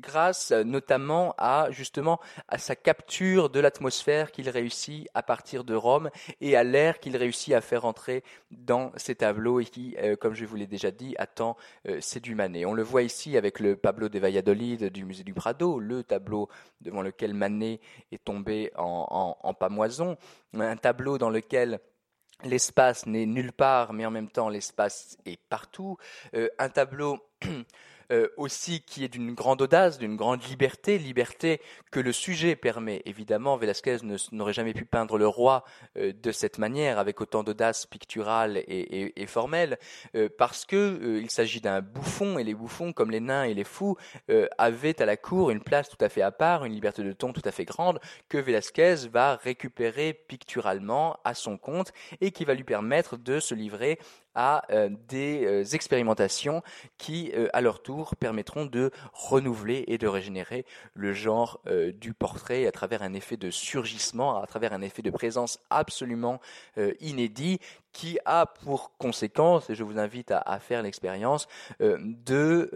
[0.00, 2.18] grâce notamment à justement
[2.48, 7.16] à sa capture de l'atmosphère qu'il réussit à partir de Rome et à l'air qu'il
[7.16, 8.22] réussit à faire entrer
[8.52, 11.56] dans ses tableaux et qui, euh, comme je vous l'ai déjà dit, attend
[11.88, 12.00] euh,
[12.36, 12.64] Manet.
[12.64, 16.48] On le voit ici avec le Pablo de Valladolid du musée du Prado, le tableau
[16.80, 17.80] devant lequel Manet
[18.12, 20.16] est tombé en, en pamoison,
[20.54, 21.80] un tableau dans lequel
[22.44, 25.96] l'espace n'est nulle part, mais en même temps l'espace est partout,
[26.34, 27.18] euh, un tableau
[28.10, 31.60] Euh, aussi qui est d'une grande audace, d'une grande liberté, liberté
[31.90, 33.02] que le sujet permet.
[33.04, 33.98] Évidemment, Velázquez
[34.32, 35.64] n'aurait jamais pu peindre le roi
[35.98, 39.78] euh, de cette manière, avec autant d'audace picturale et, formelle,
[40.14, 43.64] euh, parce que il s'agit d'un bouffon, et les bouffons, comme les nains et les
[43.64, 43.96] fous,
[44.56, 47.34] avaient à la cour une place tout à fait à part, une liberté de ton
[47.34, 52.54] tout à fait grande, que Velázquez va récupérer picturalement à son compte, et qui va
[52.54, 53.98] lui permettre de se livrer
[54.38, 56.62] à euh, des euh, expérimentations
[56.96, 61.60] qui, euh, à leur tour, permettront de renouveler et de régénérer le genre
[61.94, 66.40] du portrait à travers un effet de surgissement, à travers un effet de présence absolument
[67.00, 67.58] inédit
[67.92, 71.48] qui a pour conséquence, et je vous invite à, faire l'expérience,
[71.80, 72.70] de,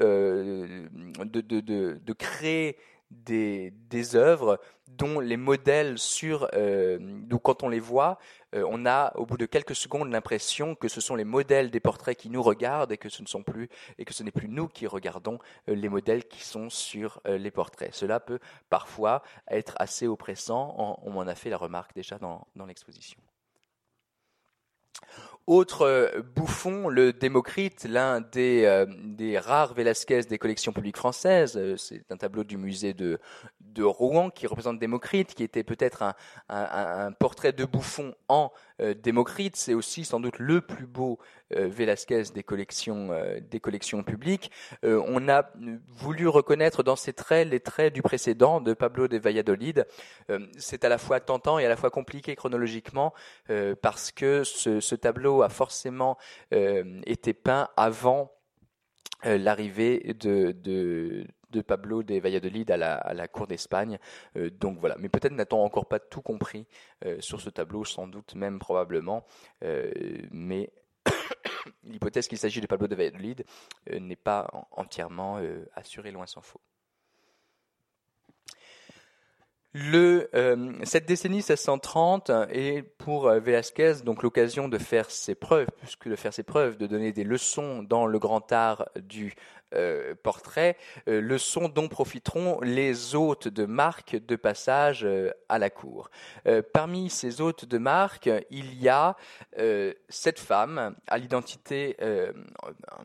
[2.18, 2.76] créer
[3.24, 6.98] des, œuvres dont les modèles sur, euh,
[7.43, 8.18] quand on les voit,
[8.55, 11.80] euh, on a au bout de quelques secondes l'impression que ce sont les modèles des
[11.80, 13.68] portraits qui nous regardent et que ce ne sont plus
[13.98, 17.94] n'est plus nous qui regardons euh, les modèles qui sont sur euh, les portraits.
[17.94, 20.98] Cela peut parfois être assez oppressant.
[21.02, 23.18] On, m'en a fait la remarque déjà dans, dans l'exposition.
[25.48, 31.56] Autre euh, bouffon, le Démocrite, l'un des, euh, rares Velasquez des collections publiques françaises.
[31.56, 33.19] Euh, c'est un tableau du musée de,
[33.81, 36.14] Rouen qui représente Démocrite, qui était peut-être un,
[36.48, 38.52] un, portrait de bouffon en
[38.83, 39.57] euh, Démocrite.
[39.57, 41.19] C'est aussi sans doute le plus beau
[41.55, 44.51] euh, Velasquez des collections, euh, des collections publiques.
[44.83, 45.51] on a
[45.89, 49.87] voulu reconnaître dans ses traits les traits du précédent de Pablo de Valladolid.
[50.59, 53.13] c'est à la fois tentant et à la fois compliqué chronologiquement
[53.81, 56.19] parce que ce, ce, tableau a forcément
[56.51, 58.33] été peint avant
[59.25, 63.99] l'arrivée de, de, de Pablo de Valladolid à la, cour d'Espagne.
[64.37, 66.66] Euh, donc voilà, mais peut-être n'a-t-on encore pas tout compris
[67.05, 69.24] euh, sur ce tableau, sans doute même probablement,
[69.62, 69.91] euh,
[70.31, 70.70] mais
[71.85, 73.45] l'hypothèse qu'il s'agit de Pablo de Valladolid
[73.91, 75.41] n'est pas entièrement
[75.74, 76.61] assurée, loin s'en faut.
[79.74, 80.29] Le,
[80.85, 86.35] cette décennie 1630 est pour Velázquez donc l'occasion de faire ses preuves, puisque de faire
[86.35, 89.35] ses preuves, de donner des leçons dans le grand art du
[89.74, 90.77] euh, portrait,
[91.09, 96.11] euh, leçons dont profiteront les hôtes de marque de passage euh, à la cour.
[96.47, 99.16] Euh, parmi ces hôtes de marque, il y a
[100.09, 101.97] cette femme à l'identité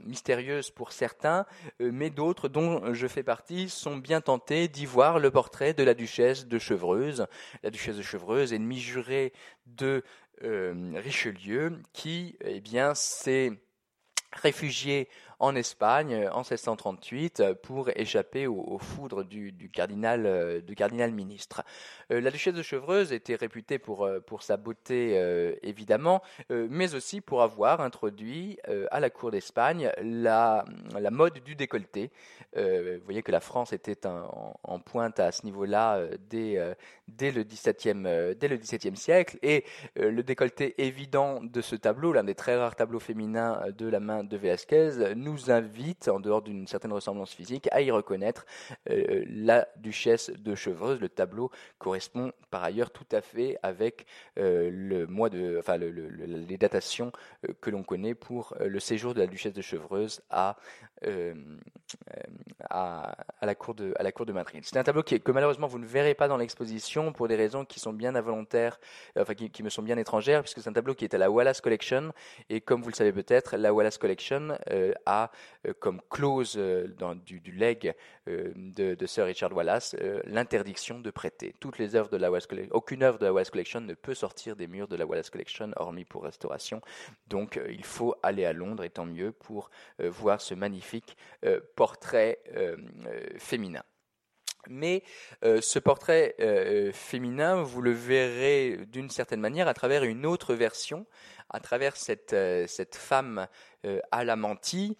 [0.03, 1.45] mystérieuse pour certains,
[1.79, 5.93] mais d'autres dont je fais partie sont bien tentés d'y voir le portrait de la
[5.93, 7.27] duchesse de Chevreuse,
[7.63, 9.33] la duchesse de Chevreuse, ennemie jurée
[9.65, 10.03] de
[10.41, 13.51] Richelieu, qui eh bien s'est
[14.33, 21.63] réfugiée en Espagne en 1638 pour échapper aux, foudres du, cardinal, euh, cardinal ministre.
[22.11, 24.87] Euh, la duchesse de Chevreuse était réputée pour, euh, sa beauté
[25.63, 28.59] évidemment, mais aussi pour avoir introduit
[28.91, 30.63] à la cour d'Espagne la,
[31.11, 32.11] mode du décolleté.
[32.55, 36.75] vous voyez que la France était en, pointe à ce niveau-là dès,
[37.31, 39.65] le XVIIe, dès siècle et
[39.95, 44.23] le décolleté évident de ce tableau, l'un des très rares tableaux féminins de la main
[44.23, 48.45] de Velázquez, nous invite, en dehors d'une certaine ressemblance physique, à y reconnaître
[48.89, 50.99] euh, la duchesse de Chevreuse.
[50.99, 54.05] Le tableau correspond par ailleurs tout à fait avec
[54.39, 57.11] euh, le mois de, enfin, les datations
[57.47, 60.57] euh, que l'on connaît pour le séjour de la duchesse de Chevreuse à,
[62.69, 64.63] à, à, la cour de, à la cour de Madrid.
[64.65, 67.79] C'est un tableau que malheureusement vous ne verrez pas dans l'exposition pour des raisons qui
[67.79, 68.79] sont bien involontaires,
[69.17, 71.61] enfin qui, me sont bien étrangères, puisque c'est un tableau qui est à la Wallace
[71.61, 72.13] Collection
[72.49, 74.57] et comme vous le savez peut-être, la Wallace Collection
[75.05, 75.31] a
[75.67, 77.93] euh, comme clause euh, dans, du, du, leg
[78.27, 79.95] euh, de, de, Sir Richard Wallace
[80.25, 81.53] l'interdiction de prêter.
[81.59, 84.15] Toutes les œuvres de la Wallace Collection, aucune œuvre de la Wallace Collection ne peut
[84.15, 86.81] sortir des murs de la Wallace Collection, hormis pour restauration.
[87.27, 89.69] Donc il faut aller à Londres, et tant mieux, pour
[89.99, 90.86] voir ce magnifique
[91.75, 92.39] portrait
[93.37, 93.83] féminin.
[94.69, 95.03] Mais
[95.43, 100.53] euh, ce portrait euh, féminin, vous le verrez d'une certaine manière à travers une autre
[100.53, 101.05] version,
[101.49, 103.47] à travers cette, euh, cette femme
[104.11, 104.97] à la mantille,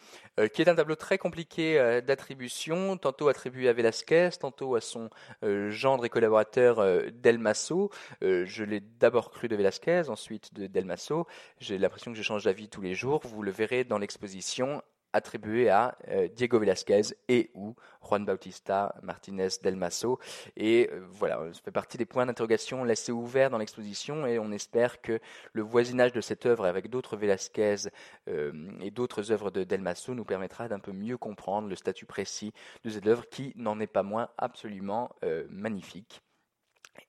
[0.54, 5.10] qui est un tableau très compliqué d'attribution, tantôt attribué à Velázquez, tantôt à son
[5.42, 7.92] gendre et collaborateur Delmasso.
[8.22, 11.28] je l'ai d'abord cru de Velázquez, ensuite de Delmasso.
[11.60, 13.20] J'ai l'impression que je change d'avis tous les jours.
[13.26, 14.82] Vous le verrez dans l'exposition
[15.14, 20.20] attribué à euh, Diego Velázquez et ou Juan Bautista Martinez del Maso.
[20.56, 24.52] Et euh, voilà, ça fait partie des points d'interrogation laissés ouverts dans l'exposition et on
[24.52, 25.20] espère que
[25.54, 27.90] le voisinage de cette œuvre avec d'autres Velázquez
[28.28, 28.52] euh,
[28.82, 32.54] et d'autres œuvres de del Maso nous permettra d'un peu mieux comprendre le statut précis
[32.84, 35.10] de cette œuvre qui n'en est pas moins absolument
[35.50, 36.22] magnifique.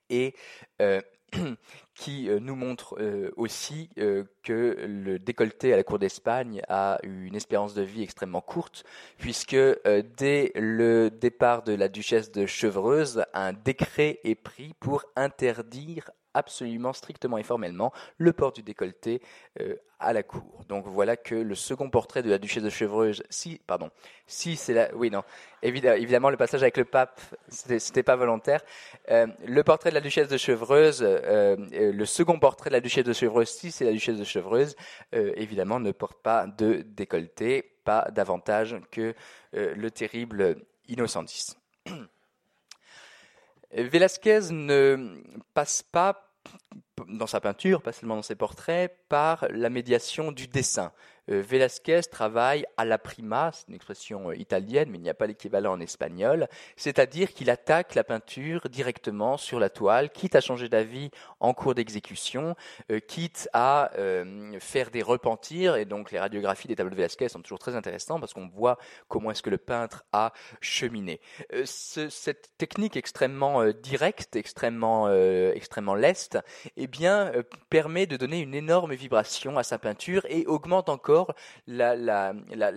[0.09, 0.35] Et
[1.95, 6.97] qui euh, nous montre euh, aussi euh, que le décolleté à la cour d'Espagne a
[7.03, 8.83] une espérance de vie extrêmement courte,
[9.17, 9.57] puisque
[10.17, 16.93] dès le départ de la duchesse de Chevreuse, un décret est pris pour interdire absolument
[16.93, 19.21] strictement et formellement le port du décolleté
[19.59, 20.63] euh, à la cour.
[20.67, 23.89] Donc voilà que le second portrait de la duchesse de Chevreuse, si, pardon,
[24.27, 25.23] si c'est la, oui non,
[25.61, 27.19] évidemment le passage avec le pape,
[27.49, 28.61] c'était pas volontaire.
[29.09, 33.05] Euh, le portrait de la duchesse de Chevreuse, euh, le second portrait de la duchesse
[33.05, 34.75] de Chevreuse, si c'est la duchesse de Chevreuse,
[35.11, 39.13] évidemment ne porte pas de décolleté, pas davantage que
[39.53, 40.57] le terrible
[40.87, 41.55] Innocentis.
[43.71, 45.21] Velázquez ne
[45.53, 46.25] passe pas
[47.07, 50.91] dans sa peinture, pas seulement dans ses portraits, par la médiation du dessin.
[51.29, 55.73] Velázquez travaille à la prima, c'est une expression italienne, mais il n'y a pas l'équivalent
[55.73, 61.11] en espagnol, c'est-à-dire qu'il attaque la peinture directement sur la toile, quitte à changer d'avis
[61.39, 62.55] en cours d'exécution,
[63.07, 63.91] quitte à
[64.59, 68.19] faire des repentirs, et donc les radiographies des tableaux de Velázquez sont toujours très intéressantes
[68.19, 68.77] parce qu'on voit
[69.07, 71.21] comment est-ce que le peintre a cheminé.
[71.63, 75.13] cette technique extrêmement directe, extrêmement,
[75.53, 76.39] extrêmement leste,
[76.75, 77.31] eh bien,
[77.69, 81.18] permet de donner une énorme vibration à sa peinture et augmente encore
[81.67, 82.33] la,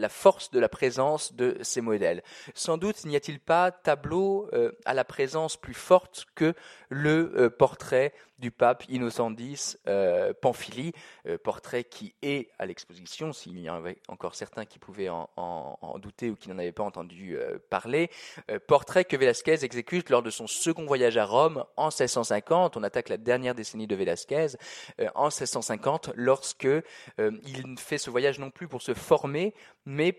[0.08, 2.22] force de la présence de ces modèles.
[2.54, 6.54] Sans doute n'y a-t-il pas tableau euh, à la présence plus forte que
[6.88, 8.12] le euh, portrait
[8.42, 10.92] du pape Innocent X euh, Pamphili,
[11.26, 15.28] euh, portrait qui est à l'exposition, s'il y en avait encore certains qui pouvaient en,
[16.02, 17.38] douter ou qui n'en avaient pas entendu
[17.70, 18.10] parler,
[18.66, 23.08] portrait que Velázquez exécute lors de son second voyage à Rome en 1650, on attaque
[23.08, 24.48] la dernière décennie de Velázquez,
[25.14, 26.66] en 1650, lorsque
[27.18, 29.54] il fait ce voyage non plus pour se former,
[29.84, 30.12] mais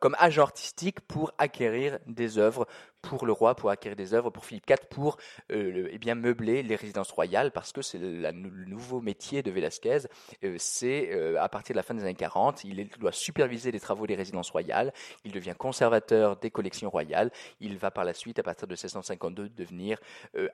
[0.00, 2.66] comme agent artistique pour acquérir des œuvres
[3.08, 5.16] pour le roi, pour acquérir des œuvres, pour Philippe IV, pour
[5.52, 9.98] euh, eh bien meubler les résidences royales, parce que c'est le, nouveau métier de Velázquez.
[10.42, 13.80] Euh, c'est euh, à partir de la fin des années 40, il doit superviser les
[13.80, 14.92] travaux des résidences royales.
[15.24, 17.30] Il devient conservateur des collections royales.
[17.60, 19.98] Il va par la suite, à partir de 1652, devenir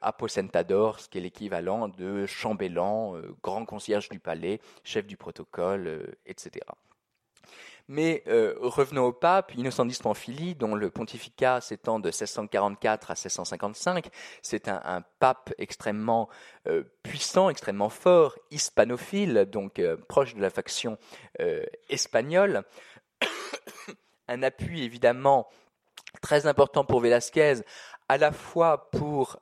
[0.02, 6.60] aposentador, ce qui est l'équivalent de chambellan, grand concierge du palais, chef du protocole, etc.
[7.92, 10.00] Mais euh, revenons au pape, Innocent X
[10.56, 14.10] dont le pontificat s'étend de 1644 à 1655.
[14.42, 16.28] C'est un, pape extrêmement
[16.68, 20.98] euh, puissant, extrêmement fort, hispanophile, donc euh, proche de la faction
[21.88, 22.62] espagnole.
[24.28, 25.48] un appui évidemment
[26.22, 27.54] très important pour Velázquez,
[28.08, 29.40] à la fois pour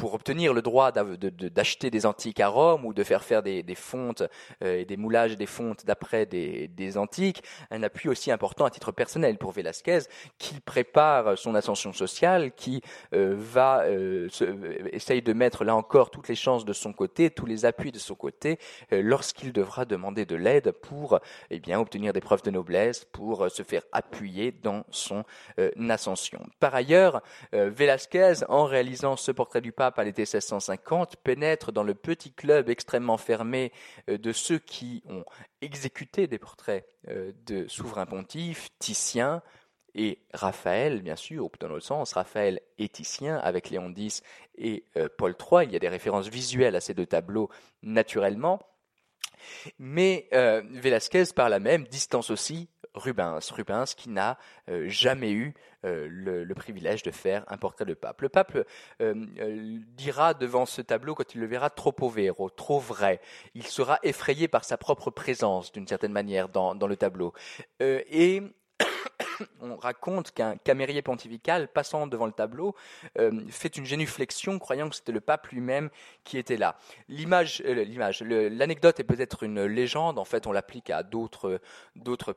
[0.00, 4.22] pour obtenir le droit d'acheter des antiques à Rome ou de faire faire des, fontes
[4.64, 8.92] euh, et des moulages des fontes d'après des, antiques, un appui aussi important à titre
[8.92, 9.98] personnel pour Velázquez,
[10.38, 12.80] qui prépare son ascension sociale, qui
[13.12, 14.28] euh, va euh,
[14.90, 17.98] essaye de mettre là encore toutes les chances de son côté, tous les appuis de
[17.98, 18.58] son côté,
[18.90, 21.20] lorsqu'il devra demander de l'aide pour
[21.50, 25.24] eh bien obtenir des preuves de noblesse, pour se faire appuyer dans son
[25.90, 26.40] ascension.
[26.58, 27.20] Par ailleurs,
[27.52, 33.18] Velázquez, en réalisant ce portrait du pape l'été 1650 pénètre dans le petit club extrêmement
[33.18, 33.72] fermé
[34.08, 35.24] euh, de ceux qui ont
[35.60, 39.42] exécuté des portraits euh, de souverains pontifs, Titien
[39.94, 44.22] et Raphaël, bien sûr, dans l'autre sens, Raphaël et Titien avec Léon X
[44.56, 45.66] et euh, Paul III.
[45.66, 47.50] Il y a des références visuelles à ces deux tableaux
[47.82, 48.60] naturellement.
[49.78, 50.62] Mais euh,
[51.34, 53.50] par la même, distance aussi Rubens.
[53.50, 54.38] Rubens qui n'a
[54.68, 55.54] euh, jamais eu
[55.84, 58.20] euh, le, privilège de faire un portrait de pape.
[58.20, 58.58] Le pape
[59.00, 63.20] dira devant ce tableau, quand il le verra, trop vero, trop vrai.
[63.54, 67.32] Il sera effrayé par sa propre présence, d'une certaine manière, dans, dans le tableau.
[67.80, 68.42] et
[69.60, 72.74] on raconte qu'un camérier pontifical, passant devant le tableau,
[73.18, 75.90] euh, fait une génuflexion, croyant que c'était le pape lui-même
[76.24, 76.76] qui était là.
[77.08, 80.18] L'image, euh, l'anecdote est peut-être une légende.
[80.18, 81.60] En fait, on l'applique à d'autres,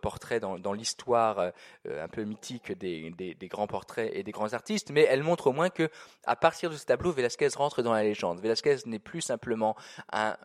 [0.01, 3.13] portraits dans, l'histoire euh, un peu mythique des,
[3.43, 5.89] grands portraits et des grands artistes, mais elle montre au moins que,
[6.25, 8.39] à partir de ce tableau, Velázquez rentre dans la légende.
[8.41, 9.75] Velázquez n'est plus simplement
[10.11, 10.35] un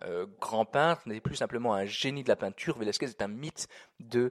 [0.41, 2.77] grand peintre, n'est plus simplement un génie de la peinture.
[2.79, 3.69] Velázquez est un mythe
[4.01, 4.31] de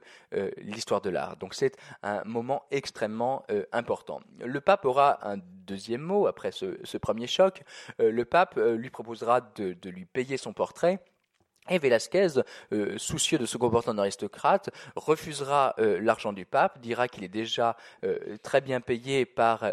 [0.58, 1.36] l'histoire de l'art.
[1.36, 4.20] Donc c'est un moment extrêmement euh, important.
[4.44, 7.62] Le pape aura un deuxième mot après ce, premier choc.
[8.00, 11.00] Euh, le pape euh, lui proposera de, lui payer son portrait
[11.68, 12.42] et Velasquez,
[12.72, 17.28] euh, soucieux de se comporter en aristocrate, refusera euh, l'argent du pape, dira qu'il est
[17.28, 19.64] déjà euh, très bien payé par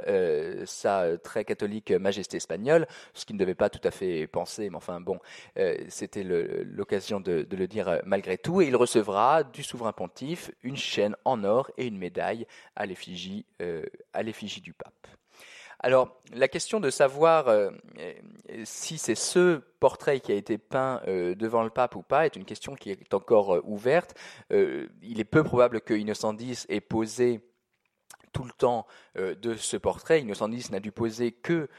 [0.66, 4.76] sa très catholique majesté espagnole, ce qu'il ne devait pas tout à fait penser, mais
[4.78, 5.20] enfin bon,
[5.90, 10.78] c'était l'occasion de, de, le dire malgré tout, et il recevra du souverain pontife une
[10.78, 12.46] chaîne en or et une médaille
[12.76, 13.46] à l'effigie
[14.62, 15.08] du pape.
[15.80, 17.70] Alors, la question de savoir euh,
[18.64, 22.36] si c'est ce portrait qui a été peint euh, devant le pape ou pas est
[22.36, 24.16] une question qui est encore euh, ouverte.
[24.50, 27.42] il est peu probable que Innocent X ait posé
[28.32, 28.86] tout le temps
[29.16, 30.20] de ce portrait.
[30.20, 31.70] Innocent X n'a dû poser que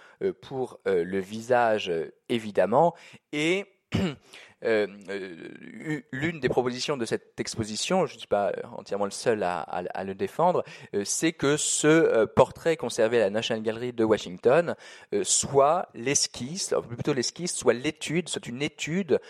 [0.40, 1.93] pour le visage,
[2.31, 2.94] évidemment,
[3.32, 3.66] et
[4.64, 9.42] Euh, euh, l'une des propositions de cette exposition, je ne suis pas entièrement le seul
[9.42, 10.64] à, le défendre,
[10.94, 14.74] euh, c'est que ce portrait conservé à la National Gallery de Washington
[15.22, 19.20] soit l'esquisse, plutôt l'esquisse, soit l'étude, soit une étude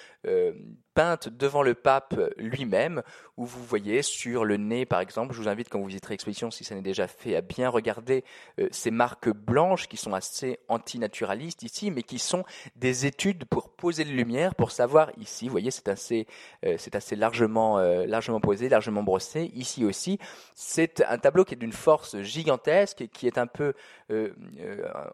[0.96, 3.02] peinte devant le pape lui-même,
[3.36, 6.50] où vous voyez sur le nez, par exemple, je vous invite quand vous visiterez l'exposition,
[6.50, 8.24] si ça n'est déjà fait, à bien regarder
[8.58, 12.44] euh, ces marques blanches qui sont assez antinaturalistes ici, mais qui sont
[12.76, 16.26] des études pour poser de lumière, pour savoir ici, vous voyez, c'est assez,
[16.78, 17.80] c'est assez largement,
[18.40, 19.50] posé, largement brossé.
[19.54, 20.18] Ici aussi,
[20.54, 23.74] c'est un tableau qui est d'une force gigantesque qui est un peu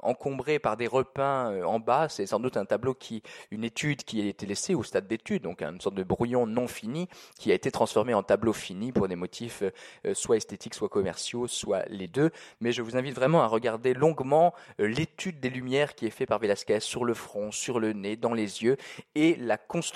[0.02, 2.08] encombré par des repeints en bas.
[2.08, 5.42] C'est sans doute un tableau qui, une étude qui a été laissée au stade d'étude,
[5.42, 7.08] donc une sorte de brouillon non fini
[7.38, 9.62] qui a été transformé en tableau fini pour des motifs
[10.12, 12.30] soit esthétiques, soit commerciaux, soit les deux.
[12.60, 16.38] Mais je vous invite vraiment à regarder longuement l'étude des lumières qui est faite par
[16.38, 18.76] Velasquez sur le front, sur le nez, dans les yeux,
[19.14, 19.91] et la construction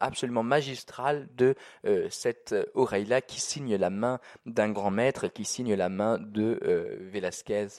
[0.00, 5.74] absolument magistrale de euh, cette oreille-là qui signe la main d'un grand maître, qui signe
[5.74, 7.10] la main de euh,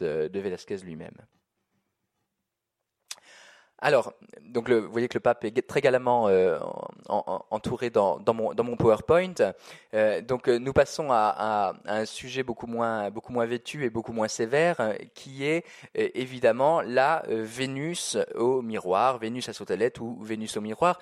[0.01, 1.15] euh, de Velasquez lui-même.
[3.79, 6.57] Alors, donc le, vous voyez que le pape est très galamment euh,
[7.07, 9.33] entouré dans, mon, PowerPoint.
[9.93, 14.13] Euh, donc, euh, nous passons à, un sujet beaucoup moins, beaucoup moins vêtu et beaucoup
[14.13, 20.61] moins sévère, qui est évidemment la Vénus au miroir, Vénus à sautelette ou Vénus au
[20.61, 20.99] miroir.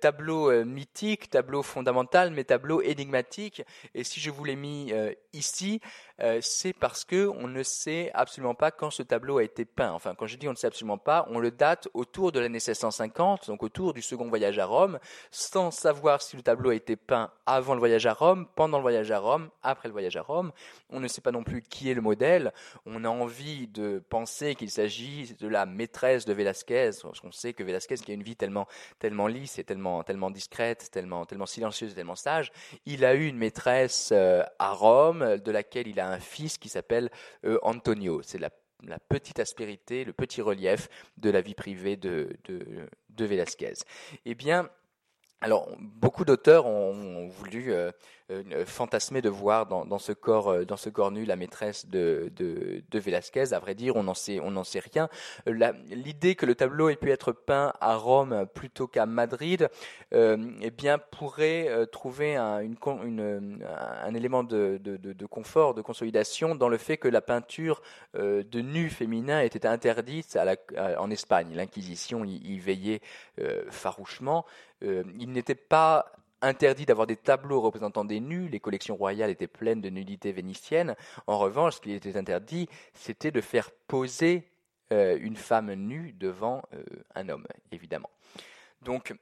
[0.00, 3.62] tableau mythique, tableau fondamental, mais tableau énigmatique.
[3.94, 4.92] Et si je vous l'ai mis
[5.32, 5.80] ici,
[6.20, 9.92] euh, c'est parce que on ne sait absolument pas quand ce tableau a été peint.
[9.92, 12.54] Enfin, quand je dis on ne sait absolument pas, on le date autour de l'année
[12.54, 14.98] 1650, donc autour du second voyage à Rome,
[15.30, 18.82] sans savoir si le tableau a été peint avant le voyage à Rome, pendant le
[18.82, 20.52] voyage à Rome, après le voyage à Rome.
[20.90, 22.52] On ne sait pas non plus qui est le modèle.
[22.86, 27.54] On a envie de penser qu'il s'agit de la maîtresse de Velázquez, parce qu'on sait
[27.54, 28.68] que Velázquez, qui a une vie tellement,
[28.98, 32.52] tellement lisse et tellement, tellement discrète, tellement, tellement silencieuse et tellement sage,
[32.86, 36.68] il a eu une maîtresse euh, à Rome, de laquelle il a un fils qui
[36.68, 37.10] s'appelle
[37.44, 38.22] euh, Antonio.
[38.22, 38.50] C'est la,
[39.08, 42.86] petite aspérité, le petit relief de la vie privée de, de.
[44.26, 44.68] Eh bien,
[45.40, 47.92] alors, beaucoup d'auteurs ont, voulu euh,
[48.30, 52.32] euh, fantasmer de voir dans, ce corps, euh, dans ce corps nu la maîtresse de,
[52.34, 53.52] de, Velázquez.
[53.52, 54.40] À vrai dire, on n'en sait,
[54.80, 55.10] rien.
[55.90, 59.68] L'idée que le tableau ait pu être peint à Rome plutôt qu'à Madrid,
[60.12, 62.60] eh bien, pourrait trouver un,
[64.14, 67.82] élément de, confort, de consolidation dans le fait que la peinture
[68.14, 70.38] de nus féminins était interdite
[70.98, 71.48] en Espagne.
[71.54, 73.02] L'Inquisition y, veillait
[73.68, 74.46] farouchement.
[74.80, 76.12] il n'était pas
[76.44, 80.94] interdit d'avoir des tableaux représentant des nus, les collections royales étaient pleines de nudités vénitiennes.
[81.26, 84.48] En revanche, ce qui était interdit, c'était de faire poser
[84.92, 86.84] euh, une femme nue devant euh,
[87.14, 88.10] un homme, évidemment.
[88.82, 89.14] Donc,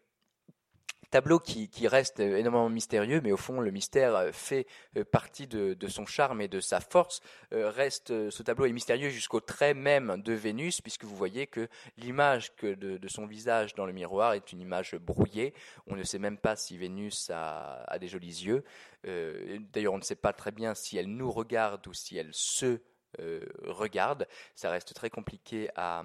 [1.13, 4.67] tableau qui, reste énormément mystérieux, mais au fond, le mystère euh, fait
[4.97, 7.21] euh, partie de, son charme et de sa force.
[7.53, 11.69] Euh, reste, ce tableau est mystérieux jusqu'au trait même de Vénus, puisque vous voyez que
[11.99, 15.53] l'image de, son visage dans le miroir est une image brouillée.
[15.87, 18.65] On ne sait même pas si Vénus a des jolis yeux.
[19.05, 22.81] D'ailleurs, on ne sait pas très bien si elle nous regarde ou si elle se
[23.21, 24.27] euh, regarde.
[24.55, 26.05] Ça reste très compliqué à,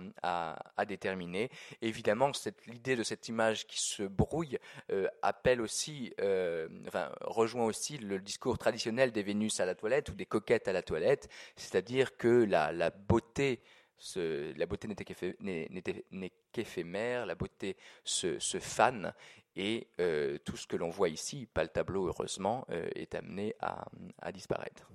[0.87, 1.49] déterminer.
[1.81, 2.31] Évidemment,
[2.67, 4.57] l'idée de cette image qui se brouille
[4.91, 6.67] euh, appelle aussi, euh,
[7.21, 10.81] rejoint aussi le discours traditionnel des Vénus à la toilette ou des coquettes à la
[10.81, 13.61] toilette, c'est-à-dire que la, beauté
[14.15, 19.13] la beauté n'est qu'éphémère, la beauté se, fane
[19.55, 19.87] et
[20.45, 24.89] tout ce que l'on voit ici, pas le tableau heureusement, est amené à disparaître.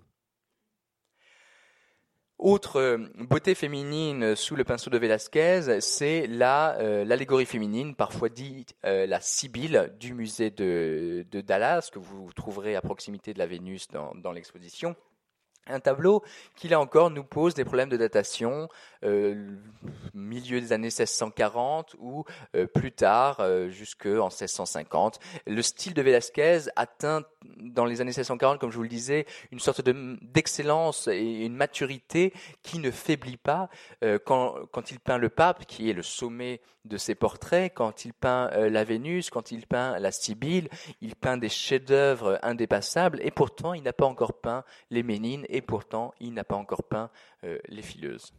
[2.43, 8.31] Autre euh, beauté féminine sous le pinceau de Velázquez, c'est la euh, l'allégorie féminine, parfois
[8.31, 13.47] dite euh, la Sibylle du musée de, Dallas, que vous trouverez à proximité de la
[13.47, 14.97] Vénus dans l'exposition.
[15.69, 16.25] Un tableau
[16.57, 18.69] qui, là encore, nous pose des problèmes de datation,
[19.05, 19.57] euh,
[20.13, 22.25] milieu des années 1640 ou
[22.57, 25.21] euh, plus tard, euh, jusqu'en 1650.
[25.47, 27.23] Le style de Velázquez atteint,
[27.59, 32.33] dans les années 1640, comme je vous le disais, une sorte d'excellence et une maturité
[32.63, 33.69] qui ne faiblit pas
[34.25, 38.13] quand, quand, il peint le pape, qui est le sommet de ses portraits, quand il
[38.13, 40.69] peint la Vénus, quand il peint la Sibylle,
[41.01, 45.61] il peint des chefs-d'œuvre indépassables, et pourtant il n'a pas encore peint les Ménines et
[45.61, 47.11] pourtant il n'a pas encore peint
[47.45, 48.33] euh, les fileuses.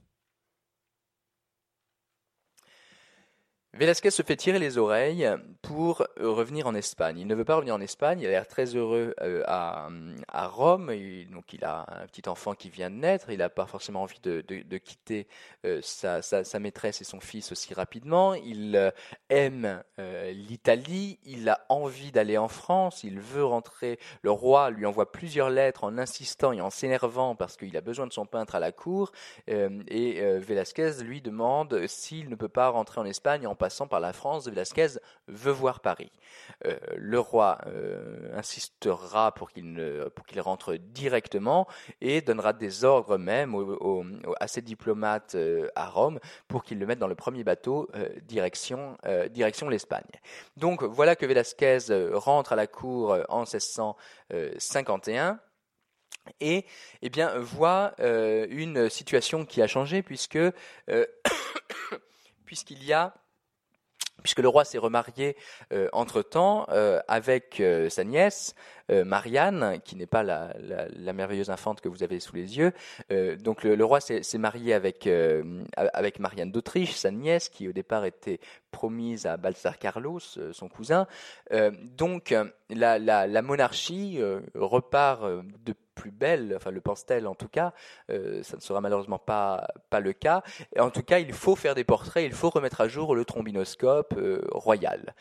[3.75, 5.27] Velasquez se fait tirer les oreilles
[5.63, 7.17] pour euh, revenir en Espagne.
[7.17, 9.89] Il ne veut pas revenir en Espagne, il a l'air très heureux euh, à,
[10.27, 10.91] à, Rome,
[11.31, 14.19] donc il a un petit enfant qui vient de naître, il n'a pas forcément envie
[14.21, 15.27] de, de, quitter
[15.65, 18.93] euh, sa, sa, sa, maîtresse et son fils aussi rapidement, il
[19.29, 25.11] aime l'Italie, il a envie d'aller en France, il veut rentrer, le roi lui envoie
[25.11, 28.59] plusieurs lettres en insistant et en s'énervant parce qu'il a besoin de son peintre à
[28.59, 29.11] la cour,
[29.47, 34.11] et Velasquez lui demande s'il ne peut pas rentrer en Espagne en passant par la
[34.11, 34.99] France, Velasquez
[35.29, 36.11] veut voir Paris.
[36.97, 37.59] le roi
[38.33, 41.65] insistera pour qu'il rentre directement
[42.01, 43.55] et donnera des ordres même
[44.41, 45.37] à ses diplomates
[45.75, 46.19] à Rome
[46.49, 47.89] pour qu'ils le mettent dans le premier bateau
[48.23, 48.97] direction,
[49.69, 50.11] l'Espagne.
[50.57, 51.77] Donc voilà que Velasquez
[52.11, 55.39] rentre à la cour en 1651
[56.39, 56.65] et
[57.01, 57.09] eh
[57.39, 60.51] voit euh, une situation qui a changé puisque euh,
[62.45, 63.13] puisqu'il y a
[64.21, 65.35] puisque le roi s'est remarié
[65.71, 66.65] euh, entre-temps
[67.07, 68.55] avec sa nièce,
[68.89, 72.73] Marianne, qui n'est pas la, merveilleuse infante que vous avez sous les yeux.
[73.39, 75.09] donc le, roi s'est marié avec,
[75.75, 78.39] avec Marianne d'Autriche, sa nièce, qui au départ était
[78.71, 81.07] promise à Balthazar Carlos, son cousin.
[81.97, 82.33] donc
[82.69, 84.19] la, la monarchie
[84.53, 85.23] repart
[85.65, 87.73] de plus belle, enfin le pense-t-elle en tout cas,
[88.09, 90.43] euh, ça ne sera malheureusement pas, pas le cas.
[90.79, 94.13] En tout cas, il faut faire des portraits, il faut remettre à jour le trombinoscope
[94.17, 95.15] euh, royal.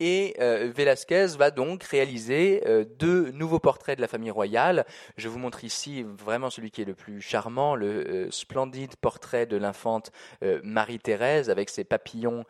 [0.00, 2.62] Et euh, Velasquez va donc réaliser
[2.98, 4.84] deux nouveaux portraits de la famille royale.
[5.16, 9.56] Je vous montre ici vraiment celui qui est le plus charmant, le splendide portrait de
[9.56, 10.12] l'infante
[10.42, 12.44] Marie-Thérèse avec ses papillons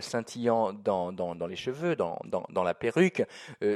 [0.00, 3.24] scintillants dans, dans, dans, les cheveux, dans, dans la perruque.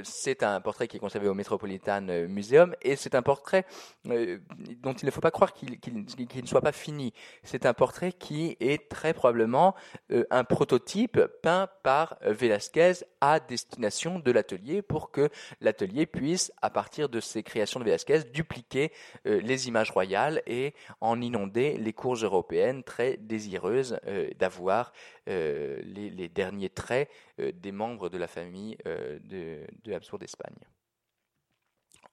[0.05, 3.65] c'est un portrait qui est conservé au Metropolitan Museum et c'est un portrait
[4.09, 4.39] euh,
[4.81, 7.13] dont il ne faut pas croire qu'il ne soit pas fini.
[7.43, 9.75] C'est un portrait qui est très probablement
[10.11, 15.29] euh, un prototype peint par Velázquez à destination de l'atelier pour que
[15.61, 18.93] l'atelier puisse, à partir de ses créations de Velázquez, dupliquer
[19.27, 23.99] euh, les images royales et en inonder les cours européennes très désireuses
[24.39, 24.93] d'avoir
[25.27, 27.09] les, derniers traits
[27.39, 30.57] des membres de la famille de, de Habsbourg d'Espagne.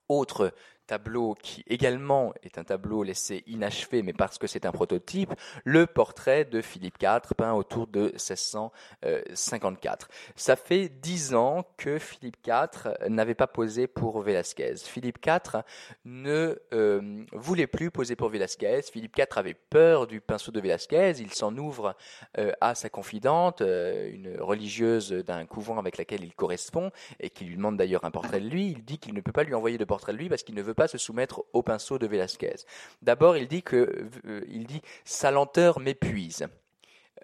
[0.10, 0.54] Autre
[0.90, 5.32] tableau qui également est un tableau laissé inachevé, mais parce que c'est un prototype,
[5.64, 10.10] le portrait de Philippe IV, peint autour de 1654.
[10.36, 14.78] Ça fait dix ans que Philippe IV n'avait pas posé pour Velasquez.
[14.78, 15.62] Philippe IV
[16.06, 18.82] ne euh, voulait plus poser pour Velasquez.
[18.92, 21.20] Philippe IV avait peur du pinceau de Velasquez.
[21.20, 21.96] Il s'en ouvre
[22.40, 26.90] euh, à sa confidente, euh, une religieuse d'un couvent avec laquelle il correspond,
[27.20, 28.72] et qui lui demande d'ailleurs un portrait de lui.
[28.72, 30.64] Il dit qu'il ne peut pas lui envoyer de portrait de lui parce qu'il ne
[30.64, 32.56] veut pas se soumettre au pinceau de Velasquez.
[33.02, 36.48] D'abord, il dit que euh, il dit sa lenteur m'épuise.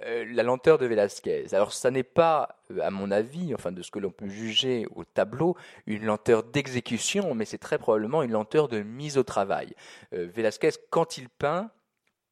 [0.06, 1.54] Euh, la lenteur de Velasquez.
[1.54, 4.86] Alors, ça n'est pas, euh, à mon avis, enfin de ce que l'on peut juger
[4.94, 5.56] au tableau,
[5.88, 9.74] une lenteur d'exécution, mais c'est très probablement une lenteur de mise au travail.
[10.12, 11.72] Velasquez, quand il peint,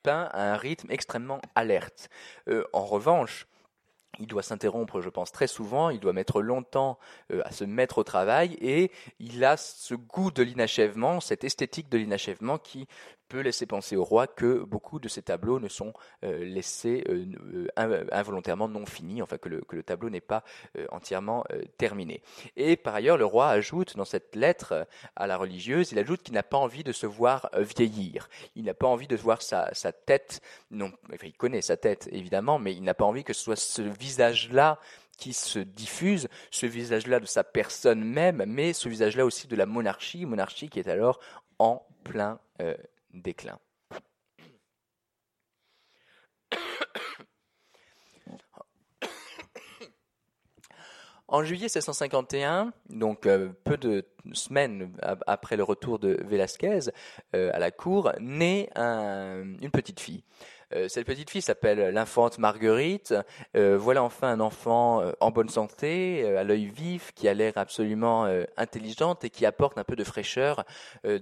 [0.01, 2.09] peint à un rythme extrêmement alerte.
[2.73, 3.47] en revanche,
[4.19, 6.99] il doit s'interrompre, je pense, très souvent, il doit mettre longtemps
[7.31, 11.89] euh, à se mettre au travail, et il a ce goût de l'inachèvement, cette esthétique
[11.89, 12.87] de l'inachèvement qui
[13.33, 15.91] peut laisser penser au roi que beaucoup de ces tableaux ne sont
[16.23, 17.25] euh, laissés euh,
[17.79, 20.43] euh, involontairement non finis, enfin que le, que le tableau n'est pas
[20.91, 21.43] entièrement
[21.79, 22.21] terminé.
[22.55, 26.35] Et par ailleurs, le roi ajoute dans cette lettre à la religieuse, il ajoute qu'il
[26.35, 28.29] n'a pas envie de se voir vieillir.
[28.55, 30.91] Il n'a pas envie de voir sa, sa tête, non,
[31.23, 34.79] il connaît sa tête évidemment, mais il n'a pas envie que ce soit ce visage-là
[35.17, 39.65] qui se diffuse, ce visage-là de sa personne même, mais ce visage-là aussi de la
[39.65, 41.19] monarchie, monarchie qui est alors
[41.57, 42.39] en plein
[43.13, 43.59] déclin.
[51.29, 54.91] En juillet 1651, donc euh, peu de semaines
[55.25, 56.91] après le retour de Velázquez
[57.35, 60.23] euh, à la cour, naît une petite fille.
[60.75, 63.13] Euh, cette petite fille s'appelle l'infante Marguerite.
[63.55, 67.53] Euh, voilà enfin un enfant euh, en bonne santé, à l'œil vif, qui a l'air
[67.55, 68.25] absolument
[68.57, 70.63] intelligente et qui apporte un peu de fraîcheur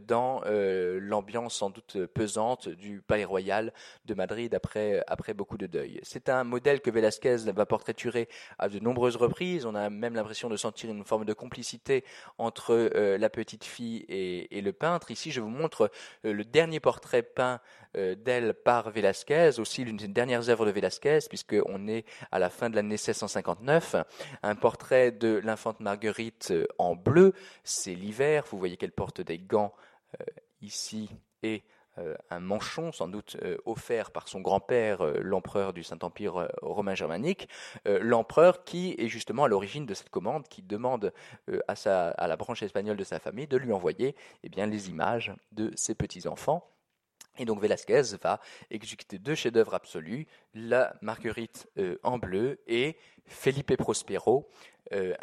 [0.07, 3.73] dans l'ambiance sans doute pesante du palais royal
[4.05, 5.99] de Madrid après, après beaucoup de deuil.
[6.03, 8.27] C'est un modèle que Velázquez va portraiturer
[8.59, 9.65] à de nombreuses reprises.
[9.65, 12.03] On a même l'impression de sentir une forme de complicité
[12.37, 15.11] entre la petite fille et, et, le peintre.
[15.11, 15.91] Ici, je vous montre
[16.23, 17.59] le dernier portrait peint
[17.93, 22.69] d'elle par Velázquez aussi l'une des dernières œuvres de Velázquez, puisqu'on est à la fin
[22.69, 23.95] de l'année 1659,
[24.43, 29.39] un portrait de l'infante Marguerite euh, en bleu, c'est l'hiver, vous voyez qu'elle porte des
[29.39, 29.73] gants
[30.19, 30.25] euh,
[30.61, 31.09] ici
[31.43, 31.63] et
[31.97, 37.49] euh, un manchon, sans doute offert par son grand-père, l'empereur du Saint-Empire romain germanique,
[37.85, 41.11] l'empereur qui est justement à l'origine de cette commande, qui demande
[41.67, 45.33] à, sa, à, la branche espagnole de sa famille de lui envoyer eh les images
[45.51, 46.65] de ses petits-enfants
[47.37, 48.39] et donc Velázquez va
[48.69, 54.49] exécuter deux chefs-d'œuvre absolus, la Marguerite euh, en bleu et Felipe Prospero,
[54.93, 55.13] euh,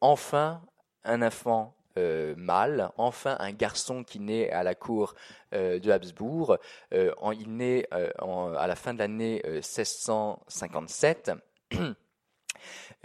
[0.00, 0.62] enfin
[1.04, 5.14] un enfant euh, mâle, enfin un garçon qui naît à la cour
[5.52, 6.58] de Habsbourg.
[6.92, 11.32] il naît à la fin de l'année 1657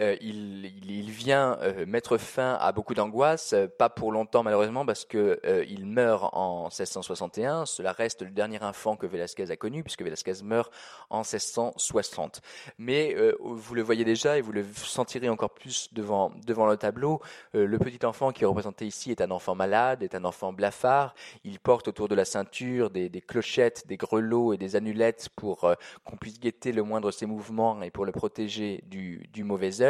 [0.00, 5.04] Euh, il, vient euh, mettre fin à beaucoup d'angoisse, euh, pas pour longtemps malheureusement parce
[5.04, 7.66] que il meurt en 1661.
[7.66, 10.72] Cela reste le dernier enfant que Velázquez a connu puisque Velázquez meurt
[11.10, 12.40] en 1660.
[12.78, 17.20] Mais vous le voyez déjà et vous le sentirez encore plus devant le tableau.
[17.52, 21.14] le petit enfant qui est représenté ici est un enfant malade, est un enfant blafard.
[21.44, 25.70] Il porte autour de la ceinture des, clochettes, des grelots et des amulettes pour
[26.04, 29.82] qu'on puisse guetter le moindre de ses mouvements et pour le protéger du, du mauvais
[29.82, 29.83] œil.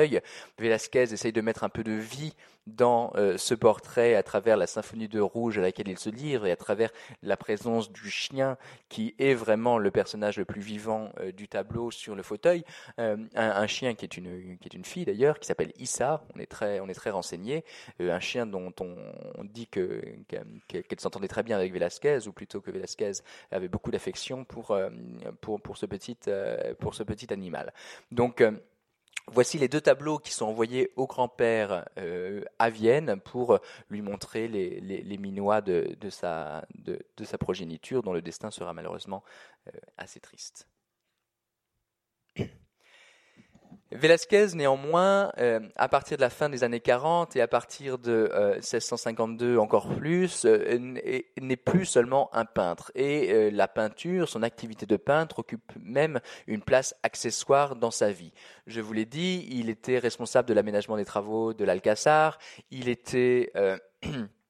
[0.58, 2.34] Velasquez essaye de mettre un peu de vie
[2.66, 6.46] dans euh, ce portrait à travers la symphonie de rouge à laquelle il se livre
[6.46, 6.90] et à travers
[7.22, 8.56] la présence du chien
[8.88, 12.64] qui est vraiment le personnage le plus vivant euh, du tableau sur le fauteuil.
[12.98, 16.40] Euh, un, chien qui est une, qui est une fille d'ailleurs, qui s'appelle Issa, on
[16.40, 17.64] est très, on est très renseigné.
[18.00, 20.02] un chien dont on, dit que,
[20.68, 23.12] qu'elle s'entendait très bien avec Velasquez, ou plutôt que Velasquez
[23.50, 24.76] avait beaucoup d'affection pour,
[25.40, 26.16] pour, pour, ce petit,
[26.78, 27.72] pour ce petit animal.
[28.10, 28.42] Donc,
[29.32, 34.48] Voici les deux tableaux qui sont envoyés au grand-père euh, à Vienne pour lui montrer
[34.48, 36.66] les, minois de, sa
[37.40, 39.24] progéniture, dont le destin sera malheureusement
[39.68, 40.68] euh, assez triste.
[43.94, 48.28] Velasquez, néanmoins, euh, à partir de la fin des années 40 et à partir de
[48.56, 50.78] 1652 euh, encore plus, euh,
[51.40, 52.90] n'est plus seulement un peintre.
[52.96, 56.18] Et la peinture, son activité de peintre, occupe même
[56.48, 58.32] une place accessoire dans sa vie.
[58.66, 62.38] Je vous l'ai dit, il était responsable de l'aménagement des travaux de l'Alcazar,
[62.72, 63.52] il était...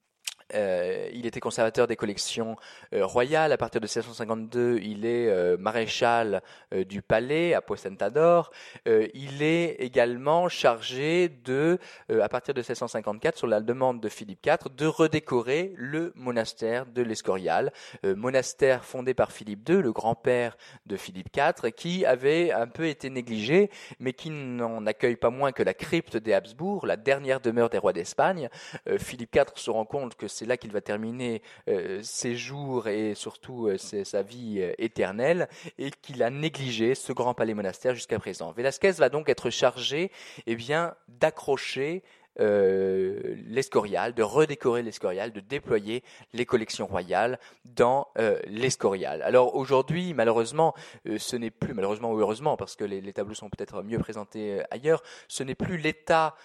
[0.53, 2.55] Euh, il était conservateur des collections
[2.93, 3.51] euh, royales.
[3.51, 6.41] À partir de 1652, il est euh, maréchal
[6.87, 8.51] du palais à Poissentador.
[8.85, 14.75] il est également chargé de, à partir de 1654, sur la demande de Philippe IV,
[14.75, 17.71] de redécorer le monastère de l'Escorial,
[18.03, 23.09] monastère fondé par Philippe II, le grand-père de Philippe IV, qui avait un peu été
[23.09, 23.69] négligé,
[23.99, 27.77] mais qui n'en accueille pas moins que la crypte des Habsbourg, la dernière demeure des
[27.77, 28.49] rois d'Espagne.
[28.97, 33.15] Philippe IV se rend compte que c'est là qu'il va terminer euh, ses jours et
[33.15, 35.47] surtout euh, sa vie euh, éternelle,
[35.77, 38.51] et qu'il a négligé ce grand palais monastère jusqu'à présent.
[38.51, 40.11] Velasquez va donc être chargé
[40.45, 42.03] eh bien, d'accrocher
[42.39, 46.03] euh, l'Escorial, de redécorer l'Escorial, de déployer
[46.33, 49.21] les collections royales dans euh, l'Escorial.
[49.21, 50.73] Alors aujourd'hui, malheureusement,
[51.07, 53.99] euh, ce n'est plus, malheureusement ou heureusement, parce que les, les tableaux sont peut-être mieux
[53.99, 56.35] présentés ailleurs, ce n'est plus l'état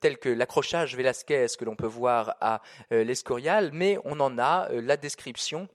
[0.00, 4.96] tel que l'accrochage Velasquez que l'on peut voir à l'Escorial, mais on en a la
[4.96, 5.68] description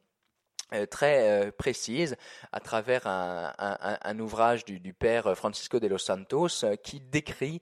[0.90, 2.18] très euh, précise
[2.52, 7.62] à travers un, ouvrage du, père Francisco de los Santos euh, qui décrit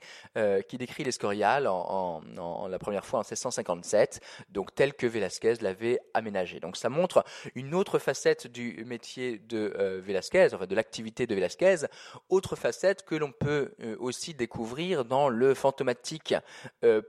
[0.68, 6.00] qui décrit l'Escorial en, en, la première fois en 1657 donc tel que Velázquez l'avait
[6.14, 6.60] aménagé.
[6.60, 7.24] Donc ça montre
[7.56, 11.88] une autre facette du métier de euh, Velázquez enfin de l'activité de Velázquez
[12.30, 16.36] autre facette que l'on peut aussi découvrir dans le fantomatique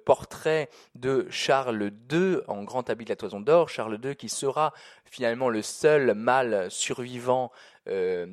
[0.05, 4.73] portrait de Charles II en grand habit de la toison d'or Charles II qui sera
[5.05, 5.86] finalement le seul
[7.89, 8.27] euh,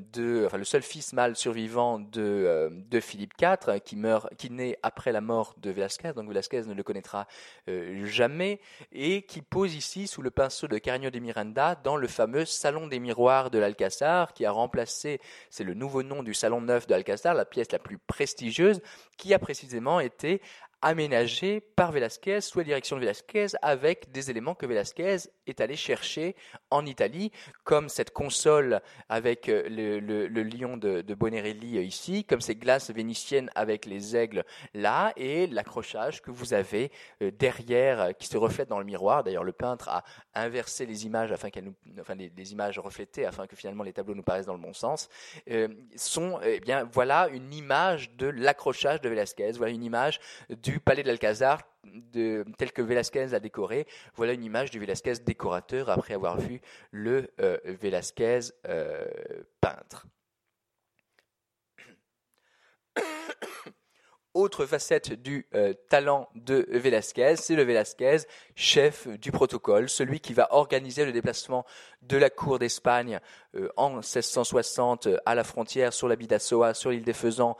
[0.58, 3.96] le seul fils mâle survivant de, euh, Philippe IV, qui
[4.50, 7.28] naît après la mort de Velasquez, donc Velasquez ne le connaîtra
[7.70, 8.60] euh, jamais,
[8.92, 12.88] et qui pose ici sous le pinceau de Carigno de Miranda dans le fameux salon
[12.88, 15.20] des miroirs de l'Alcazar, qui a remplacé,
[15.50, 18.82] c'est le nouveau nom du salon neuf de l'Alcazar, la pièce la plus prestigieuse,
[19.18, 20.42] qui a précisément été
[20.84, 25.76] aménagé par Velasquez sous la direction de Velasquez avec des éléments que Velasquez est allé
[25.76, 26.36] chercher
[26.70, 27.32] en Italie,
[27.64, 32.92] comme cette console avec euh, le, lion de, de, Bonerelli euh, ici, comme ces glaces
[32.92, 34.44] vénitiennes avec les aigles
[34.74, 36.92] là, et l'accrochage que vous avez
[37.22, 39.24] euh, derrière qui se reflète dans le miroir.
[39.24, 40.04] D'ailleurs, le peintre a
[40.36, 41.72] inversé les images afin qu'elles
[42.18, 45.08] les, images reflétées afin que finalement les tableaux nous paraissent dans le bon sens.
[45.96, 49.54] Sont, eh bien, voilà une image de l'accrochage de Velasquez.
[49.54, 50.20] Voilà une image
[50.50, 51.62] du palais de l'Alcazar
[52.58, 53.88] tel que Velázquez l'a décoré.
[54.16, 59.06] Voilà une image du Velázquez décorateur après avoir vu le euh, Velázquez euh,
[59.62, 60.08] peintre.
[64.34, 68.18] Autre facette du euh, talent de Velázquez, c'est le Velázquez,
[68.56, 71.68] chef du protocole, celui qui va organiser le déplacement
[72.02, 73.20] de la cour d'Espagne
[73.54, 77.58] euh, en 1660 euh, à la frontière sur la Bidassoa, sur l'île des Faisans,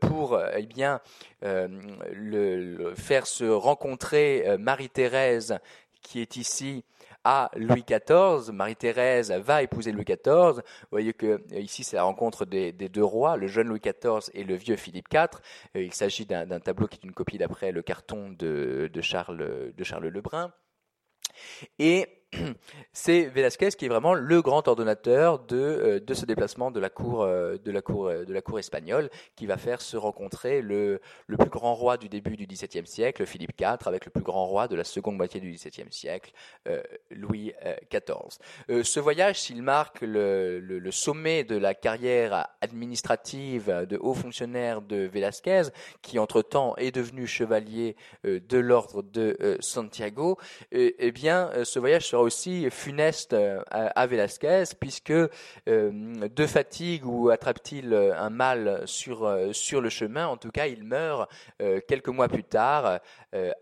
[0.00, 1.00] pour eh bien
[1.42, 5.58] le, faire se rencontrer Marie-Thérèse
[6.02, 6.84] qui est ici
[7.24, 8.52] à Louis XIV.
[8.52, 10.56] Marie-Thérèse va épouser Louis XIV.
[10.56, 14.30] Vous voyez que euh, ici c'est la rencontre des, deux rois, le jeune Louis XIV
[14.34, 15.28] et le vieux Philippe IV.
[15.76, 19.84] Euh, il s'agit d'un tableau qui est une copie d'après le carton de, Charles, de
[19.84, 20.52] Charles Lebrun.
[21.78, 22.21] Et
[22.92, 27.22] c'est Velasquez qui est vraiment le grand ordonnateur de, euh, ce déplacement de la cour
[27.22, 31.50] euh, de la cour de la cour espagnole qui va faire se rencontrer le, plus
[31.50, 34.76] grand roi du début du XVIIe siècle Philippe IV avec le plus grand roi de
[34.76, 36.32] la seconde moitié du XVIIe siècle
[37.10, 37.52] Louis
[37.90, 38.84] XIV.
[38.84, 45.64] ce voyage s'il marque le, sommet de la carrière administrative de haut fonctionnaire de Velasquez
[46.02, 50.38] qui entre-temps est devenu chevalier de l'ordre de Santiago
[50.70, 55.28] eh bien ce voyage sera aussi funeste euh, à, Velasquez, puisque euh,
[55.66, 60.84] de fatigue ou attrape-t-il un mal sur, euh, sur le chemin, en tout cas il
[60.84, 61.30] meurt
[61.88, 63.00] quelques mois plus tard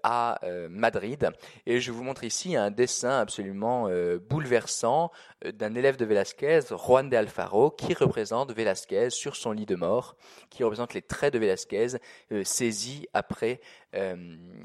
[0.03, 1.31] à Madrid.
[1.67, 3.89] Et je vous montre ici un dessin absolument
[4.29, 5.11] bouleversant
[5.55, 10.17] d'un élève de Velasquez, Juan de Alfaro, qui représente Velasquez sur son lit de mort,
[10.51, 11.99] qui représente les traits de Velasquez
[12.45, 13.61] saisis après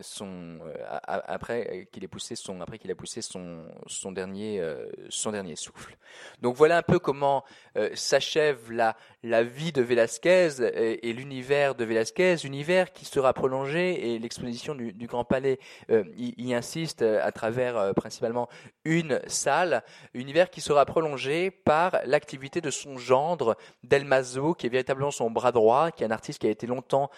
[0.02, 0.60] son
[1.02, 5.97] après qu'il ait poussé a poussé son dernier, euh, souffle.
[6.41, 7.43] Donc voilà un peu comment
[7.77, 8.95] euh, s'achève la,
[9.26, 10.49] la vie de Velázquez
[11.02, 16.53] et, l'univers de Velázquez, univers qui sera prolongé et l'exposition du, Grand Palais euh, y,
[16.53, 18.47] insiste à travers principalement
[18.85, 19.84] une salle,
[20.14, 25.31] univers qui sera prolongé par l'activité de son gendre, Del Mazo, qui est véritablement son
[25.31, 27.10] bras droit, qui est un artiste qui a été longtemps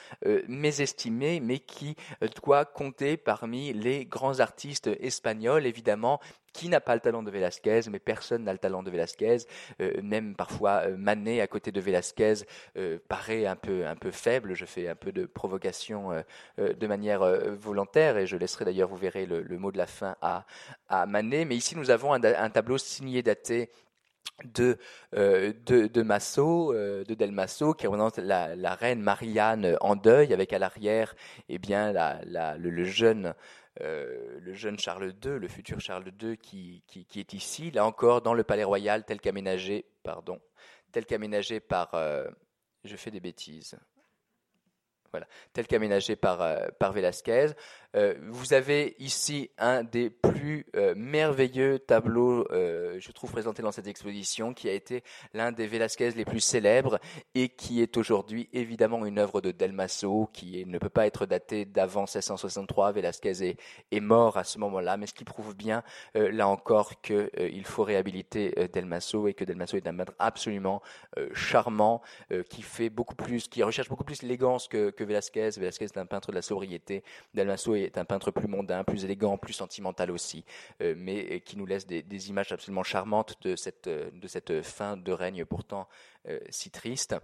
[0.47, 1.95] mésestimé, mais qui
[2.41, 6.19] doit compter parmi les grands artistes espagnols, évidemment,
[6.57, 9.38] qui n'a pas le talent de Velázquez, mais personne n'a le talent de Velázquez.
[9.79, 12.34] Euh, même parfois euh, Manet à côté de Velázquez
[12.77, 14.55] euh, paraît un peu un peu faible.
[14.55, 16.23] Je fais un peu de provocation
[16.57, 17.23] de manière
[17.55, 20.45] volontaire et je laisserai d'ailleurs, vous verrez le, mot de la fin à
[20.89, 21.45] à Manet.
[21.45, 23.69] Mais ici nous avons un, tableau signé daté
[24.45, 24.77] de,
[25.13, 30.59] de, de de Del Masso, qui représente la, la, reine Marianne en deuil, avec à
[30.59, 31.15] l'arrière,
[31.49, 33.35] eh bien, la, le, jeune
[33.82, 36.84] euh, le jeune Charles II, le futur Charles II qui,
[37.16, 40.40] est ici, là encore dans le palais royal tel qu'aménagé, pardon,
[40.91, 42.28] tel qu'aménagé par, euh,
[42.84, 43.78] je fais des bêtises,
[45.12, 46.94] voilà, tel qu'aménagé par, euh, par.
[47.95, 53.72] Euh, vous avez ici un des plus euh, merveilleux tableaux, euh, je trouve, présentés dans
[53.72, 55.03] cette exposition, qui a été
[55.34, 56.99] l'un des Velázquez les plus célèbres
[57.34, 61.65] et qui est aujourd'hui évidemment une œuvre de Delmasso, qui ne peut pas être datée
[61.65, 62.91] d'avant 1663.
[62.91, 63.55] Velázquez
[63.91, 65.84] est, mort à ce moment-là, mais ce qui prouve bien,
[66.14, 70.81] là encore, qu'il faut réhabiliter Delmasso et que Delmasso est un peintre absolument
[71.34, 72.01] charmant,
[72.49, 75.03] qui fait beaucoup plus, qui recherche beaucoup plus l'élégance que, que.
[75.03, 77.03] Velázquez est un peintre de la sobriété.
[77.84, 80.45] Est un peintre plus mondain, plus élégant, plus sentimental aussi,
[80.82, 83.90] euh, mais qui nous laisse des, images absolument charmantes de cette,
[84.28, 85.88] cette fin de règne pourtant
[86.28, 87.16] euh, si triste.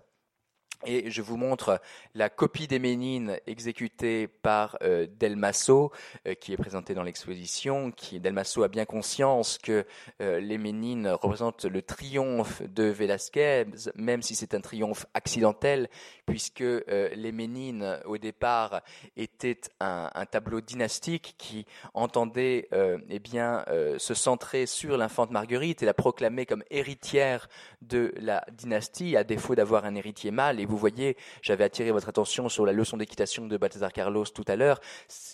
[0.85, 1.80] Et je vous montre
[2.14, 5.91] la copie des Ménines exécutée par euh, Delmasso,
[6.27, 7.91] euh, qui est présentée dans l'exposition.
[8.11, 9.85] Delmasso a bien conscience que
[10.22, 13.65] euh, les Ménines représentent le triomphe de Velázquez,
[13.95, 15.89] même si c'est un triomphe accidentel,
[16.26, 18.81] puisque les Ménines au départ
[19.18, 22.69] étaient un, tableau dynastique qui entendait
[23.10, 23.65] eh bien
[23.97, 27.49] se centrer sur l'infante Marguerite et la proclamer comme héritière
[27.81, 30.60] de la dynastie, à défaut d'avoir un héritier mâle.
[30.74, 34.56] Vous voyez, j'avais attiré votre attention sur la leçon d'équitation de Balthazar Carlos tout à
[34.56, 34.80] l'heure.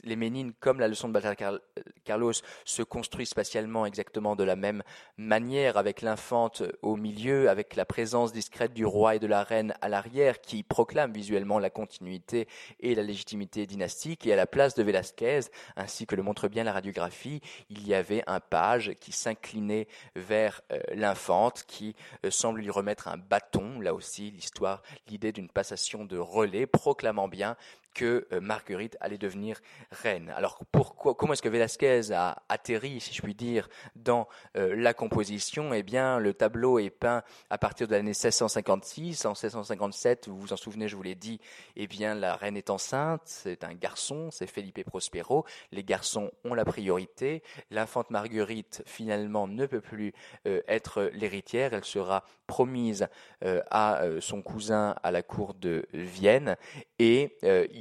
[0.04, 1.60] Les Ménines, comme la leçon de Balthazar
[2.04, 2.34] Carlos,
[2.66, 4.84] se construisent spatialement exactement de la même
[5.16, 9.74] manière, avec l'infante au milieu, avec la présence discrète du roi et de la reine
[9.82, 12.50] à l'arrière, qui proclame visuellement la continuité
[12.82, 14.28] et la légitimité dynastique.
[14.28, 15.40] Et à la place de Velázquez,
[15.78, 17.40] ainsi que le montre bien la radiographie,
[17.70, 19.88] il y avait un page qui s'inclinait
[20.18, 21.96] vers euh, l'infante, qui
[22.26, 23.80] euh, semble lui remettre un bâton.
[23.80, 27.56] Là aussi, l'histoire, l'idée d'une passation de relais, proclamant bien
[27.94, 29.60] que euh, Marguerite allait devenir
[29.92, 30.32] reine.
[30.36, 34.94] Alors pourquoi, comment est-ce que Velázquez a atterri, si je puis dire, dans euh, la
[34.94, 35.74] composition?
[35.74, 39.26] Eh bien, le tableau est peint à partir de l'année 1656.
[39.26, 41.40] En 1657, vous vous en souvenez, je vous l'ai dit,
[41.76, 45.46] eh bien, la reine est enceinte, c'est un garçon, c'est Felipe Prospero.
[45.72, 47.44] Les garçons ont la priorité.
[47.72, 50.14] L'infante Marguerite, finalement, ne peut plus
[50.48, 51.74] euh, être l'héritière.
[51.74, 53.08] Elle sera promise
[53.42, 56.58] à son cousin à la cour de Vienne
[56.98, 57.38] et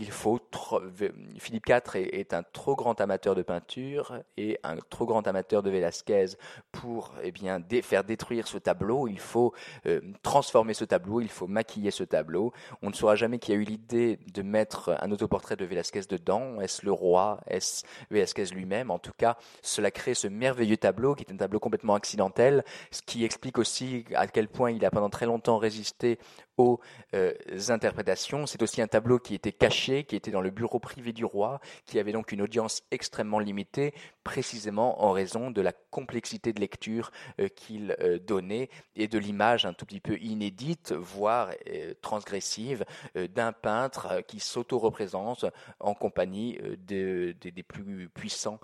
[0.06, 0.40] faut
[1.38, 5.70] Philippe IV est, un trop grand amateur de peinture et un trop grand amateur de
[5.70, 6.26] Velázquez
[6.72, 9.08] pour eh bien faire détruire ce tableau.
[9.08, 9.52] Il faut
[9.86, 12.52] euh, transformer ce tableau, il faut maquiller ce tableau.
[12.82, 16.60] On ne saura jamais qui a eu l'idée de mettre un autoportrait de Velázquez dedans.
[16.60, 17.40] Est-ce le roi?
[17.46, 18.90] Est-ce Velázquez lui-même?
[18.90, 23.02] En tout cas, cela crée ce merveilleux tableau qui est un tableau complètement accidentel, ce
[23.02, 26.18] qui explique aussi à quel point il a pendant très longtemps résisté
[26.58, 26.80] aux
[27.14, 27.32] euh,
[27.68, 28.46] interprétations.
[28.46, 31.60] C'est aussi un tableau qui était caché, qui était dans le bureau privé du roi,
[31.86, 33.94] qui avait donc une audience extrêmement limitée,
[34.24, 37.10] précisément en raison de la complexité de lecture
[37.40, 41.50] euh, qu'il euh, donnait et de l'image un tout petit peu inédite, voire
[42.02, 45.46] transgressive, d'un peintre qui s'auto-représente
[45.78, 47.34] en compagnie des
[47.66, 48.58] plus puissants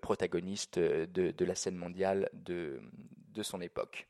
[0.00, 2.80] protagonistes de, la scène mondiale de
[3.42, 4.06] son époque.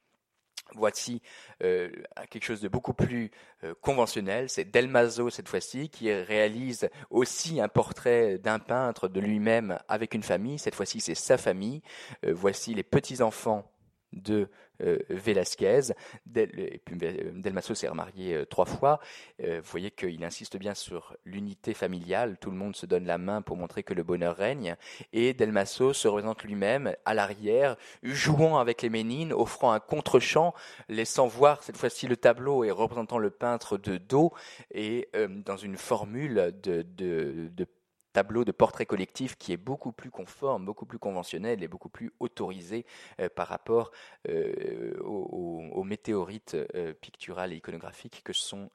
[0.72, 1.20] Voici
[1.62, 1.90] euh,
[2.30, 3.30] quelque chose de beaucoup plus
[3.62, 9.78] euh, conventionnel, c'est Delmaso cette fois-ci qui réalise aussi un portrait d'un peintre de lui-même
[9.88, 11.82] avec une famille, cette fois-ci c'est sa famille.
[12.24, 13.70] Euh, voici les petits-enfants
[14.12, 14.48] de
[14.80, 15.92] Velasquez.
[16.26, 19.00] Del, euh, Delmaso s'est remarié euh, trois fois.
[19.38, 22.38] vous voyez qu'il insiste bien sur l'unité familiale.
[22.40, 24.76] Tout le monde se donne la main pour montrer que le bonheur règne.
[25.12, 30.54] Et Delmaso se représente lui-même à l'arrière, jouant avec les ménines, offrant un contre-champ,
[30.88, 34.32] laissant voir cette fois-ci le tableau et représentant le peintre de dos
[34.72, 35.08] et
[35.44, 37.66] dans une formule de, de, de
[38.14, 42.12] tableau de portrait collectif qui est beaucoup plus conforme, beaucoup plus conventionnel et beaucoup plus
[42.20, 42.86] autorisé
[43.20, 43.90] euh, par rapport
[44.28, 48.70] euh, aux, météorites euh, picturales et iconographiques que sont,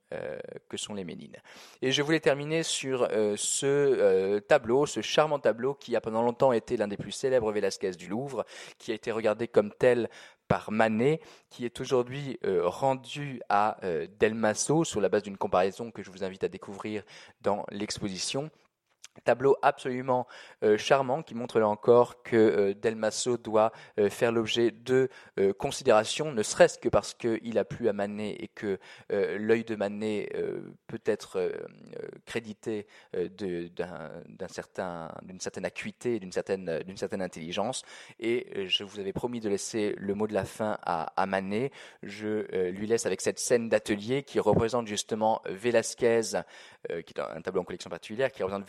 [0.68, 1.38] que sont les Ménines.
[1.82, 6.78] Et je voulais terminer sur ce tableau, ce charmant tableau qui a pendant longtemps été
[6.78, 8.46] l'un des plus célèbres Velasquez du Louvre,
[8.78, 10.10] qui a été regardé comme tel
[10.48, 13.78] par Manet, qui est aujourd'hui rendu à
[14.20, 17.04] Delmasso sur la base d'une comparaison que je vous invite à découvrir
[17.42, 18.52] dans l'exposition
[19.20, 20.28] Tableau absolument
[20.64, 25.10] euh, charmant qui montre là encore que euh, doit euh, faire l'objet de
[25.58, 28.80] considérations, ne serait-ce que parce qu'il a plu à Manet et que
[29.10, 30.30] l'œil de Manet
[30.88, 31.52] peut être
[32.26, 33.70] crédité d'une
[35.40, 37.84] certaine acuité, d'une certaine, certaine intelligence.
[38.20, 41.72] Et je vous avais promis de laisser le mot de la fin à, Manet.
[42.04, 46.22] Je lui laisse avec cette scène d'atelier qui représente justement Velasquez,
[47.06, 48.68] qui est un tableau en collection particulière, qui représente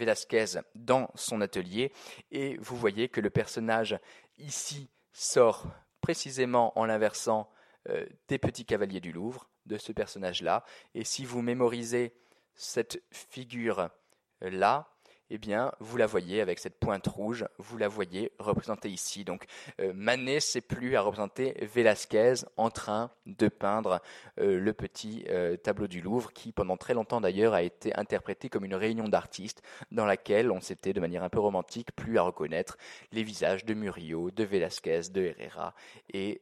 [0.75, 1.93] Dans son atelier.
[2.31, 3.99] Et vous voyez que le personnage
[4.39, 5.67] ici sort
[6.01, 7.51] précisément en l'inversant
[7.89, 10.65] euh, des petits cavaliers du Louvre, de ce personnage-là.
[10.95, 12.15] Et si vous mémorisez
[12.55, 14.90] cette figure-là,
[15.31, 19.24] eh bien, vous la voyez avec cette pointe rouge, vous la voyez représentée ici.
[19.24, 19.44] Donc,
[19.81, 24.01] euh, Manet s'est plus à représenter Velasquez en train de peindre
[24.40, 28.48] euh, le petit euh, tableau du Louvre, qui pendant très longtemps d'ailleurs a été interprété
[28.48, 29.62] comme une réunion d'artistes
[29.93, 32.77] dans laquelle on s'était de manière un peu romantique plus à reconnaître
[33.12, 35.74] les visages de Murillo, de Velasquez, de Herrera
[36.12, 36.40] et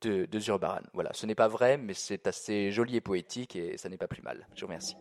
[0.00, 0.82] de, de Zurbaran.
[0.92, 4.08] Voilà, ce n'est pas vrai, mais c'est assez joli et poétique et ça n'est pas
[4.08, 4.46] plus mal.
[4.54, 4.96] Je vous remercie.